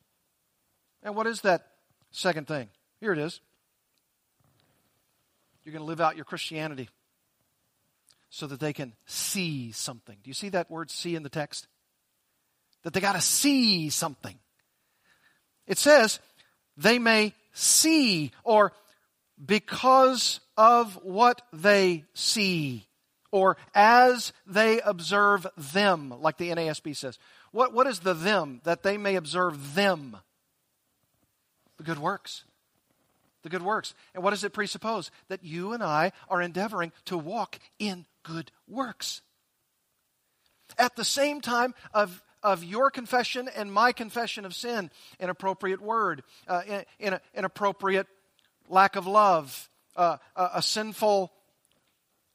And 1.03 1.14
what 1.14 1.26
is 1.26 1.43
that 1.43 1.66
second 2.11 2.49
thing? 2.49 2.70
Here 3.01 3.12
it 3.12 3.18
is. 3.18 3.41
You're 5.62 5.74
going 5.74 5.83
to 5.83 5.89
live 5.89 6.01
out 6.01 6.16
your 6.16 6.24
Christianity 6.24 6.89
so 8.31 8.47
that 8.47 8.61
they 8.61 8.72
can 8.72 8.95
see 9.07 9.72
something. 9.72 10.16
Do 10.22 10.31
you 10.31 10.35
see 10.35 10.49
that 10.51 10.70
word 10.70 10.91
see 10.91 11.16
in 11.16 11.24
the 11.24 11.28
text? 11.28 11.66
That 12.85 12.93
they 12.93 13.01
got 13.01 13.14
to 13.14 13.20
see 13.20 13.91
something. 13.91 14.39
It 15.66 15.78
says, 15.78 16.20
they 16.76 16.99
may 16.99 17.35
see, 17.53 18.31
or 18.45 18.72
because 19.45 20.41
of 20.57 20.99
what 21.03 21.43
they 21.53 22.05
see, 22.14 22.87
or 23.33 23.57
as 23.74 24.33
they 24.47 24.81
observe 24.81 25.47
them, 25.57 26.14
like 26.20 26.39
the 26.39 26.51
NASB 26.51 26.97
says. 26.97 27.18
What, 27.53 27.72
what 27.72 27.87
is 27.87 28.01
the 28.01 28.14
them? 28.14 28.61
That 28.64 28.83
they 28.83 28.97
may 28.97 29.16
observe 29.16 29.74
them. 29.74 30.16
The 31.78 31.85
good 31.85 31.99
works. 31.99 32.45
The 33.43 33.49
good 33.49 33.62
works. 33.62 33.95
And 34.14 34.22
what 34.22 34.31
does 34.31 34.45
it 34.45 34.53
presuppose? 34.53 35.11
That 35.28 35.45
you 35.45 35.72
and 35.72 35.83
I 35.83 36.12
are 36.28 36.43
endeavoring 36.43 36.93
to 37.07 37.16
walk 37.16 37.59
in 37.78 38.07
good 38.23 38.51
works. 38.68 39.23
At 40.79 40.97
the 40.97 41.05
same 41.05 41.41
time 41.41 41.75
of 41.93 42.23
of 42.43 42.64
your 42.64 42.91
confession 42.91 43.49
and 43.55 43.73
my 43.73 43.93
confession 43.93 44.45
of 44.45 44.55
sin, 44.55 44.91
an 45.18 45.31
appropriate 45.31 45.81
word, 45.81 46.23
uh, 46.49 46.62
in, 46.66 46.85
in 46.99 47.12
a, 47.14 47.21
an 47.35 47.45
appropriate 47.45 48.07
lack 48.68 48.97
of 48.97 49.07
love, 49.07 49.68
uh, 49.97 50.16
a, 50.37 50.51
a 50.55 50.62
sinful 50.62 51.33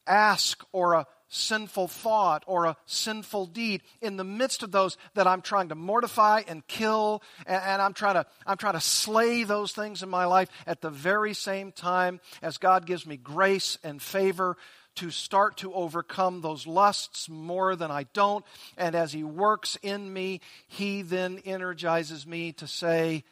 ask 0.05 0.63
or 0.71 0.93
a 0.93 1.07
sinful 1.27 1.87
thought 1.87 2.43
or 2.45 2.65
a 2.65 2.77
sinful 2.85 3.47
deed 3.47 3.81
in 3.99 4.15
the 4.15 4.23
midst 4.23 4.61
of 4.61 4.71
those 4.71 4.95
that 5.15 5.25
I'm 5.25 5.41
trying 5.41 5.69
to 5.69 5.75
mortify 5.75 6.43
and 6.47 6.65
kill 6.67 7.23
and, 7.47 7.61
and, 7.61 7.81
I'm 7.81 7.93
trying 7.93 8.13
to 8.13 8.25
I'm 8.45 8.57
trying 8.57 8.75
to 8.75 8.79
slay 8.79 9.43
those 9.43 9.71
things 9.71 10.03
in 10.03 10.09
my 10.09 10.25
life 10.25 10.49
at 10.67 10.81
the 10.81 10.91
very 10.91 11.33
same 11.33 11.71
time 11.71 12.21
as 12.43 12.59
God 12.59 12.85
gives 12.85 13.07
me 13.07 13.17
grace 13.17 13.79
and 13.83 13.99
favor 13.99 14.55
to 14.95 15.11
start 15.11 15.57
to 15.57 15.73
overcome 15.73 16.41
those 16.41 16.65
lusts 16.65 17.29
more 17.29 17.75
than 17.75 17.91
I 17.91 18.03
don't. 18.13 18.45
And 18.77 18.95
as 18.95 19.11
He 19.11 19.23
works 19.23 19.77
in 19.81 20.11
me, 20.11 20.41
He 20.67 21.01
then 21.01 21.39
energizes 21.45 22.25
me 22.25 22.53
to 22.53 22.67
say, 22.67 23.23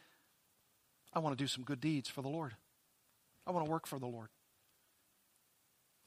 I 1.14 1.20
want 1.20 1.38
to 1.38 1.44
do 1.44 1.48
some 1.48 1.64
good 1.64 1.80
deeds 1.80 2.10
for 2.10 2.22
the 2.22 2.30
Lord. 2.30 2.54
I 3.46 3.52
want 3.52 3.66
to 3.66 3.72
work 3.72 3.88
for 3.88 4.00
the 4.00 4.08
Lord. 4.08 4.30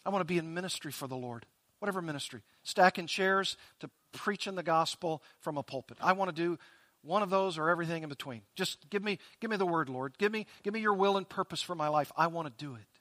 I 0.04 0.10
want 0.10 0.20
to 0.20 0.26
be 0.26 0.38
in 0.38 0.54
ministry 0.54 0.92
for 0.92 1.06
the 1.06 1.16
Lord, 1.16 1.46
whatever 1.80 2.00
ministry. 2.00 2.42
Stacking 2.62 3.06
chairs 3.06 3.56
to 3.80 3.90
preaching 4.12 4.54
the 4.54 4.62
gospel 4.62 5.22
from 5.40 5.58
a 5.58 5.62
pulpit. 5.62 5.98
I 6.00 6.12
want 6.12 6.34
to 6.34 6.42
do 6.42 6.58
one 7.02 7.22
of 7.22 7.30
those 7.30 7.58
or 7.58 7.70
everything 7.70 8.02
in 8.02 8.08
between. 8.08 8.42
Just 8.54 8.88
give 8.90 9.02
me, 9.02 9.18
give 9.40 9.50
me 9.50 9.56
the 9.56 9.66
word, 9.66 9.88
Lord. 9.88 10.16
Give 10.18 10.32
me, 10.32 10.46
give 10.62 10.74
me 10.74 10.80
your 10.80 10.94
will 10.94 11.16
and 11.16 11.28
purpose 11.28 11.62
for 11.62 11.74
my 11.74 11.88
life. 11.88 12.10
I 12.16 12.26
want 12.28 12.46
to 12.46 12.64
do 12.64 12.74
it. 12.74 12.95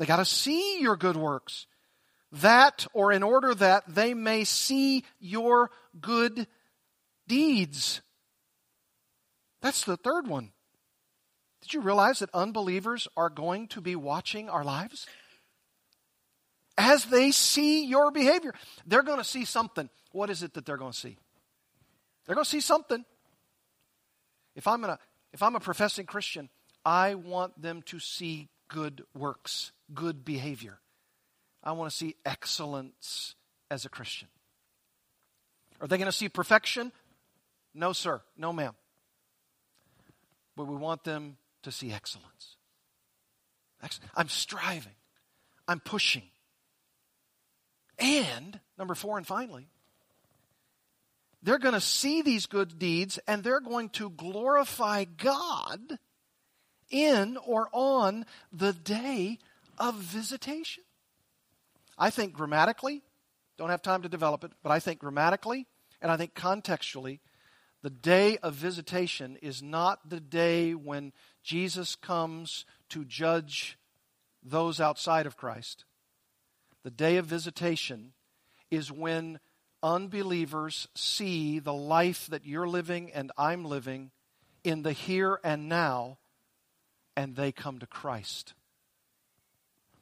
They 0.00 0.06
got 0.06 0.16
to 0.16 0.24
see 0.24 0.80
your 0.80 0.96
good 0.96 1.18
works. 1.18 1.66
That, 2.32 2.86
or 2.94 3.12
in 3.12 3.22
order 3.22 3.54
that 3.54 3.84
they 3.86 4.14
may 4.14 4.44
see 4.44 5.04
your 5.18 5.70
good 6.00 6.46
deeds. 7.28 8.00
That's 9.60 9.84
the 9.84 9.98
third 9.98 10.26
one. 10.26 10.52
Did 11.60 11.74
you 11.74 11.82
realize 11.82 12.20
that 12.20 12.30
unbelievers 12.32 13.08
are 13.14 13.28
going 13.28 13.68
to 13.68 13.82
be 13.82 13.94
watching 13.94 14.48
our 14.48 14.64
lives? 14.64 15.06
As 16.78 17.04
they 17.04 17.30
see 17.30 17.84
your 17.84 18.10
behavior, 18.10 18.54
they're 18.86 19.02
going 19.02 19.18
to 19.18 19.24
see 19.24 19.44
something. 19.44 19.90
What 20.12 20.30
is 20.30 20.42
it 20.42 20.54
that 20.54 20.64
they're 20.64 20.78
going 20.78 20.92
to 20.92 20.98
see? 20.98 21.18
They're 22.24 22.36
going 22.36 22.46
to 22.46 22.50
see 22.50 22.60
something. 22.60 23.04
If 24.56 24.66
I'm, 24.66 24.82
a, 24.82 24.98
if 25.34 25.42
I'm 25.42 25.56
a 25.56 25.60
professing 25.60 26.06
Christian, 26.06 26.48
I 26.86 27.16
want 27.16 27.60
them 27.60 27.82
to 27.82 27.98
see 27.98 28.48
good 28.66 29.02
works 29.14 29.72
good 29.94 30.24
behavior. 30.24 30.78
I 31.62 31.72
want 31.72 31.90
to 31.90 31.96
see 31.96 32.16
excellence 32.24 33.34
as 33.70 33.84
a 33.84 33.88
Christian. 33.88 34.28
Are 35.80 35.86
they 35.86 35.96
going 35.96 36.06
to 36.06 36.12
see 36.12 36.28
perfection? 36.28 36.92
No, 37.74 37.92
sir. 37.92 38.20
No, 38.36 38.52
ma'am. 38.52 38.74
But 40.56 40.64
we 40.66 40.76
want 40.76 41.04
them 41.04 41.36
to 41.62 41.72
see 41.72 41.92
excellence. 41.92 42.56
I'm 44.14 44.28
striving. 44.28 44.94
I'm 45.66 45.80
pushing. 45.80 46.24
And, 47.98 48.58
number 48.78 48.94
four, 48.94 49.18
and 49.18 49.26
finally, 49.26 49.68
they're 51.42 51.58
going 51.58 51.74
to 51.74 51.80
see 51.80 52.22
these 52.22 52.46
good 52.46 52.78
deeds 52.78 53.18
and 53.26 53.42
they're 53.42 53.60
going 53.60 53.88
to 53.90 54.10
glorify 54.10 55.04
God 55.04 55.98
in 56.90 57.38
or 57.46 57.68
on 57.72 58.26
the 58.52 58.72
day 58.72 59.38
of 59.80 59.96
visitation. 59.96 60.84
I 61.98 62.10
think 62.10 62.32
grammatically, 62.32 63.02
don't 63.58 63.70
have 63.70 63.82
time 63.82 64.02
to 64.02 64.08
develop 64.08 64.44
it, 64.44 64.52
but 64.62 64.70
I 64.70 64.78
think 64.78 65.00
grammatically 65.00 65.66
and 66.00 66.12
I 66.12 66.16
think 66.16 66.34
contextually, 66.34 67.18
the 67.82 67.90
day 67.90 68.36
of 68.38 68.54
visitation 68.54 69.36
is 69.42 69.62
not 69.62 70.08
the 70.08 70.20
day 70.20 70.74
when 70.74 71.12
Jesus 71.42 71.96
comes 71.96 72.66
to 72.90 73.04
judge 73.04 73.78
those 74.42 74.80
outside 74.80 75.26
of 75.26 75.36
Christ. 75.36 75.84
The 76.82 76.90
day 76.90 77.16
of 77.16 77.26
visitation 77.26 78.12
is 78.70 78.92
when 78.92 79.40
unbelievers 79.82 80.88
see 80.94 81.58
the 81.58 81.72
life 81.72 82.26
that 82.28 82.44
you're 82.44 82.68
living 82.68 83.10
and 83.12 83.32
I'm 83.36 83.64
living 83.64 84.10
in 84.62 84.82
the 84.82 84.92
here 84.92 85.40
and 85.42 85.68
now, 85.68 86.18
and 87.16 87.36
they 87.36 87.52
come 87.52 87.78
to 87.78 87.86
Christ. 87.86 88.54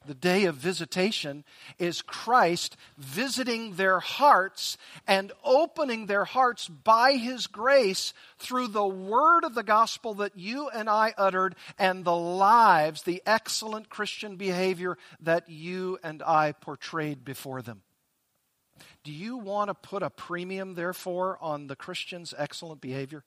The 0.05 0.13
day 0.15 0.45
of 0.45 0.55
visitation 0.55 1.43
is 1.77 2.01
Christ 2.01 2.77
visiting 2.97 3.75
their 3.75 3.99
hearts 3.99 4.77
and 5.05 5.31
opening 5.43 6.05
their 6.05 6.25
hearts 6.25 6.67
by 6.67 7.13
His 7.13 7.47
grace 7.47 8.13
through 8.37 8.69
the 8.69 8.87
word 8.87 9.43
of 9.43 9.55
the 9.55 9.63
gospel 9.63 10.13
that 10.15 10.37
you 10.37 10.69
and 10.69 10.89
I 10.89 11.13
uttered 11.17 11.55
and 11.77 12.05
the 12.05 12.15
lives, 12.15 13.03
the 13.03 13.21
excellent 13.25 13.89
Christian 13.89 14.37
behavior 14.37 14.97
that 15.19 15.49
you 15.49 15.99
and 16.01 16.23
I 16.23 16.53
portrayed 16.53 17.25
before 17.25 17.61
them. 17.61 17.81
Do 19.03 19.11
you 19.11 19.37
want 19.37 19.69
to 19.69 19.73
put 19.73 20.03
a 20.03 20.09
premium, 20.09 20.75
therefore, 20.75 21.37
on 21.41 21.67
the 21.67 21.75
Christian's 21.75 22.33
excellent 22.37 22.81
behavior? 22.81 23.23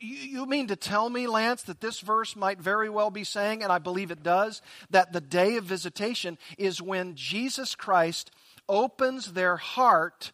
You 0.00 0.46
mean 0.46 0.68
to 0.68 0.76
tell 0.76 1.08
me, 1.10 1.26
Lance, 1.26 1.62
that 1.64 1.80
this 1.80 2.00
verse 2.00 2.36
might 2.36 2.60
very 2.60 2.88
well 2.88 3.10
be 3.10 3.24
saying, 3.24 3.62
and 3.62 3.72
I 3.72 3.78
believe 3.78 4.10
it 4.10 4.22
does, 4.22 4.62
that 4.90 5.12
the 5.12 5.20
day 5.20 5.56
of 5.56 5.64
visitation 5.64 6.38
is 6.58 6.80
when 6.80 7.14
Jesus 7.14 7.74
Christ 7.74 8.30
opens 8.68 9.32
their 9.32 9.56
heart 9.56 10.32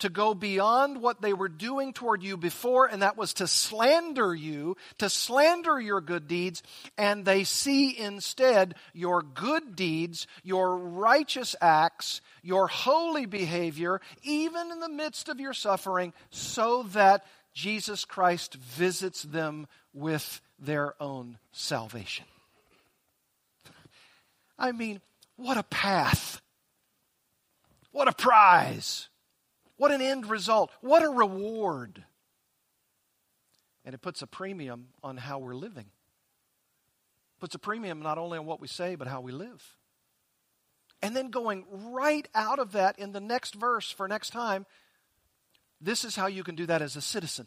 to 0.00 0.08
go 0.08 0.34
beyond 0.34 1.00
what 1.00 1.22
they 1.22 1.32
were 1.32 1.48
doing 1.48 1.92
toward 1.92 2.22
you 2.22 2.36
before, 2.36 2.86
and 2.86 3.00
that 3.00 3.16
was 3.16 3.32
to 3.34 3.46
slander 3.46 4.34
you, 4.34 4.76
to 4.98 5.08
slander 5.08 5.80
your 5.80 6.00
good 6.00 6.26
deeds, 6.26 6.62
and 6.98 7.24
they 7.24 7.44
see 7.44 7.96
instead 7.98 8.74
your 8.92 9.22
good 9.22 9.76
deeds, 9.76 10.26
your 10.42 10.76
righteous 10.76 11.54
acts, 11.60 12.20
your 12.42 12.66
holy 12.66 13.24
behavior, 13.24 14.00
even 14.22 14.72
in 14.72 14.80
the 14.80 14.88
midst 14.88 15.28
of 15.28 15.40
your 15.40 15.54
suffering, 15.54 16.12
so 16.30 16.82
that 16.82 17.24
Jesus 17.54 18.04
Christ 18.04 18.54
visits 18.54 19.22
them 19.22 19.66
with 19.92 20.40
their 20.58 21.00
own 21.00 21.38
salvation. 21.52 22.26
I 24.58 24.72
mean, 24.72 25.00
what 25.36 25.56
a 25.56 25.62
path! 25.62 26.40
What 27.92 28.08
a 28.08 28.12
prize! 28.12 29.08
What 29.76 29.92
an 29.92 30.00
end 30.00 30.28
result! 30.28 30.70
What 30.80 31.02
a 31.02 31.08
reward! 31.08 32.04
And 33.84 33.94
it 33.94 34.02
puts 34.02 34.22
a 34.22 34.26
premium 34.26 34.88
on 35.02 35.16
how 35.16 35.38
we're 35.38 35.54
living. 35.54 35.86
Puts 37.38 37.54
a 37.54 37.58
premium 37.58 38.00
not 38.00 38.18
only 38.18 38.38
on 38.38 38.46
what 38.46 38.60
we 38.60 38.68
say, 38.68 38.94
but 38.94 39.08
how 39.08 39.20
we 39.20 39.30
live. 39.30 39.76
And 41.02 41.14
then 41.14 41.30
going 41.30 41.66
right 41.92 42.26
out 42.34 42.58
of 42.58 42.72
that 42.72 42.98
in 42.98 43.12
the 43.12 43.20
next 43.20 43.54
verse 43.54 43.90
for 43.90 44.08
next 44.08 44.30
time, 44.30 44.64
this 45.84 46.04
is 46.04 46.16
how 46.16 46.26
you 46.26 46.42
can 46.42 46.54
do 46.54 46.66
that 46.66 46.82
as 46.82 46.96
a 46.96 47.00
citizen. 47.00 47.46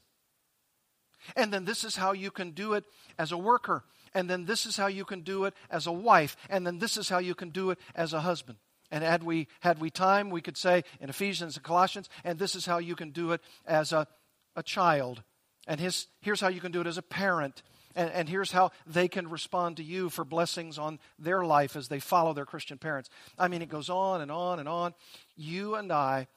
And 1.35 1.51
then 1.51 1.65
this 1.65 1.83
is 1.83 1.95
how 1.95 2.13
you 2.13 2.31
can 2.31 2.51
do 2.51 2.73
it 2.73 2.85
as 3.17 3.31
a 3.31 3.37
worker. 3.37 3.83
And 4.13 4.29
then 4.29 4.45
this 4.45 4.65
is 4.65 4.77
how 4.77 4.87
you 4.87 5.03
can 5.03 5.21
do 5.21 5.45
it 5.45 5.53
as 5.69 5.87
a 5.87 5.91
wife. 5.91 6.37
And 6.49 6.65
then 6.65 6.79
this 6.79 6.97
is 6.97 7.09
how 7.09 7.17
you 7.17 7.35
can 7.35 7.49
do 7.49 7.71
it 7.71 7.79
as 7.95 8.13
a 8.13 8.21
husband. 8.21 8.59
And 8.89 9.03
had 9.03 9.23
we 9.23 9.47
had 9.59 9.79
we 9.79 9.89
time, 9.89 10.29
we 10.29 10.41
could 10.41 10.57
say 10.57 10.83
in 11.01 11.09
Ephesians 11.09 11.57
and 11.57 11.63
Colossians, 11.63 12.09
and 12.23 12.39
this 12.39 12.55
is 12.55 12.65
how 12.65 12.77
you 12.77 12.95
can 12.95 13.11
do 13.11 13.33
it 13.33 13.41
as 13.65 13.91
a, 13.91 14.07
a 14.55 14.63
child. 14.63 15.23
And 15.67 15.79
his, 15.79 16.07
here's 16.21 16.39
how 16.39 16.47
you 16.47 16.61
can 16.61 16.71
do 16.71 16.79
it 16.79 16.87
as 16.87 16.97
a 16.97 17.01
parent. 17.01 17.63
And, 17.95 18.09
and 18.11 18.29
here's 18.29 18.51
how 18.51 18.71
they 18.85 19.09
can 19.09 19.29
respond 19.29 19.77
to 19.77 19.83
you 19.83 20.09
for 20.09 20.23
blessings 20.23 20.77
on 20.77 20.99
their 21.19 21.43
life 21.43 21.75
as 21.75 21.89
they 21.89 21.99
follow 21.99 22.31
their 22.33 22.45
Christian 22.45 22.77
parents. 22.77 23.09
I 23.37 23.49
mean, 23.49 23.61
it 23.61 23.69
goes 23.69 23.89
on 23.89 24.21
and 24.21 24.31
on 24.31 24.59
and 24.59 24.69
on. 24.69 24.93
You 25.35 25.75
and 25.75 25.91
I, 25.91 26.27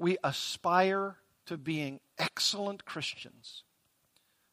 we 0.00 0.16
aspire 0.24 1.16
to 1.46 1.58
being 1.58 2.00
excellent 2.18 2.84
Christians 2.84 3.64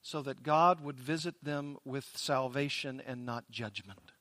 so 0.02 0.22
that 0.22 0.44
God 0.44 0.82
would 0.82 1.00
visit 1.00 1.36
them 1.44 1.78
with 1.86 2.06
salvation 2.16 3.02
and 3.06 3.26
not 3.26 3.50
judgment. 3.50 4.12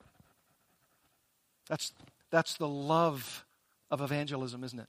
That's, 1.67 1.91
that's 2.31 2.55
the 2.55 2.67
love 2.67 3.45
of 3.91 4.01
evangelism, 4.01 4.63
isn't 4.63 4.79
it? 4.79 4.87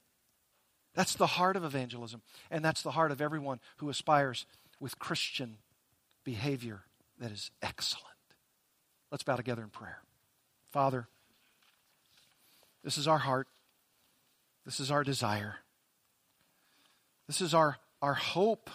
That's 0.95 1.15
the 1.15 1.27
heart 1.27 1.57
of 1.57 1.65
evangelism. 1.65 2.23
And 2.51 2.65
that's 2.65 2.83
the 2.83 2.93
heart 2.93 3.11
of 3.11 3.21
everyone 3.21 3.59
who 3.79 3.89
aspires 3.89 4.47
with 4.81 4.99
Christian 4.99 5.59
behavior 6.25 6.83
that 7.19 7.33
is 7.33 7.51
excellent. 7.63 8.07
Let's 9.11 9.25
bow 9.25 9.37
together 9.37 9.63
in 9.63 9.71
prayer. 9.71 9.99
Father, 10.71 11.09
this 12.85 12.97
is 12.97 13.09
our 13.09 13.19
heart. 13.19 13.49
This 14.65 14.79
is 14.79 14.91
our 14.91 15.03
desire. 15.03 15.57
This 17.29 17.43
is 17.43 17.53
our, 17.55 17.77
our 18.01 18.15
hope. 18.15 18.71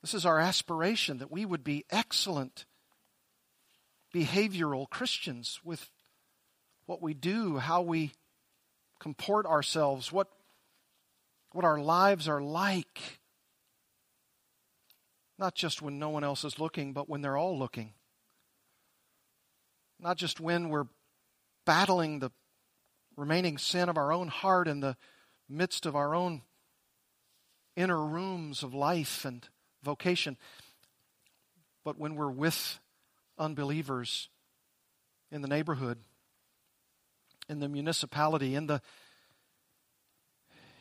This 0.00 0.14
is 0.14 0.24
our 0.24 0.38
aspiration 0.38 1.18
that 1.18 1.30
we 1.30 1.44
would 1.44 1.64
be 1.64 1.84
excellent 1.90 2.64
behavioral 4.14 4.88
Christians 4.88 5.60
with 5.62 5.90
what 6.86 7.02
we 7.02 7.12
do, 7.12 7.58
how 7.58 7.82
we 7.82 8.12
comport 8.98 9.46
ourselves, 9.46 10.12
what, 10.12 10.28
what 11.52 11.64
our 11.64 11.78
lives 11.78 12.28
are 12.28 12.40
like. 12.40 13.20
Not 15.38 15.54
just 15.54 15.82
when 15.82 15.98
no 15.98 16.10
one 16.10 16.22
else 16.22 16.44
is 16.44 16.58
looking, 16.58 16.92
but 16.92 17.08
when 17.08 17.20
they're 17.20 17.36
all 17.36 17.58
looking. 17.58 17.94
Not 19.98 20.16
just 20.16 20.40
when 20.40 20.68
we're 20.68 20.88
battling 21.66 22.20
the 22.20 22.30
remaining 23.16 23.58
sin 23.58 23.88
of 23.88 23.96
our 23.96 24.12
own 24.12 24.28
heart 24.28 24.68
in 24.68 24.80
the 24.80 24.96
midst 25.48 25.84
of 25.84 25.96
our 25.96 26.14
own 26.14 26.42
inner 27.76 28.04
rooms 28.04 28.62
of 28.62 28.74
life 28.74 29.24
and 29.24 29.48
vocation, 29.82 30.36
but 31.84 31.98
when 31.98 32.14
we're 32.14 32.30
with 32.30 32.78
unbelievers 33.38 34.28
in 35.30 35.42
the 35.42 35.48
neighborhood, 35.48 35.98
in 37.48 37.60
the 37.60 37.68
municipality, 37.68 38.54
in 38.54 38.66
the 38.66 38.80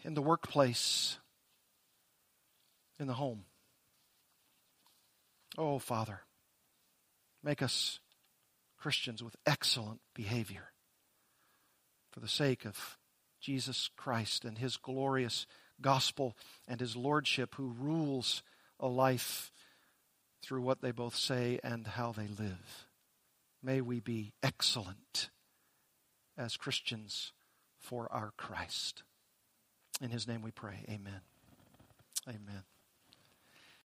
in 0.04 0.14
the 0.14 0.22
workplace, 0.22 1.18
in 3.00 3.08
the 3.08 3.14
home. 3.14 3.44
Oh, 5.58 5.78
Father, 5.78 6.22
make 7.44 7.62
us 7.62 8.00
Christians 8.78 9.22
with 9.22 9.36
excellent 9.46 10.00
behavior 10.16 10.72
for 12.12 12.22
the 12.22 12.28
sake 12.28 12.66
of 12.66 12.98
Jesus 13.42 13.90
Christ 13.96 14.46
and 14.46 14.58
his 14.58 14.78
glorious 14.78 15.46
gospel 15.82 16.36
and 16.68 16.80
his 16.80 16.96
lordship 16.96 17.56
who 17.56 17.74
rules 17.80 18.44
a 18.80 18.88
life 18.88 19.52
through 20.42 20.62
what 20.62 20.82
they 20.82 20.92
both 20.92 21.16
say 21.16 21.60
and 21.64 21.86
how 21.86 22.12
they 22.12 22.28
live. 22.28 22.88
May 23.62 23.82
we 23.82 24.00
be 24.00 24.34
excellent 24.42 25.30
as 26.38 26.56
Christians 26.56 27.34
for 27.78 28.12
our 28.12 28.32
Christ. 28.38 29.04
In 30.02 30.12
his 30.12 30.28
name 30.28 30.42
we 30.42 30.52
pray. 30.52 30.86
Amen. 30.90 31.22
Amen. 32.28 32.64